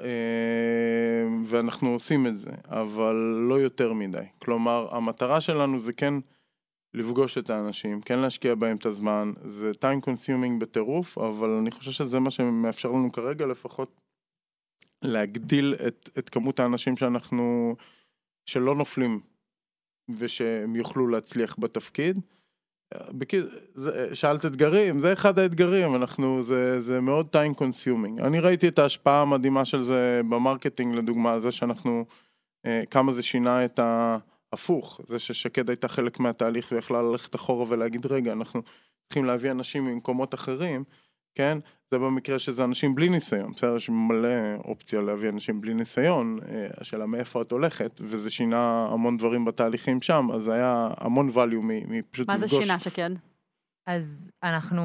ואנחנו 1.44 1.88
עושים 1.88 2.26
את 2.26 2.36
זה, 2.36 2.50
אבל 2.68 3.14
לא 3.48 3.60
יותר 3.60 3.92
מדי. 3.92 4.24
כלומר, 4.38 4.96
המטרה 4.96 5.40
שלנו 5.40 5.80
זה 5.80 5.92
כן 5.92 6.14
לפגוש 6.94 7.38
את 7.38 7.50
האנשים, 7.50 8.00
כן 8.00 8.18
להשקיע 8.18 8.54
בהם 8.54 8.76
את 8.76 8.86
הזמן, 8.86 9.32
זה 9.44 9.70
time 9.70 10.08
consuming 10.08 10.60
בטירוף, 10.60 11.18
אבל 11.18 11.48
אני 11.48 11.70
חושב 11.70 11.90
שזה 11.90 12.20
מה 12.20 12.30
שמאפשר 12.30 12.88
לנו 12.88 13.12
כרגע 13.12 13.46
לפחות 13.46 14.00
להגדיל 15.02 15.74
את, 15.86 16.10
את 16.18 16.28
כמות 16.28 16.60
האנשים 16.60 16.96
שאנחנו, 16.96 17.76
שלא 18.46 18.74
נופלים 18.74 19.20
ושהם 20.18 20.76
יוכלו 20.76 21.08
להצליח 21.08 21.56
בתפקיד. 21.58 22.20
שאלת 24.12 24.46
אתגרים, 24.46 25.00
זה 25.00 25.12
אחד 25.12 25.38
האתגרים, 25.38 25.94
אנחנו, 25.94 26.42
זה, 26.42 26.80
זה 26.80 27.00
מאוד 27.00 27.36
time 27.36 27.60
consuming. 27.60 28.22
אני 28.26 28.40
ראיתי 28.40 28.68
את 28.68 28.78
ההשפעה 28.78 29.22
המדהימה 29.22 29.64
של 29.64 29.82
זה 29.82 30.20
ב 30.28 30.34
marketing, 30.34 30.94
לדוגמה, 30.94 31.40
זה 31.40 31.52
שאנחנו, 31.52 32.04
אה, 32.66 32.82
כמה 32.90 33.12
זה 33.12 33.22
שינה 33.22 33.64
את 33.64 33.80
ההפוך, 33.82 35.00
זה 35.08 35.18
ששקד 35.18 35.70
הייתה 35.70 35.88
חלק 35.88 36.20
מהתהליך 36.20 36.72
ויכלה 36.72 37.02
ללכת 37.02 37.34
אחורה 37.34 37.64
ולהגיד, 37.68 38.06
רגע, 38.06 38.32
אנחנו 38.32 38.62
צריכים 39.06 39.24
להביא 39.24 39.50
אנשים 39.50 39.84
ממקומות 39.84 40.34
אחרים, 40.34 40.84
כן? 41.34 41.58
זה 41.90 41.98
במקרה 41.98 42.38
שזה 42.38 42.64
אנשים 42.64 42.94
בלי 42.94 43.08
ניסיון, 43.08 43.52
בסדר? 43.52 43.76
יש 43.76 43.90
מלא 43.90 44.54
אופציה 44.64 45.00
להביא 45.00 45.28
אנשים 45.28 45.60
בלי 45.60 45.74
ניסיון, 45.74 46.38
אה, 46.48 46.66
השאלה 46.80 47.06
מאיפה 47.06 47.42
את 47.42 47.52
הולכת, 47.52 48.00
וזה 48.04 48.30
שינה 48.30 48.88
המון 48.92 49.16
דברים 49.16 49.44
בתהליכים 49.44 50.02
שם, 50.02 50.28
אז 50.34 50.48
היה 50.48 50.88
המון 50.96 51.28
value 51.30 51.62
מ- 51.62 51.98
מפשוט 51.98 52.28
מה 52.28 52.38
זה 52.38 52.44
לפגוש. 52.46 52.62
שינה, 52.62 52.78
שקד? 52.78 53.10
אז 53.86 54.30
אנחנו, 54.42 54.82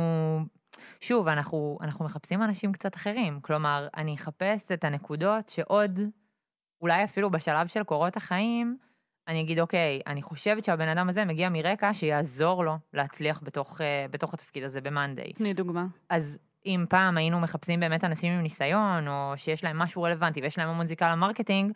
שוב, 1.01 1.27
אנחנו, 1.27 1.77
אנחנו 1.81 2.05
מחפשים 2.05 2.43
אנשים 2.43 2.71
קצת 2.71 2.95
אחרים. 2.95 3.39
כלומר, 3.41 3.87
אני 3.97 4.15
אחפש 4.15 4.71
את 4.71 4.83
הנקודות 4.83 5.49
שעוד, 5.49 5.99
אולי 6.81 7.03
אפילו 7.03 7.31
בשלב 7.31 7.67
של 7.67 7.83
קורות 7.83 8.17
החיים, 8.17 8.77
אני 9.27 9.41
אגיד, 9.41 9.59
אוקיי, 9.59 10.01
אני 10.07 10.21
חושבת 10.21 10.63
שהבן 10.63 10.87
אדם 10.87 11.09
הזה 11.09 11.25
מגיע 11.25 11.49
מרקע 11.49 11.93
שיעזור 11.93 12.65
לו 12.65 12.77
להצליח 12.93 13.41
בתוך, 13.43 13.81
אה, 13.81 14.05
בתוך 14.11 14.33
התפקיד 14.33 14.63
הזה 14.63 14.81
ב-Monday. 14.81 15.33
תני 15.35 15.53
דוגמה. 15.53 15.85
אז 16.09 16.39
אם 16.65 16.85
פעם 16.89 17.17
היינו 17.17 17.39
מחפשים 17.39 17.79
באמת 17.79 18.03
אנשים 18.03 18.33
עם 18.33 18.41
ניסיון, 18.41 19.07
או 19.07 19.33
שיש 19.35 19.63
להם 19.63 19.77
משהו 19.77 20.03
רלוונטי 20.03 20.41
ויש 20.41 20.57
להם 20.57 20.69
המון 20.69 20.85
זיקה 20.85 21.11
ל 21.11 21.17
marketing, 21.17 21.71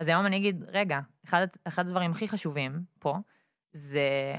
אז 0.00 0.08
היום 0.08 0.26
אני 0.26 0.36
אגיד, 0.36 0.64
רגע, 0.68 1.00
אחד, 1.24 1.46
אחד 1.64 1.86
הדברים 1.86 2.10
הכי 2.10 2.28
חשובים 2.28 2.80
פה, 2.98 3.16
זה 3.72 4.34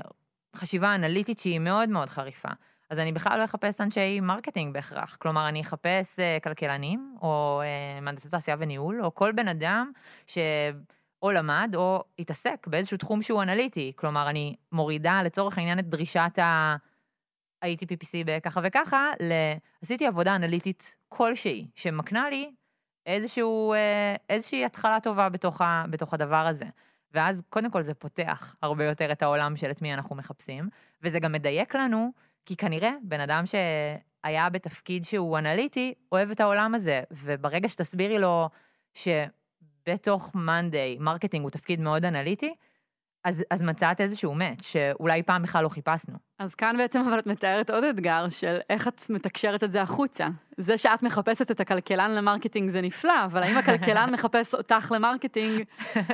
חשיבה 0.56 0.96
אנליטית 0.96 1.40
שהיא 1.40 1.60
מאוד 1.60 1.90
מאוד 1.90 2.10
חריפה. 2.10 2.50
אז 2.90 3.00
אני 3.00 3.12
בכלל 3.12 3.40
לא 3.40 3.44
אחפש 3.44 3.82
אנשי 3.82 4.20
marketing 4.20 4.74
בהכרח. 4.74 5.16
כלומר, 5.16 5.50
אני 5.50 5.62
אחפש 5.62 6.20
אה, 6.20 6.44
כלכלנים, 6.44 7.16
או 7.22 7.62
אה, 7.64 8.02
מהנדסי 8.02 8.30
תעשייה 8.30 8.58
וניהול, 8.60 9.06
או 9.06 9.16
כל 9.16 9.32
בן 9.32 9.48
אדם 9.48 9.92
ש... 10.28 10.38
או 11.22 11.32
למד, 11.32 11.72
או 11.76 12.04
התעסק 12.20 12.68
באיזשהו 12.68 12.98
תחום 12.98 13.22
שהוא 13.22 13.42
אנליטי. 13.44 13.94
כלומר, 13.96 14.30
אני 14.30 14.56
מורידה 14.72 15.24
לצורך 15.24 15.58
העניין 15.58 15.80
את 15.80 15.88
דרישת 15.90 16.40
ה... 16.40 16.76
הייתי 17.64 17.86
PPC 17.86 18.26
בככה 18.26 18.62
וככה, 18.64 19.12
ל... 19.20 19.34
עשיתי 19.82 20.08
עבודה 20.08 20.36
אנליטית 20.36 20.96
כלשהי, 21.10 21.68
שמקנה 21.76 22.30
לי 22.30 22.52
איזשהו, 23.06 23.74
אה, 23.74 24.16
איזושהי 24.30 24.66
התחלה 24.66 25.00
טובה 25.00 25.30
בתוך, 25.30 25.62
ה... 25.62 25.84
בתוך 25.90 26.14
הדבר 26.14 26.48
הזה. 26.48 26.66
ואז 27.14 27.44
קודם 27.50 27.72
כל 27.72 27.82
זה 27.82 27.94
פותח 27.94 28.56
הרבה 28.62 28.86
יותר 28.86 29.12
את 29.12 29.22
העולם 29.22 29.56
של 29.56 29.72
את 29.72 29.82
מי 29.82 29.94
אנחנו 29.94 30.16
מחפשים, 30.16 30.70
וזה 31.04 31.20
גם 31.20 31.32
מדייק 31.32 31.76
לנו, 31.76 32.12
כי 32.46 32.56
כנראה 32.56 32.92
בן 33.04 33.20
אדם 33.20 33.44
שהיה 33.46 34.50
בתפקיד 34.50 35.04
שהוא 35.04 35.38
אנליטי, 35.38 35.94
אוהב 36.12 36.32
את 36.32 36.40
העולם 36.40 36.76
הזה, 36.76 37.04
וברגע 37.12 37.70
שתסבירי 37.70 38.20
לו 38.20 38.50
שבתוך 38.94 40.36
Monday 40.36 40.98
marketing 41.00 41.44
הוא 41.44 41.52
תפקיד 41.52 41.80
מאוד 41.80 42.06
אנליטי, 42.06 42.54
אז, 43.24 43.44
אז 43.50 43.64
מצאת 43.64 44.02
איזשהו 44.02 44.36
מאץ' 44.36 44.66
שאולי 44.66 45.24
פעם 45.24 45.44
בכלל 45.44 45.64
לא 45.64 45.70
חיפשנו. 45.70 46.18
אז 46.40 46.56
כאן 46.56 46.76
בעצם 46.78 47.02
אבל 47.08 47.20
את 47.20 47.28
מתארת 47.28 47.70
עוד 47.70 47.84
אתגר 47.84 48.30
של 48.30 48.58
איך 48.70 48.88
את 48.88 49.10
מתקשרת 49.10 49.64
את 49.64 49.72
זה 49.72 49.82
החוצה. 49.82 50.28
זה 50.58 50.78
שאת 50.78 51.04
מחפשת 51.04 51.52
את 51.52 51.60
הכלכלן 51.60 52.12
ל 52.12 52.18
marketing 52.18 52.70
זה 52.70 52.82
נפלא, 52.82 53.26
אבל 53.26 53.44
האם 53.44 53.58
הכלכלן 53.58 54.10
מחפש 54.14 54.54
אותך 54.54 54.92
ל 54.96 55.02
marketing, 55.02 55.64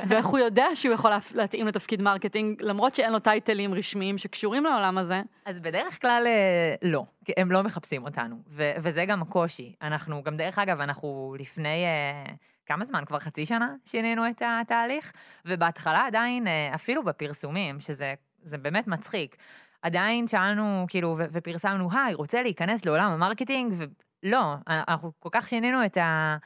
ואיך 0.08 0.26
הוא 0.26 0.38
יודע 0.38 0.66
שהוא 0.74 0.94
יכול 0.94 1.10
להתאים 1.34 1.66
לתפקיד 1.66 2.02
marketing, 2.02 2.62
למרות 2.62 2.94
שאין 2.94 3.12
לו 3.12 3.18
טייטלים 3.18 3.74
רשמיים 3.74 4.18
שקשורים 4.18 4.64
לעולם 4.64 4.98
הזה? 4.98 5.22
אז 5.44 5.60
בדרך 5.60 6.00
כלל 6.00 6.22
אה, 6.26 6.74
לא, 6.90 7.04
כי 7.24 7.32
הם 7.36 7.52
לא 7.52 7.62
מחפשים 7.62 8.04
אותנו, 8.04 8.36
ו- 8.48 8.72
וזה 8.82 9.04
גם 9.04 9.22
הקושי. 9.22 9.74
אנחנו, 9.82 10.22
גם 10.22 10.36
דרך 10.36 10.58
אגב, 10.58 10.80
אנחנו 10.80 11.34
לפני 11.38 11.84
אה, 11.84 12.34
כמה 12.70 12.84
זמן? 12.84 13.04
כבר 13.04 13.18
חצי 13.18 13.46
שנה 13.46 13.74
שינינו 13.84 14.28
את 14.28 14.42
התהליך, 14.46 15.12
ובהתחלה 15.44 16.06
עדיין, 16.06 16.46
אה, 16.46 16.74
אפילו 16.74 17.04
בפרסומים, 17.04 17.80
שזה 17.80 18.14
זה 18.42 18.58
באמת 18.58 18.86
מצחיק, 18.86 19.36
עדיין 19.82 20.26
שאלנו, 20.26 20.86
כאילו, 20.88 21.16
ופרסמנו, 21.18 21.88
היי, 21.92 22.14
רוצה 22.14 22.42
להיכנס 22.42 22.84
לעולם 22.84 23.10
ה 23.10 23.16
marketing? 23.16 23.74
ולא, 23.76 24.54
אנחנו 24.68 25.12
כל 25.18 25.28
כך 25.32 25.46
שינינו 25.46 25.84
את, 25.86 25.96
ה- 25.96 26.36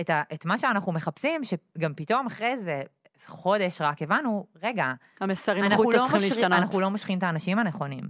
את, 0.00 0.10
ה- 0.10 0.22
את 0.34 0.44
מה 0.44 0.58
שאנחנו 0.58 0.92
מחפשים, 0.92 1.40
שגם 1.44 1.94
פתאום 1.94 2.26
אחרי 2.26 2.46
איזה 2.46 2.82
חודש 3.26 3.80
רק 3.80 4.02
הבנו, 4.02 4.46
רגע, 4.62 4.92
המסרים 5.20 5.64
אנחנו 5.64 5.82
החוצה 5.82 5.96
לא, 5.96 6.02
צריכים 6.02 6.16
משרים, 6.16 6.30
להשתנות. 6.30 6.58
אנחנו 6.58 6.80
לא 6.80 6.90
משרים 6.90 7.18
את 7.18 7.22
האנשים 7.22 7.58
הנכונים. 7.58 8.04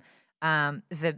אה, 0.45 0.47
ו, 0.95 1.09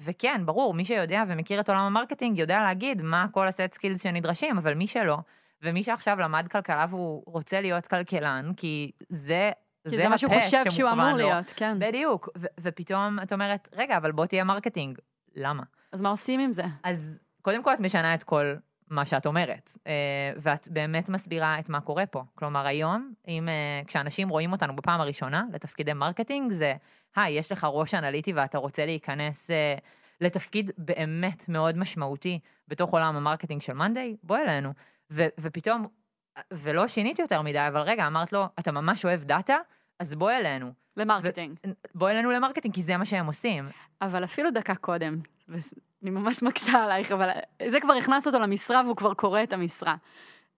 וכן, 0.00 0.46
ברור, 0.46 0.74
מי 0.74 0.84
שיודע 0.84 1.22
ומכיר 1.26 1.60
את 1.60 1.68
עולם 1.68 1.80
ה 1.80 1.86
marketing 1.86 2.38
יודע 2.38 2.62
להגיד 2.62 3.02
מה 3.02 3.26
כל 3.32 3.48
ה 3.48 3.54
set 3.54 3.72
skills 3.72 4.02
שנדרשים, 4.02 4.58
אבל 4.58 4.74
מי 4.74 4.86
שלא, 4.86 5.18
ומי 5.62 5.82
שעכשיו 5.82 6.20
למד 6.20 6.48
כלכלה 6.48 6.86
והוא 6.90 7.22
רוצה 7.26 7.60
להיות 7.60 7.86
כלכלן, 7.86 8.50
כי 8.56 8.90
זה, 9.08 9.50
כי 9.88 9.96
זה 9.96 10.08
מה 10.08 10.18
שהוא 10.18 10.34
חושב 10.40 10.70
שהוא 10.70 10.90
אמור 10.90 11.10
לו. 11.10 11.16
להיות, 11.16 11.52
כן. 11.56 11.78
בדיוק, 11.78 12.28
ו- 12.38 12.46
ופתאום 12.60 13.18
את 13.22 13.32
אומרת, 13.32 13.68
רגע, 13.72 13.96
אבל 13.96 14.12
בוא 14.12 14.26
תהיה 14.26 14.44
marketing. 14.44 14.98
למה? 15.34 15.62
אז 15.92 16.02
מה 16.02 16.08
עושים 16.08 16.40
עם 16.40 16.52
זה? 16.52 16.64
אז 16.82 17.20
קודם 17.42 17.62
כל 17.62 17.74
את 17.74 17.80
משנה 17.80 18.14
את 18.14 18.22
כל 18.22 18.54
מה 18.90 19.06
שאת 19.06 19.26
אומרת, 19.26 19.70
אה, 19.86 19.92
ואת 20.36 20.68
באמת 20.68 21.08
מסבירה 21.08 21.58
את 21.58 21.68
מה 21.68 21.80
קורה 21.80 22.06
פה. 22.06 22.22
כלומר, 22.34 22.66
היום, 22.66 23.12
אם, 23.28 23.48
אה, 23.48 23.82
כשאנשים 23.86 24.28
רואים 24.28 24.52
אותנו 24.52 24.76
בפעם 24.76 25.00
הראשונה 25.00 25.44
לתפקידי 25.52 25.92
marketing, 25.92 26.52
זה, 26.52 26.74
היי, 27.16 27.38
יש 27.38 27.52
לך 27.52 27.66
ראש 27.72 27.94
אנליטי 27.94 28.32
ואתה 28.32 28.58
רוצה 28.58 28.86
להיכנס 28.86 29.50
אה, 29.50 29.74
לתפקיד 30.20 30.70
באמת 30.78 31.48
מאוד 31.48 31.78
משמעותי 31.78 32.38
בתוך 32.68 32.92
עולם 32.92 33.16
ה 33.16 33.21
marketing 33.21 33.62
של 33.62 33.72
Monday, 33.72 34.16
בוא 34.22 34.36
אלינו. 34.38 34.72
ו- 35.12 35.28
ופתאום, 35.40 35.86
ולא 36.52 36.88
שיניתי 36.88 37.22
יותר 37.22 37.42
מדי, 37.42 37.68
אבל 37.68 37.80
רגע, 37.80 38.06
אמרת 38.06 38.32
לו, 38.32 38.44
אתה 38.58 38.72
ממש 38.72 39.04
אוהב 39.04 39.24
data? 39.24 39.56
אז 39.98 40.14
בוא 40.14 40.30
אלינו. 40.30 40.72
ל 40.96 41.02
marketing. 41.02 41.58
בוא 41.94 42.10
אלינו 42.10 42.30
ל 42.30 42.34
marketing, 42.34 42.74
כי 42.74 42.82
זה 42.82 42.96
מה 42.96 43.04
שהם 43.04 43.26
עושים. 43.26 43.68
אבל 44.02 44.24
אפילו 44.24 44.50
דקה 44.50 44.74
קודם, 44.74 45.18
ואני 45.48 46.10
ממש 46.10 46.42
מקשה 46.42 46.84
עלייך, 46.84 47.12
אבל 47.12 47.30
זה 47.68 47.80
כבר 47.80 47.92
הכנס 47.92 48.26
אותו 48.26 48.38
למשרה 48.38 48.82
והוא 48.84 48.96
כבר 48.96 49.14
קורא 49.14 49.42
את 49.42 49.52
המשרה. 49.52 49.94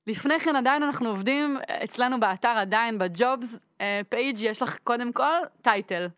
לפני 0.06 0.40
כן 0.40 0.56
עדיין 0.56 0.82
אנחנו 0.82 1.08
עובדים 1.08 1.58
אצלנו 1.84 2.20
באתר 2.20 2.48
עדיין 2.48 2.98
ב 2.98 3.11
jobs 3.11 3.60
page 4.08 4.40
יש 4.40 4.62
לך 4.62 4.78
קודם 4.84 5.12
כל 5.12 5.38
title. 5.62 6.08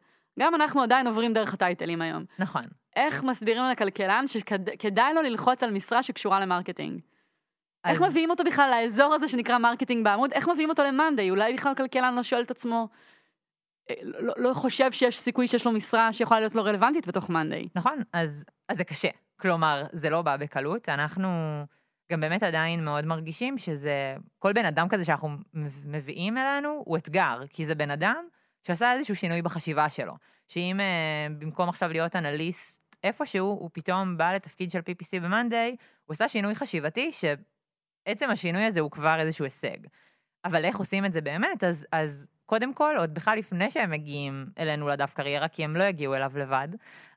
גם 0.41 0.55
אנחנו 0.55 0.83
עדיין 0.83 1.07
עוברים 1.07 1.33
דרך 1.33 1.55
הטייטלים 1.55 2.03
היום. 2.03 2.25
נכון. 2.39 2.65
איך 2.97 3.25
מסבירים 3.25 3.65
לכלכלן 3.73 4.25
שכדאי 4.27 5.15
לו 5.15 5.23
ללחוץ 5.23 5.63
על 5.63 5.71
משרה 5.71 6.03
שקשורה 6.03 6.41
ל 6.41 6.46
marketing? 6.46 7.01
איך 7.87 8.03
מביאים 8.03 8.31
אותו 8.31 8.45
בכלל 8.45 8.71
לאזור 8.71 9.15
הזה 9.15 9.29
שנקרא 9.29 9.59
marketing 9.59 10.05
בעמוד? 10.05 10.33
איך 10.33 10.49
מביאים 10.49 10.71
אותו 10.71 10.85
ל 10.85 10.90
Monday? 10.90 11.31
אולי 11.31 11.55
בכלל 11.55 11.75
כלכלן 11.75 12.15
לא 12.15 12.23
שואל 12.23 12.43
את 12.43 12.51
עצמו, 12.51 12.89
אה, 13.91 13.95
לא, 14.03 14.35
לא 14.37 14.55
חושב 14.55 14.93
שיש 14.93 15.19
סיכוי 15.19 15.49
שיש 15.49 15.67
לו 15.67 15.73
משרה 15.73 16.13
שיכולה 16.13 16.41
להיות 16.41 16.55
לו 16.55 16.65
רלוונטית 16.65 17.07
בתוך 17.07 17.31
מאנדיי. 17.31 17.69
נכון, 17.75 18.03
אז, 18.13 18.45
אז 18.69 18.77
זה 18.77 18.85
קשה. 18.85 19.09
כלומר, 19.41 19.87
זה 19.93 20.11
לא 20.11 20.23
בא 20.23 20.37
בקלות. 20.37 20.89
אנחנו 20.89 21.29
גם 22.13 22.21
באמת 22.21 22.43
עדיין 22.43 22.85
מאוד 22.85 23.05
מרגישים 23.05 23.59
שזה, 23.59 24.17
כל 24.39 24.53
בן 24.53 24.65
אדם 24.65 24.89
כזה 24.89 25.05
שאנחנו 25.05 25.29
מביאים 25.85 26.39
אלינו 26.39 26.83
הוא 26.87 26.97
אתגר, 26.97 27.39
כי 27.51 27.67
זה 27.67 27.75
בן 27.75 27.91
אדם 27.91 28.25
שעשה 28.67 28.93
איזשהו 28.93 29.17
שינוי 29.17 29.43
בחשיבה 29.43 29.89
שלו. 29.91 30.15
שאם 30.49 30.81
אה, 30.81 31.27
במקום 31.39 31.69
עכשיו 31.69 31.93
להיות 31.93 32.17
אנליסט 32.17 32.97
איפשהו, 33.05 33.47
הוא 33.47 33.71
פתאום 33.73 34.17
בא 34.17 34.33
לתפקיד 34.33 34.71
של 34.71 34.79
PPC 34.79 35.21
ב-Monday, 35.23 35.77
הוא 36.05 36.13
עשה 36.13 36.29
שינוי 36.29 36.55
חשיבתי, 36.55 37.13
שעצם 38.07 38.31
השינוי 38.31 38.65
הזה 38.65 38.81
הוא 38.81 38.91
כבר 38.91 39.21
איזשהו 39.21 39.45
הישג. 39.45 39.77
אבל 40.45 40.65
איך 40.65 40.77
עושים 40.77 41.05
את 41.05 41.13
זה 41.13 41.21
באמת? 41.21 41.65
אז, 41.65 41.87
אז 41.93 42.27
קודם 42.47 42.75
כל, 42.75 42.95
עוד 42.99 43.15
בכלל 43.15 43.39
לפני 43.39 43.71
שהם 43.71 43.91
מגיעים 43.91 44.47
אלינו 44.59 44.89
לדף 44.89 45.15
קריירה, 45.15 45.49
כי 45.49 45.65
הם 45.65 45.77
לא 45.77 45.85
יגיעו 45.85 46.15
אליו 46.15 46.33
לבד, 46.35 46.69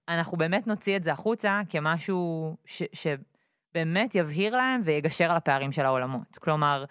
אנחנו 0.07 0.37
באמת 0.37 0.67
נוציא 0.67 0.95
את 0.95 1.03
זה 1.03 1.11
החוצה 1.11 1.61
כמשהו 1.69 2.55
ש, 2.65 2.83
שבאמת 2.93 4.15
יבהיר 4.15 4.55
להם 4.55 4.81
ויגשר 4.83 5.31
על 5.31 5.37
הפערים 5.37 5.71
של 5.71 5.85
העולמות. 5.85 6.37
כלומר, 6.37 6.85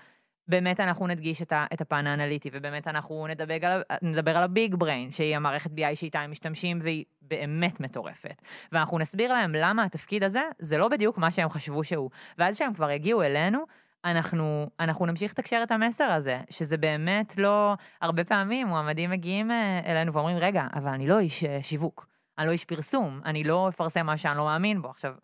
באמת 0.48 0.80
אנחנו 0.80 1.06
נדגיש 1.06 1.42
את, 1.42 1.52
ה, 1.52 1.66
את 1.72 1.80
הפן 1.80 2.06
האנליטי, 2.06 2.50
ובאמת 2.52 2.88
אנחנו 2.88 3.26
נדבר 3.26 3.66
על, 3.66 3.82
נדבר 4.02 4.36
על 4.36 4.42
הביג 4.42 4.74
בריין, 4.74 5.10
שהיא 5.10 5.36
המערכת 5.36 5.70
BI 5.70 5.94
שאיתה 5.94 6.20
הם 6.20 6.30
משתמשים, 6.30 6.78
והיא 6.82 7.04
באמת 7.22 7.80
מטורפת. 7.80 8.42
ואנחנו 8.72 8.98
נסביר 8.98 9.32
להם 9.32 9.54
למה 9.54 9.84
התפקיד 9.84 10.24
הזה, 10.24 10.42
זה 10.58 10.78
לא 10.78 10.88
בדיוק 10.88 11.18
מה 11.18 11.30
שהם 11.30 11.48
חשבו 11.48 11.84
שהוא. 11.84 12.10
ואז 12.38 12.54
כשהם 12.54 12.74
כבר 12.74 12.90
יגיעו 12.90 13.22
אלינו, 13.22 13.64
אנחנו, 14.04 14.70
אנחנו 14.80 15.06
נמשיך 15.06 15.32
לתקשר 15.32 15.60
את 15.62 15.70
המסר 15.70 16.04
הזה, 16.04 16.40
שזה 16.50 16.76
באמת 16.76 17.38
לא, 17.38 17.74
הרבה 18.00 18.24
פעמים 18.24 18.66
מועמדים 18.66 19.10
מגיעים 19.10 19.50
אה, 19.50 19.80
אלינו 19.86 20.12
ואומרים, 20.12 20.36
רגע, 20.36 20.66
אבל 20.74 20.88
אני 20.88 21.06
לא 21.06 21.18
איש 21.18 21.44
אה, 21.44 21.58
שיווק, 21.62 22.06
אני 22.38 22.46
לא 22.46 22.52
איש 22.52 22.64
פרסום, 22.64 23.20
אני 23.24 23.44
לא 23.44 23.68
אפרסם 23.68 24.06
מה 24.06 24.16
שאני 24.16 24.38
לא 24.38 24.44
מאמין 24.44 24.82
בו. 24.82 24.90
עכשיו, 24.90 25.14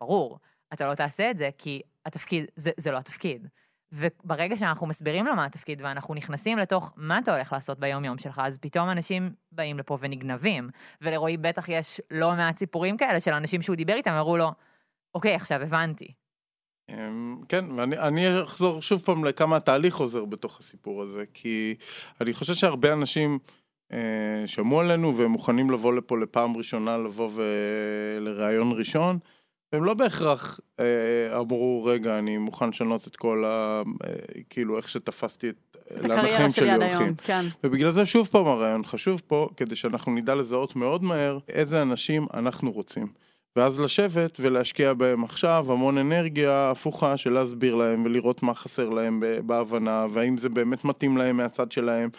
ברור, 0.00 0.38
אתה 0.72 0.86
לא 0.86 0.94
תעשה 0.94 1.30
את 1.30 1.38
זה, 1.38 1.50
כי 1.58 1.82
התפקיד, 2.06 2.44
זה, 2.56 2.70
זה 2.76 2.90
לא 2.90 2.98
התפקיד. 2.98 3.48
וברגע 3.92 4.56
שאנחנו 4.56 4.86
מסבירים 4.86 5.26
לו 5.26 5.36
מה 5.36 5.44
התפקיד 5.44 5.82
ואנחנו 5.82 6.14
נכנסים 6.14 6.58
לתוך 6.58 6.92
מה 6.96 7.18
אתה 7.18 7.34
הולך 7.34 7.52
לעשות 7.52 7.78
ביום-יום 7.78 8.18
שלך, 8.18 8.40
אז 8.44 8.58
פתאום 8.58 8.90
אנשים 8.90 9.34
באים 9.52 9.78
לפה 9.78 9.98
ונגנבים. 10.00 10.70
ולרועי 11.00 11.36
בטח 11.36 11.68
יש 11.68 12.00
לא 12.10 12.32
מעט 12.32 12.58
סיפורים 12.58 12.96
כאלה 12.96 13.20
של 13.20 13.32
אנשים 13.32 13.62
שהוא 13.62 13.76
דיבר 13.76 13.94
איתם, 13.94 14.10
אמרו 14.10 14.36
לו, 14.36 14.52
אוקיי, 15.14 15.34
עכשיו 15.34 15.62
הבנתי. 15.62 16.21
אמ, 16.88 17.36
כן, 17.48 17.64
ואני 17.76 17.98
אני 17.98 18.42
אחזור 18.42 18.82
שוב 18.82 19.00
פעם 19.00 19.24
לכמה 19.24 19.56
התהליך 19.56 19.96
עוזר 19.96 20.24
בתוך 20.24 20.60
הסיפור 20.60 21.02
הזה, 21.02 21.24
כי 21.34 21.74
אני 22.20 22.32
חושב 22.32 22.54
שהרבה 22.54 22.92
אנשים 22.92 23.38
אה, 23.92 24.42
שמעו 24.46 24.80
עלינו 24.80 25.16
והם 25.16 25.30
מוכנים 25.30 25.70
לבוא 25.70 25.92
לפה 25.92 26.18
לפעם 26.18 26.56
ראשונה, 26.56 26.98
לבוא 26.98 27.30
לראיון 28.20 28.72
ראשון, 28.78 29.18
והם 29.72 29.84
לא 29.84 29.94
בהכרח 29.94 30.60
אה, 30.80 31.38
אמרו, 31.38 31.84
רגע, 31.84 32.18
אני 32.18 32.38
מוכן 32.38 32.68
לשנות 32.68 33.06
את 33.06 33.16
כל 33.16 33.44
ה... 33.46 33.82
אה, 34.04 34.12
כאילו, 34.50 34.76
איך 34.76 34.88
שתפסתי 34.88 35.48
את... 35.48 35.76
את 35.92 36.04
לאן 36.04 36.10
הקריירה 36.10 36.34
החיים 36.34 36.50
שלי 36.50 36.70
עד 36.70 36.82
הולכים. 36.82 37.06
היום, 37.06 37.14
כן. 37.14 37.44
ובגלל 37.64 37.90
זה 37.90 38.06
שוב 38.06 38.26
פעם 38.26 38.46
הרעיון 38.46 38.84
חשוב 38.84 39.22
פה, 39.26 39.48
כדי 39.56 39.74
שאנחנו 39.76 40.14
נדע 40.14 40.34
לזהות 40.34 40.76
מאוד 40.76 41.02
מהר 41.02 41.38
איזה 41.48 41.82
אנשים 41.82 42.26
אנחנו 42.34 42.72
רוצים. 42.72 43.06
ואז 43.56 43.80
לשבת 43.80 44.38
ולהשקיע 44.40 44.94
בהם 44.94 45.24
עכשיו 45.24 45.72
המון 45.72 45.98
אנרגיה 45.98 46.70
הפוכה 46.70 47.16
של 47.16 47.32
להסביר 47.32 47.74
להם 47.74 48.04
ולראות 48.04 48.42
מה 48.42 48.54
חסר 48.54 48.88
להם 48.88 49.22
בהבנה 49.46 50.06
והאם 50.12 50.36
זה 50.36 50.48
באמת 50.48 50.84
מתאים 50.84 51.16
להם 51.16 51.36
מהצד 51.36 51.72
שלהם 51.72 52.10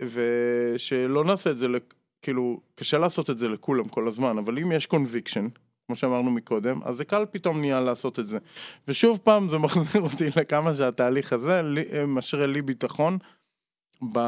ושלא 0.00 1.24
נעשה 1.24 1.50
את 1.50 1.58
זה, 1.58 1.66
כאילו 2.22 2.60
קשה 2.74 2.98
לעשות 2.98 3.30
את 3.30 3.38
זה 3.38 3.48
לכולם 3.48 3.84
כל 3.84 4.08
הזמן 4.08 4.38
אבל 4.38 4.58
אם 4.58 4.72
יש 4.72 4.86
קונביקשן 4.86 5.48
כמו 5.86 5.96
שאמרנו 5.96 6.30
מקודם 6.30 6.80
אז 6.84 6.96
זה 6.96 7.04
קל 7.04 7.24
פתאום 7.30 7.60
נהיה 7.60 7.80
לעשות 7.80 8.18
את 8.18 8.26
זה. 8.26 8.38
ושוב 8.88 9.18
פעם 9.24 9.48
זה 9.48 9.58
מחזיר 9.58 10.02
אותי 10.02 10.28
לכמה 10.36 10.74
שהתהליך 10.74 11.32
הזה 11.32 11.62
משרה 12.06 12.46
לי 12.46 12.62
ביטחון 12.62 13.18
ב, 14.12 14.18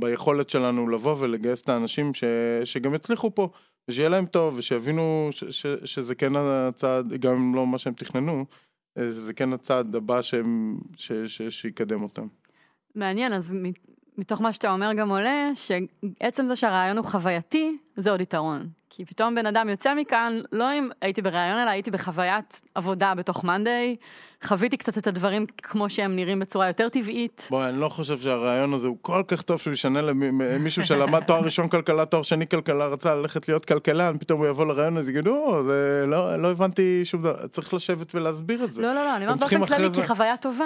ביכולת 0.00 0.50
שלנו 0.50 0.88
לבוא 0.88 1.16
ולגייס 1.18 1.62
את 1.62 1.68
האנשים 1.68 2.14
ש, 2.14 2.24
שגם 2.64 2.94
יצליחו 2.94 3.34
פה, 3.34 3.48
ושיהיה 3.88 4.08
להם 4.08 4.26
טוב, 4.26 4.54
ושיבינו 4.58 5.28
ש, 5.30 5.44
ש, 5.44 5.66
שזה 5.84 6.14
כן 6.14 6.36
הצעד, 6.36 7.12
גם 7.12 7.32
אם 7.32 7.54
לא 7.54 7.66
מה 7.66 7.78
שהם 7.78 7.94
תכננו, 7.94 8.44
אה, 8.98 9.10
זה 9.10 9.32
כן 9.32 9.52
הצעד 9.52 9.94
הבא 9.94 10.22
שהם, 10.22 10.78
ש, 10.96 11.12
ש, 11.12 11.42
שיקדם 11.42 12.02
אותם. 12.02 12.26
מעניין, 12.94 13.32
אז 13.32 13.56
מתוך 14.18 14.40
מה 14.40 14.52
שאתה 14.52 14.72
אומר 14.72 14.92
גם 14.92 15.10
עולה, 15.10 15.50
שעצם 15.54 16.46
זה 16.46 16.56
שהרעיון 16.56 16.96
הוא 16.96 17.06
חווייתי, 17.06 17.78
זה 17.96 18.10
עוד 18.10 18.20
יתרון. 18.20 18.68
כי 18.90 19.04
פתאום 19.04 19.34
בן 19.34 19.46
אדם 19.46 19.68
יוצא 19.68 19.94
מכאן, 19.94 20.40
לא 20.52 20.72
אם 20.74 20.88
הייתי 21.00 21.22
ברעיון, 21.22 21.58
אלא 21.58 21.70
הייתי 21.70 21.90
בחוויית 21.90 22.62
עבודה 22.74 23.14
בתוך 23.14 23.44
מאנדיי, 23.44 23.96
חוויתי 24.44 24.76
קצת 24.76 24.98
את 24.98 25.06
הדברים 25.06 25.46
כמו 25.62 25.90
שהם 25.90 26.16
נראים 26.16 26.38
בצורה 26.38 26.66
יותר 26.66 26.88
טבעית. 26.88 27.46
בואי, 27.50 27.68
אני 27.68 27.80
לא 27.80 27.88
חושב 27.88 28.18
שהרעיון 28.20 28.74
הזה 28.74 28.86
הוא 28.86 28.96
כל 29.02 29.22
כך 29.28 29.42
טוב 29.42 29.58
שהוא 29.60 29.72
ישנה 29.72 30.00
למישהו 30.02 30.84
שלמד 30.86 31.22
תואר 31.24 31.40
ראשון 31.44 31.68
כלכלה, 31.68 32.04
תואר 32.06 32.22
שני 32.22 32.48
כלכלה, 32.48 32.86
רצה 32.86 33.14
ללכת 33.14 33.48
להיות 33.48 33.64
כלכלן, 33.64 34.16
פתאום 34.20 34.40
הוא 34.40 34.48
יבוא 34.48 34.66
לרעיון 34.66 34.96
הזה, 34.96 35.10
יגיד, 35.10 35.26
או, 35.26 35.64
זה 35.64 36.04
לא, 36.06 36.36
לא 36.42 36.50
הבנתי 36.50 37.00
שום 37.04 37.20
דבר, 37.20 37.46
צריך 37.46 37.74
לשבת 37.74 38.14
ולהסביר 38.14 38.64
את 38.64 38.72
זה. 38.72 38.82
לא, 38.82 38.94
לא, 38.94 39.04
לא, 39.04 39.16
אני 39.16 39.24
אומרת 39.26 39.38
באופן 39.40 39.66
כללי 39.66 39.90
זה- 39.90 40.02
כחוויה 40.02 40.36
טובה. 40.36 40.64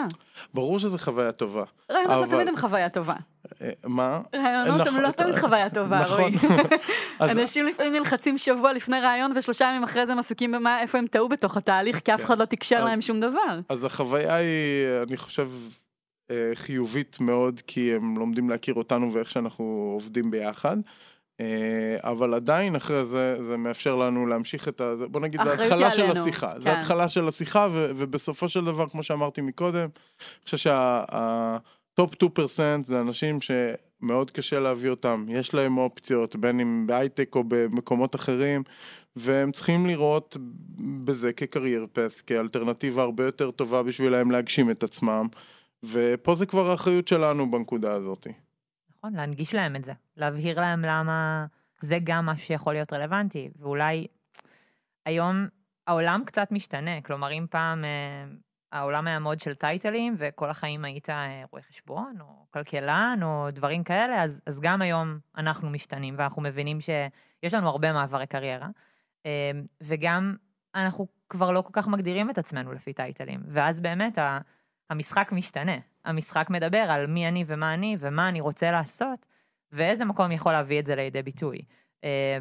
ברור 0.55 0.79
שזו 0.79 0.99
חוויה 0.99 1.33
טובה. 1.33 1.63
רעיונות 1.93 2.11
לא 2.17 2.23
אבל- 2.25 2.31
תמיד 2.31 2.49
הם 2.49 2.57
חוויה 2.57 2.89
טובה. 2.89 3.15
אה, 3.63 3.71
מה? 3.85 4.21
רעיונות 4.37 4.81
הם 4.81 4.87
נכון, 4.87 5.01
לא 5.03 5.11
תמיד 5.11 5.39
חוויה 5.39 5.71
טובה, 5.71 6.01
נכון. 6.01 6.21
רועי. 6.21 6.35
אז- 7.21 7.31
אנשים 7.31 7.67
לפעמים 7.67 7.93
נלחצים 7.93 8.39
שבוע 8.39 8.73
לפני 8.73 9.01
רעיון 9.01 9.33
ושלושה 9.37 9.65
ימים 9.65 9.85
אחרי 9.85 10.07
זה 10.07 10.13
הם 10.13 10.19
עסוקים 10.19 10.53
במה, 10.53 10.81
איפה 10.81 10.99
הם 10.99 11.07
טעו 11.07 11.29
בתוך 11.29 11.57
התהליך, 11.57 11.99
כי 12.01 12.15
אף 12.15 12.19
כן. 12.19 12.25
אחד 12.25 12.39
לא 12.39 12.45
תקשר 12.45 12.85
להם 12.85 13.01
שום 13.01 13.21
דבר. 13.21 13.59
אז 13.69 13.85
החוויה 13.85 14.35
היא, 14.35 14.87
אני 15.09 15.17
חושב, 15.17 15.51
אה, 16.31 16.51
חיובית 16.55 17.21
מאוד, 17.21 17.61
כי 17.67 17.95
הם 17.95 18.19
לומדים 18.19 18.51
להכיר 18.51 18.75
אותנו 18.75 19.15
ואיך 19.15 19.31
שאנחנו 19.31 19.93
עובדים 19.95 20.31
ביחד. 20.31 20.77
אה, 21.41 21.97
אבל 22.03 22.35
עדיין 22.35 22.77
אחרי 22.77 23.05
זה, 23.05 23.37
זה 23.49 23.57
מאפשר 23.57 23.97
לנו 23.97 24.27
להמשיך 24.27 24.69
את 24.69 24.81
ה... 24.81 24.95
בוא 25.11 25.21
נגיד, 25.21 25.41
זה 25.45 25.51
האחריות 25.51 25.73
התחלה 25.73 25.91
של 25.91 26.11
השיחה. 26.11 26.53
זה 26.59 26.65
כן. 26.65 26.77
התחלה 26.77 27.09
של 27.09 27.29
השיחה, 27.29 27.69
ו- 27.73 27.91
ובסופו 27.97 28.49
של 28.49 28.65
דבר, 28.65 28.89
כמו 28.89 29.03
שאמרתי 29.03 29.41
מקודם, 29.41 29.79
אני 29.79 30.45
חושב 30.45 30.57
שה 31.97 32.18
top 32.18 32.39
2% 32.39 32.61
זה 32.87 33.01
אנשים 33.01 33.39
שמאוד 33.41 34.31
קשה 34.31 34.61
להביא 34.61 34.91
אותם. 34.91 35.27
יש 35.29 35.55
להם 35.55 35.79
אופציות, 35.79 36.37
בין 36.37 36.61
אם 36.61 36.87
בהייטק 36.87 37.35
או 37.35 37.45
במקומות 37.49 38.15
אחרים, 38.15 38.63
והם 39.17 39.53
צריכים 39.53 39.87
לראות 39.87 40.37
בזה 41.05 41.33
כ 41.33 41.46
career 41.46 41.87
path, 41.93 42.21
כאלטרנטיבה 42.21 43.03
הרבה 43.03 43.25
יותר 43.25 43.51
טובה 43.51 43.83
בשבילם 43.83 44.31
להגשים 44.31 44.71
את 44.71 44.83
עצמם, 44.83 45.27
ופה 45.83 46.35
זה 46.35 46.47
כבר 46.47 46.71
האחריות 46.71 47.09
שלנו 47.09 47.51
בנקודה 47.51 47.93
הזאת. 47.93 48.27
נכון, 48.99 49.13
להנגיש 49.13 49.55
להם 49.55 49.77
את 49.77 49.85
זה, 49.85 49.93
להבהיר 50.17 50.61
להם 50.61 50.83
למה 50.83 51.47
זה 51.81 51.99
גם 52.05 52.27
משהו 52.27 52.47
שיכול 52.47 52.73
להיות 52.73 52.93
רלוונטי, 52.93 53.51
ואולי 53.59 54.07
היום 55.07 55.47
העולם 55.87 56.23
קצת 56.27 56.49
משתנה, 56.53 57.01
כלומר 57.01 57.33
אם 57.33 57.47
פעם 57.51 57.85
אה, 57.85 58.25
העולם 58.73 59.07
היה 59.07 59.19
מאוד 59.19 59.41
של 59.41 59.55
טייטלים 59.55 60.15
וכל 60.19 60.51
החיים 60.51 60.85
היית 60.85 61.11
אה, 61.11 61.43
רואה 61.53 61.63
חשבון 61.63 62.17
או 62.21 62.47
כלכלן 62.51 63.19
או 63.23 63.49
דברים 63.53 63.85
כאלה, 63.85 64.23
אז, 64.23 64.41
אז 64.47 64.61
גם 64.61 64.83
היום 64.83 65.19
אנחנו 65.37 65.71
משתנים 65.71 66.15
ואנחנו 66.19 66.43
מבינים 66.43 66.81
שיש 66.81 67.55
לנו 67.55 67.69
הרבה 67.69 67.93
מעברי 67.93 68.27
קריירה, 68.27 68.69
אה, 69.27 69.51
וגם 69.81 70.37
אנחנו 70.75 71.07
כבר 71.29 71.51
לא 71.51 71.63
כל 71.63 71.71
כך 71.73 71.89
מגדירים 71.89 72.31
את 72.31 72.39
עצמנו 72.39 72.73
לפי 72.73 72.93
טייטלים, 72.93 73.41
ואז 73.47 73.81
באמת 73.81 74.19
המשחק 74.91 75.33
משתנה. 75.33 75.77
המשחק 76.05 76.47
מדבר 76.51 76.79
על 76.79 77.07
מי 77.07 77.29
אני 77.29 77.45
ומה 77.47 77.75
אני 77.75 77.97
ומה 78.01 78.29
אני 78.29 78.41
רוצה 78.41 78.71
לעשות, 78.71 79.27
ואיזה 79.73 80.05
מקום 80.05 80.33
יכול 80.33 80.53
להביא 80.53 80.81
את 80.81 80.87
זה 80.87 80.97
לידי 80.97 81.23
ביטוי. 81.23 81.63
אה, 82.05 82.39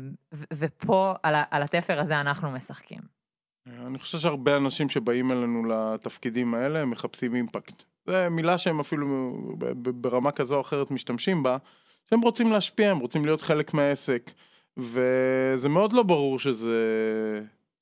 ופה, 0.54 1.14
על, 1.24 1.36
על 1.52 1.64
התפר 1.64 2.00
הזה 2.00 2.22
אנחנו 2.22 2.52
משחקים. 2.52 3.15
אני 3.68 4.00
חושב 4.00 4.18
שהרבה 4.18 4.58
אנשים 4.58 4.90
שבאים 4.90 5.32
אלינו 5.32 5.66
לתפקידים 5.66 6.54
האלה, 6.54 6.80
הם 6.80 6.90
מחפשים 6.90 7.36
אימפקט. 7.36 7.84
זו 8.08 8.14
מילה 8.32 8.58
שהם 8.58 8.80
אפילו 8.80 9.34
ברמה 10.02 10.32
כזו 10.32 10.56
או 10.56 10.62
אחרת 10.62 10.92
משתמשים 10.92 11.44
בה, 11.44 11.58
שהם 12.10 12.22
רוצים 12.22 12.52
להשפיע, 12.52 12.92
הם 12.92 13.00
רוצים 13.00 13.26
להיות 13.26 13.42
חלק 13.42 13.74
מהעסק, 13.74 14.32
וזה 14.78 15.70
מאוד 15.70 15.94
לא 15.94 16.04
ברור 16.04 16.40
שזה, 16.40 16.76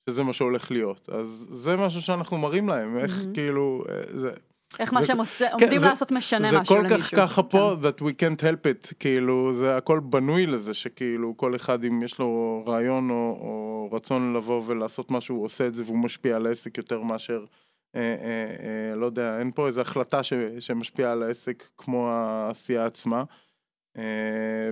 שזה 0.09 0.23
מה 0.23 0.33
שהולך 0.33 0.71
להיות. 0.71 1.09
אז 1.09 1.47
זה 1.49 1.75
משהו 1.75 2.01
שאנחנו 2.01 2.37
מראים 2.37 2.69
להם, 2.69 2.97
איך 2.97 3.17
מהמם. 3.17 3.33
כאילו, 3.33 3.83
אה, 3.89 4.19
זה, 4.19 4.31
איך 4.79 4.93
מה 4.93 5.01
זה- 5.01 5.07
שהם 5.07 5.17
כן, 5.25 5.47
עומדים 5.51 5.79
זה- 5.79 5.85
לעשות 5.85 6.11
משנה 6.11 6.49
זה 6.49 6.59
משהו 6.59 6.75
כל 6.75 6.81
למישהו. 6.81 6.99
כך 6.99 7.15
ככה 7.15 7.43
פה, 7.43 7.75
כן. 7.81 7.87
that 7.87 8.01
we 8.01 8.13
can't 8.13 8.41
help 8.41 8.65
it, 8.89 8.93
כאילו 8.99 9.53
זה 9.53 9.77
הכל 9.77 9.99
בנוי 9.99 10.45
לזה 10.45 10.73
שכאילו 10.73 11.37
כל 11.37 11.55
אחד 11.55 11.83
אם 11.83 12.03
יש 12.03 12.19
לו 12.19 12.63
רעיון 12.67 13.09
או, 13.09 13.15
או 13.15 13.89
רצון 13.91 14.33
לבוא 14.33 14.61
ולעשות 14.65 15.11
משהו, 15.11 15.35
הוא 15.35 15.45
עושה 15.45 15.67
את 15.67 15.75
זה 15.75 15.83
והוא 15.85 15.97
משפיע 15.97 16.35
על 16.35 16.45
העסק 16.47 16.77
יותר 16.77 17.01
מאשר, 17.01 17.45
אה, 17.95 18.01
אה, 18.01 18.09
אה, 18.91 18.95
לא 18.95 19.05
יודע, 19.05 19.39
אין 19.39 19.51
פה 19.51 19.67
איזו 19.67 19.81
החלטה 19.81 20.23
ש, 20.23 20.33
שמשפיעה 20.59 21.11
על 21.11 21.23
העסק 21.23 21.63
כמו 21.77 22.09
העשייה 22.09 22.85
עצמה. 22.85 23.23
אה, 23.97 24.03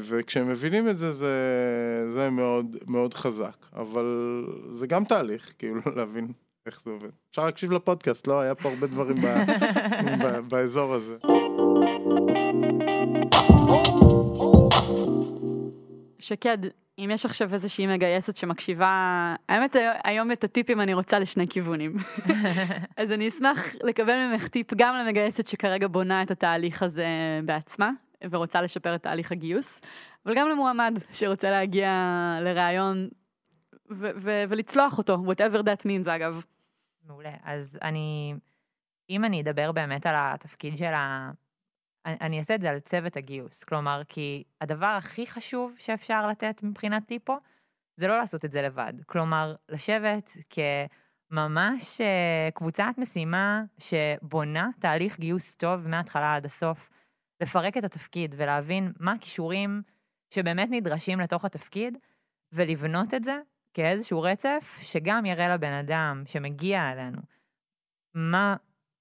וכשהם 0.01 0.47
מבינים 0.49 0.89
את 0.89 0.97
זה, 0.97 1.11
זה, 1.11 1.33
זה 2.13 2.29
מאוד 2.29 2.77
מאוד 2.87 3.13
חזק, 3.13 3.65
אבל 3.75 4.05
זה 4.71 4.87
גם 4.87 5.05
תהליך, 5.05 5.53
כאילו 5.59 5.81
להבין 5.95 6.27
איך 6.65 6.81
זה 6.85 6.91
עובד. 6.91 7.09
אפשר 7.31 7.45
להקשיב 7.45 7.71
לפודקאסט, 7.71 8.27
לא? 8.27 8.39
היה 8.39 8.55
פה 8.55 8.69
הרבה 8.69 8.87
דברים 8.87 9.15
ב, 9.15 9.25
ב, 10.23 10.39
באזור 10.49 10.93
הזה. 10.93 11.15
שקד, 16.19 16.57
אם 16.99 17.09
יש 17.13 17.25
עכשיו 17.25 17.53
איזושהי 17.53 17.87
מגייסת 17.87 18.37
שמקשיבה, 18.37 19.35
האמת 19.49 19.75
היום 20.03 20.31
את 20.31 20.43
הטיפים 20.43 20.81
אני 20.81 20.93
רוצה 20.93 21.19
לשני 21.19 21.47
כיוונים. 21.47 21.95
אז 22.97 23.11
אני 23.11 23.27
אשמח 23.27 23.75
לקבל 23.83 24.27
ממך 24.27 24.47
טיפ 24.47 24.73
גם 24.75 24.95
למגייסת 24.95 25.47
שכרגע 25.47 25.87
בונה 25.87 26.23
את 26.23 26.31
התהליך 26.31 26.83
הזה 26.83 27.05
בעצמה, 27.45 27.91
ורוצה 28.31 28.61
לשפר 28.61 28.95
את 28.95 29.03
תהליך 29.03 29.31
הגיוס, 29.31 29.81
אבל 30.25 30.35
גם 30.35 30.49
למועמד 30.49 30.93
שרוצה 31.13 31.51
להגיע 31.51 31.91
לראיון 32.41 33.09
ולצלוח 33.99 34.97
אותו, 34.97 35.17
whatever 35.25 35.57
that 35.57 35.85
means 35.85 36.09
אגב. 36.09 36.43
מעולה. 37.07 37.33
אז 37.43 37.77
אני, 37.81 38.33
אם 39.09 39.25
אני 39.25 39.41
אדבר 39.41 39.71
באמת 39.71 40.05
על 40.05 40.15
התפקיד 40.17 40.77
של 40.77 40.93
ה... 40.93 41.31
אני, 42.05 42.17
אני 42.21 42.39
אעשה 42.39 42.55
את 42.55 42.61
זה 42.61 42.69
על 42.69 42.79
צוות 42.79 43.17
הגיוס. 43.17 43.63
כלומר, 43.63 44.01
כי 44.07 44.43
הדבר 44.61 44.85
הכי 44.85 45.27
חשוב 45.27 45.75
שאפשר 45.79 46.27
לתת 46.27 46.63
מבחינת 46.63 47.07
טיפו, 47.07 47.37
זה 47.95 48.07
לא 48.07 48.17
לעשות 48.17 48.45
את 48.45 48.51
זה 48.51 48.61
לבד. 48.61 48.93
כלומר, 49.05 49.55
לשבת 49.69 50.37
ממש 51.31 52.01
אה, 52.01 52.49
קבוצת 52.53 52.93
משימה 52.97 53.63
שבונה 53.77 54.69
תהליך 54.79 55.19
גיוס 55.19 55.55
טוב 55.55 55.87
מההתחלה 55.87 56.35
עד 56.35 56.45
הסוף. 56.45 56.89
לפרק 57.41 57.77
את 57.77 57.83
התפקיד 57.83 58.35
ולהבין 58.37 58.93
מה 58.99 59.11
הכישורים 59.11 59.81
שבאמת 60.29 60.69
נדרשים 60.71 61.19
לתוך 61.19 61.45
התפקיד, 61.45 61.97
ולבנות 62.51 63.13
את 63.13 63.23
זה 63.23 63.39
כאיזשהו 63.73 64.21
רצף 64.21 64.79
שגם 64.81 65.25
יראה 65.25 65.49
לבן 65.49 65.73
אדם 65.73 66.23
שמגיע 66.25 66.91
אלינו 66.91 67.21
מה, 68.13 68.55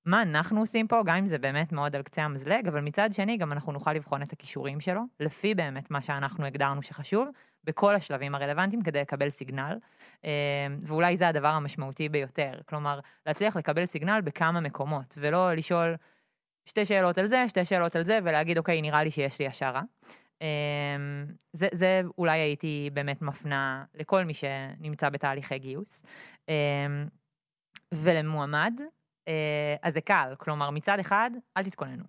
מה 0.04 0.22
אנחנו 0.22 0.60
עושים 0.60 0.88
פה, 0.88 1.02
גם 1.06 1.16
אם 1.16 1.26
זה 1.26 1.38
באמת 1.38 1.72
מאוד 1.72 1.96
על 1.96 2.02
קצה 2.02 2.22
המזלג, 2.22 2.68
אבל 2.68 2.80
מצד 2.80 3.08
שני 3.12 3.36
גם 3.36 3.52
אנחנו 3.52 3.72
נוכל 3.72 3.92
לבחון 3.92 4.22
את 4.22 4.32
הכישורים 4.32 4.80
שלו, 4.80 5.00
לפי 5.20 5.54
באמת 5.54 5.90
מה 5.90 6.02
שאנחנו 6.02 6.46
הגדרנו 6.46 6.82
שחשוב, 6.82 7.28
בכל 7.64 7.94
השלבים 7.94 8.34
הרלוונטיים 8.34 8.82
כדי 8.82 9.00
לקבל 9.00 9.30
סיגנל, 9.30 9.78
אה, 10.24 10.30
ואולי 10.82 11.16
זה 11.16 11.28
הדבר 11.28 11.48
המשמעותי 11.48 12.08
ביותר, 12.08 12.52
כלומר, 12.66 13.00
להצליח 13.26 13.56
לקבל 13.56 13.86
סיגנל 13.86 14.20
בכמה 14.24 14.60
מקומות, 14.60 15.14
ולא 15.18 15.54
לשאול 15.54 15.96
שתי 16.66 16.84
שאלות 16.84 17.18
על 17.18 17.26
זה, 17.26 17.48
שתי 17.48 17.64
שאלות 17.64 17.96
על 17.96 18.02
זה, 18.02 18.18
ולהגיד, 18.24 18.58
אוקיי, 18.58 18.82
נראה 18.82 19.04
לי 19.04 19.10
שיש 19.10 19.38
לי 19.38 19.46
השערה. 19.46 19.82
אה, 20.42 20.46
זה, 21.52 21.68
זה 21.72 22.02
אולי 22.18 22.38
הייתי 22.38 22.90
באמת 22.92 23.22
מפנה 23.22 23.84
לכל 23.94 24.24
מי 24.24 24.34
שנמצא 24.34 25.08
בתהליכי 25.08 25.58
גיוס. 25.58 26.04
אה, 26.48 26.86
ולמועמד, 27.94 28.80
אז 29.82 29.94
זה 29.94 30.00
קל, 30.00 30.34
כלומר, 30.38 30.70
מצד 30.70 30.98
אחד, 30.98 31.30
אל 31.56 31.64
תתכוננו. 31.64 32.04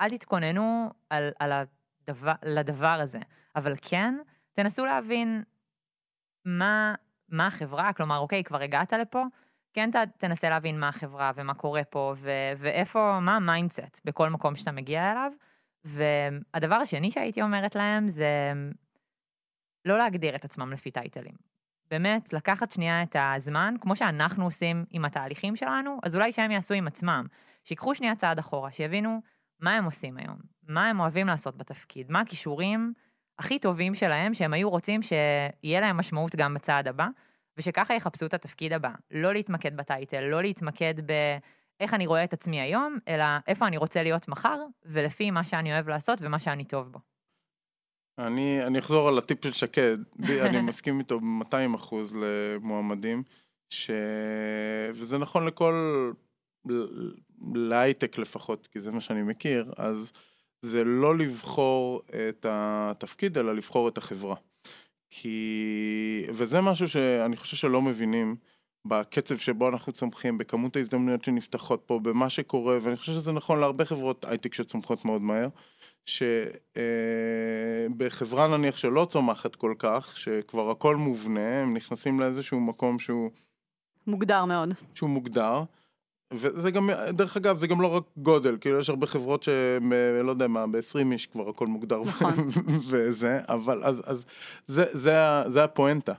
אל 0.00 0.08
תתכוננו 0.08 0.90
על, 1.10 1.30
על 1.38 1.52
הדבר, 1.52 2.32
לדבר 2.42 2.86
הזה. 3.00 3.18
אבל 3.56 3.74
כן, 3.82 4.14
תנסו 4.52 4.84
להבין 4.84 5.42
מה, 6.44 6.94
מה 7.28 7.46
החברה, 7.46 7.92
כלומר, 7.92 8.18
אוקיי, 8.18 8.44
כבר 8.44 8.62
הגעת 8.62 8.92
לפה, 8.92 9.24
כן 9.72 9.90
ת, 9.90 9.96
תנסה 10.18 10.48
להבין 10.48 10.80
מה 10.80 10.88
החברה 10.88 11.32
ומה 11.34 11.54
קורה 11.54 11.84
פה, 11.84 12.14
ו, 12.16 12.30
ואיפה, 12.56 13.18
מה 13.20 13.36
ה 13.36 13.44
mindset 13.44 14.00
בכל 14.04 14.28
מקום 14.28 14.56
שאתה 14.56 14.72
מגיע 14.72 15.12
אליו. 15.12 15.32
והדבר 15.84 16.74
השני 16.74 17.10
שהייתי 17.10 17.42
אומרת 17.42 17.74
להם 17.74 18.08
זה 18.08 18.52
לא 19.84 19.98
להגדיר 19.98 20.36
את 20.36 20.44
עצמם 20.44 20.72
לפי 20.72 20.90
טייטלים. 20.90 21.34
באמת, 21.90 22.32
לקחת 22.32 22.70
שנייה 22.70 23.02
את 23.02 23.16
הזמן, 23.18 23.74
כמו 23.80 23.96
שאנחנו 23.96 24.44
עושים 24.44 24.84
עם 24.90 25.04
התהליכים 25.04 25.56
שלנו, 25.56 25.98
אז 26.02 26.16
אולי 26.16 26.32
שהם 26.32 26.50
יעשו 26.50 26.74
עם 26.74 26.86
עצמם. 26.86 27.26
שיקחו 27.64 27.94
שנייה 27.94 28.16
צעד 28.16 28.38
אחורה, 28.38 28.72
שיבינו 28.72 29.20
מה 29.60 29.74
הם 29.74 29.84
עושים 29.84 30.16
היום, 30.16 30.36
מה 30.68 30.88
הם 30.88 31.00
אוהבים 31.00 31.26
לעשות 31.26 31.56
בתפקיד, 31.56 32.10
מה 32.10 32.20
הכישורים 32.20 32.92
הכי 33.38 33.58
טובים 33.58 33.94
שלהם, 33.94 34.34
שהם 34.34 34.52
היו 34.52 34.70
רוצים 34.70 35.02
שיהיה 35.02 35.80
להם 35.80 35.96
משמעות 35.96 36.36
גם 36.36 36.54
בצעד 36.54 36.88
הבא, 36.88 37.08
ושככה 37.56 37.94
יחפשו 37.94 38.26
את 38.26 38.34
התפקיד 38.34 38.72
הבא. 38.72 38.90
לא 39.10 39.32
להתמקד 39.32 39.76
בטייטל, 39.76 40.20
לא 40.20 40.42
להתמקד 40.42 40.94
באיך 41.80 41.94
אני 41.94 42.06
רואה 42.06 42.24
את 42.24 42.32
עצמי 42.32 42.60
היום, 42.60 42.98
אלא 43.08 43.24
איפה 43.46 43.66
אני 43.66 43.76
רוצה 43.76 44.02
להיות 44.02 44.28
מחר, 44.28 44.58
ולפי 44.84 45.30
מה 45.30 45.44
שאני 45.44 45.72
אוהב 45.72 45.88
לעשות 45.88 46.18
ומה 46.22 46.40
שאני 46.40 46.64
טוב 46.64 46.92
בו. 46.92 46.98
אני, 48.18 48.66
אני 48.66 48.78
אחזור 48.78 49.08
על 49.08 49.18
הטיפ 49.18 49.44
של 49.44 49.52
שקד, 49.52 49.98
אני 50.22 50.60
מסכים 50.60 50.98
איתו 50.98 51.20
ב-200 51.20 51.74
אחוז 51.74 52.16
למועמדים, 52.16 53.22
ש... 53.72 53.90
וזה 54.94 55.18
נכון 55.18 55.46
לכל, 55.46 55.74
להייטק 57.54 58.18
לפחות, 58.18 58.66
כי 58.66 58.80
זה 58.80 58.90
מה 58.90 59.00
שאני 59.00 59.22
מכיר, 59.22 59.72
אז 59.76 60.12
זה 60.62 60.84
לא 60.84 61.18
לבחור 61.18 62.02
את 62.28 62.46
התפקיד, 62.48 63.38
אלא 63.38 63.54
לבחור 63.54 63.88
את 63.88 63.98
החברה. 63.98 64.36
כי... 65.10 66.26
וזה 66.28 66.60
משהו 66.60 66.88
שאני 66.88 67.36
חושב 67.36 67.56
שלא 67.56 67.82
מבינים 67.82 68.36
בקצב 68.84 69.36
שבו 69.36 69.68
אנחנו 69.68 69.92
צומחים, 69.92 70.38
בכמות 70.38 70.76
ההזדמנויות 70.76 71.24
שנפתחות 71.24 71.82
פה, 71.86 71.98
במה 72.02 72.30
שקורה, 72.30 72.78
ואני 72.82 72.96
חושב 72.96 73.12
שזה 73.12 73.32
נכון 73.32 73.60
להרבה 73.60 73.84
חברות 73.84 74.24
הייטק 74.24 74.54
שצומחות 74.54 75.04
מאוד 75.04 75.22
מהר, 75.22 75.48
שבחברה 77.96 78.42
אה, 78.42 78.48
נניח 78.56 78.76
שלא 78.76 79.06
צומחת 79.10 79.56
כל 79.56 79.74
כך, 79.78 80.16
שכבר 80.16 80.70
הכל 80.70 80.96
מובנה, 80.96 81.62
הם 81.62 81.76
נכנסים 81.76 82.20
לאיזשהו 82.20 82.60
מקום 82.60 82.98
שהוא... 82.98 83.30
מוגדר 84.06 84.44
מאוד. 84.44 84.74
שהוא 84.94 85.10
מוגדר. 85.10 85.62
וזה 86.34 86.70
גם, 86.70 86.90
דרך 87.08 87.36
אגב, 87.36 87.58
זה 87.58 87.66
גם 87.66 87.80
לא 87.80 87.86
רק 87.86 88.02
גודל, 88.16 88.56
כאילו 88.60 88.78
יש 88.78 88.88
הרבה 88.88 89.06
חברות 89.06 89.42
שהם, 89.42 89.92
אה, 89.92 90.22
לא 90.22 90.30
יודע 90.30 90.46
מה, 90.48 90.66
ב-20 90.66 91.12
איש 91.12 91.26
כבר 91.26 91.48
הכל 91.48 91.66
מוגדר 91.66 92.00
נכון. 92.00 92.48
וזה, 92.90 93.40
אבל 93.48 93.84
אז, 93.84 94.02
אז 94.06 94.24
זה, 94.66 94.84
זה, 94.92 95.14
זה 95.48 95.64
הפואנטה, 95.64 96.12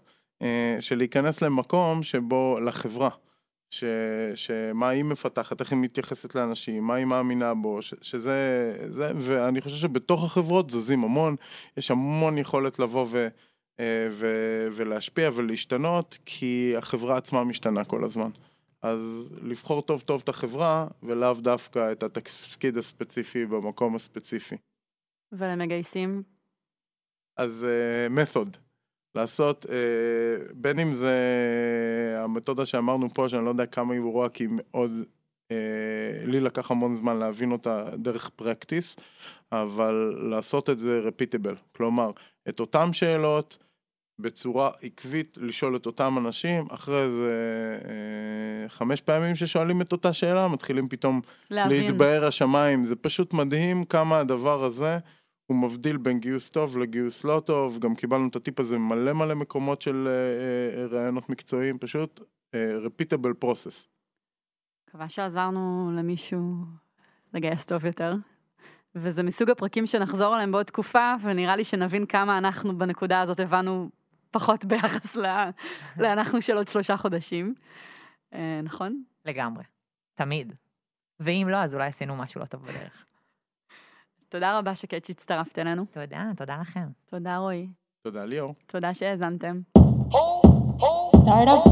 של 0.80 0.96
להיכנס 0.96 1.42
למקום 1.42 2.04
שבו, 2.04 2.60
לחברה, 2.60 3.10
ש, 3.72 3.84
שמה 4.36 4.90
היא 4.90 5.04
מפתחת, 5.04 5.60
איך 5.60 5.72
היא 5.72 5.80
מתייחסת 5.80 6.36
לאנשים, 6.36 6.84
מה 6.84 6.96
היא 6.96 7.06
מאמינה 7.06 7.54
בו, 7.54 7.82
ש, 7.82 7.94
שזה, 8.02 8.74
זה, 8.88 9.12
ואני 9.16 9.62
חושב 9.62 9.76
שבתוך 9.76 10.24
החברות 10.24 10.70
זזים 10.70 11.04
המון, 11.04 11.36
יש 11.78 11.92
המון 11.92 12.38
יכולת 12.38 12.80
לבוא 12.80 13.08
ו... 13.10 13.28
אה, 13.80 14.08
ו, 14.12 14.28
ולהשפיע 14.72 15.30
ולהשתנות, 15.36 16.18
כי 16.26 16.74
החברה 16.78 17.18
עצמה 17.18 17.44
משתנה 17.44 17.86
כל 17.86 18.04
הזמן. 18.04 18.30
אז 18.82 19.00
לבחור 19.42 19.82
טוב 19.82 20.02
טוב 20.02 20.22
את 20.24 20.30
החברה, 20.30 20.88
ולאו 21.04 21.34
דווקא 21.34 21.92
את 21.92 22.04
התפקיד 22.04 22.78
הספציפי 22.78 23.46
במקום 23.46 23.96
הספציפי. 23.96 24.56
ולמגייסים? 25.32 26.24
אז 27.38 27.66
מתוד. 28.10 28.58
Uh, 28.58 28.71
לעשות, 29.16 29.66
uh, 29.66 29.70
בין 30.54 30.80
אם 30.80 30.94
זה 30.94 31.16
המתודה 32.18 32.66
שאמרנו 32.66 33.14
פה, 33.14 33.30
שאני 33.30 33.46
לא 33.46 33.50
יודע 33.50 33.66
כמה 33.66 33.94
היא 33.94 34.02
ברורה, 34.02 34.30
כי 34.30 34.44
היא 34.44 34.50
מאוד, 34.52 34.92
uh, 35.52 35.56
לי 36.26 36.40
לקח 36.40 36.72
המון 36.72 36.96
זמן 36.96 37.18
להבין 37.18 37.52
אותה 37.52 37.90
דרך 37.98 38.30
פרקטיס, 38.30 38.96
אבל 39.52 40.16
לעשות 40.30 40.70
את 40.70 40.80
זה 40.80 41.00
רפיטיבל. 41.00 41.56
כלומר, 41.72 42.12
את 42.50 42.60
אותן 42.60 42.94
שאלות, 42.94 43.58
בצורה 44.22 44.72
עקבית 44.82 45.38
לשאול 45.42 45.76
את 45.76 45.86
אותם 45.86 46.16
אנשים, 46.18 46.66
אחרי 46.72 47.10
זה 47.10 47.78
אה, 47.86 48.70
חמש 48.70 49.02
פעמים 49.02 49.36
ששואלים 49.36 49.82
את 49.82 49.92
אותה 49.92 50.14
שאלה, 50.14 50.48
מתחילים 50.48 50.90
פתאום 50.90 51.22
להבין. 51.50 51.84
להתבהר 51.84 52.26
השמיים, 52.26 52.86
זה 52.86 52.96
פשוט 52.96 53.34
מדהים 53.34 53.84
כמה 53.84 54.20
הדבר 54.20 54.64
הזה 54.64 54.98
הוא 55.52 55.60
מבדיל 55.60 55.98
בין 55.98 56.20
גיוס 56.20 56.50
טוב 56.50 56.78
לגיוס 56.78 57.24
לא 57.24 57.42
טוב, 57.46 57.80
גם 57.80 57.96
קיבלנו 57.96 58.28
את 58.28 58.36
הטיפ 58.36 58.60
הזה 58.60 58.78
מלא 58.78 59.14
מלא 59.14 59.36
מקומות 59.36 59.82
של 59.82 60.08
אה, 60.08 60.82
אה, 60.82 60.88
רעיונות 60.88 61.30
מקצועיים, 61.30 61.78
פשוט 61.78 62.20
אה, 62.56 62.60
repeatable 62.86 63.46
process. 63.46 63.88
מקווה 64.88 65.10
שעזרנו 65.10 65.92
למישהו 65.98 66.44
לגייס 67.34 67.66
טוב 67.66 67.86
יותר. 67.86 68.16
וזה 68.96 69.24
מסוג 69.24 69.50
הפרקים 69.50 69.88
שנחזור 69.88 70.34
עליהם 70.34 70.52
בעוד 70.52 70.66
תקופה, 70.66 71.14
ונראה 71.22 71.56
לי 71.56 71.64
שנבין 71.64 72.06
כמה 72.06 72.38
אנחנו 72.38 72.78
בנקודה 72.78 73.22
הזאת 73.22 73.40
הבנו 73.40 73.90
פחות 74.32 74.66
ביחס 74.66 75.16
לאנחנו 75.98 76.42
של 76.42 76.58
עוד 76.58 76.68
שלושה 76.68 76.98
חודשים, 76.98 77.54
אה, 78.34 78.60
נכון? 78.64 79.04
לגמרי, 79.26 79.64
תמיד. 80.16 80.54
ואם 81.20 81.48
לא, 81.50 81.58
אז 81.58 81.76
אולי 81.76 81.88
עשינו 81.88 82.16
משהו 82.16 82.42
לא 82.42 82.46
טוב 82.46 82.64
בדרך. 82.64 83.06
תודה 84.32 84.58
רבה, 84.58 84.76
שקט, 84.76 85.06
שהצטרפת 85.06 85.60
אלינו. 85.60 85.86
תודה, 85.92 86.24
תודה 86.38 86.58
לכם. 86.62 86.88
תודה, 87.10 87.38
רועי. 87.38 87.68
תודה, 88.04 88.26
ליאור. 88.26 88.54
תודה 88.66 88.94
שהאזנתם. 88.94 89.60
Oh, 89.78 90.16
oh. 90.80 91.12
startup. 91.24 91.72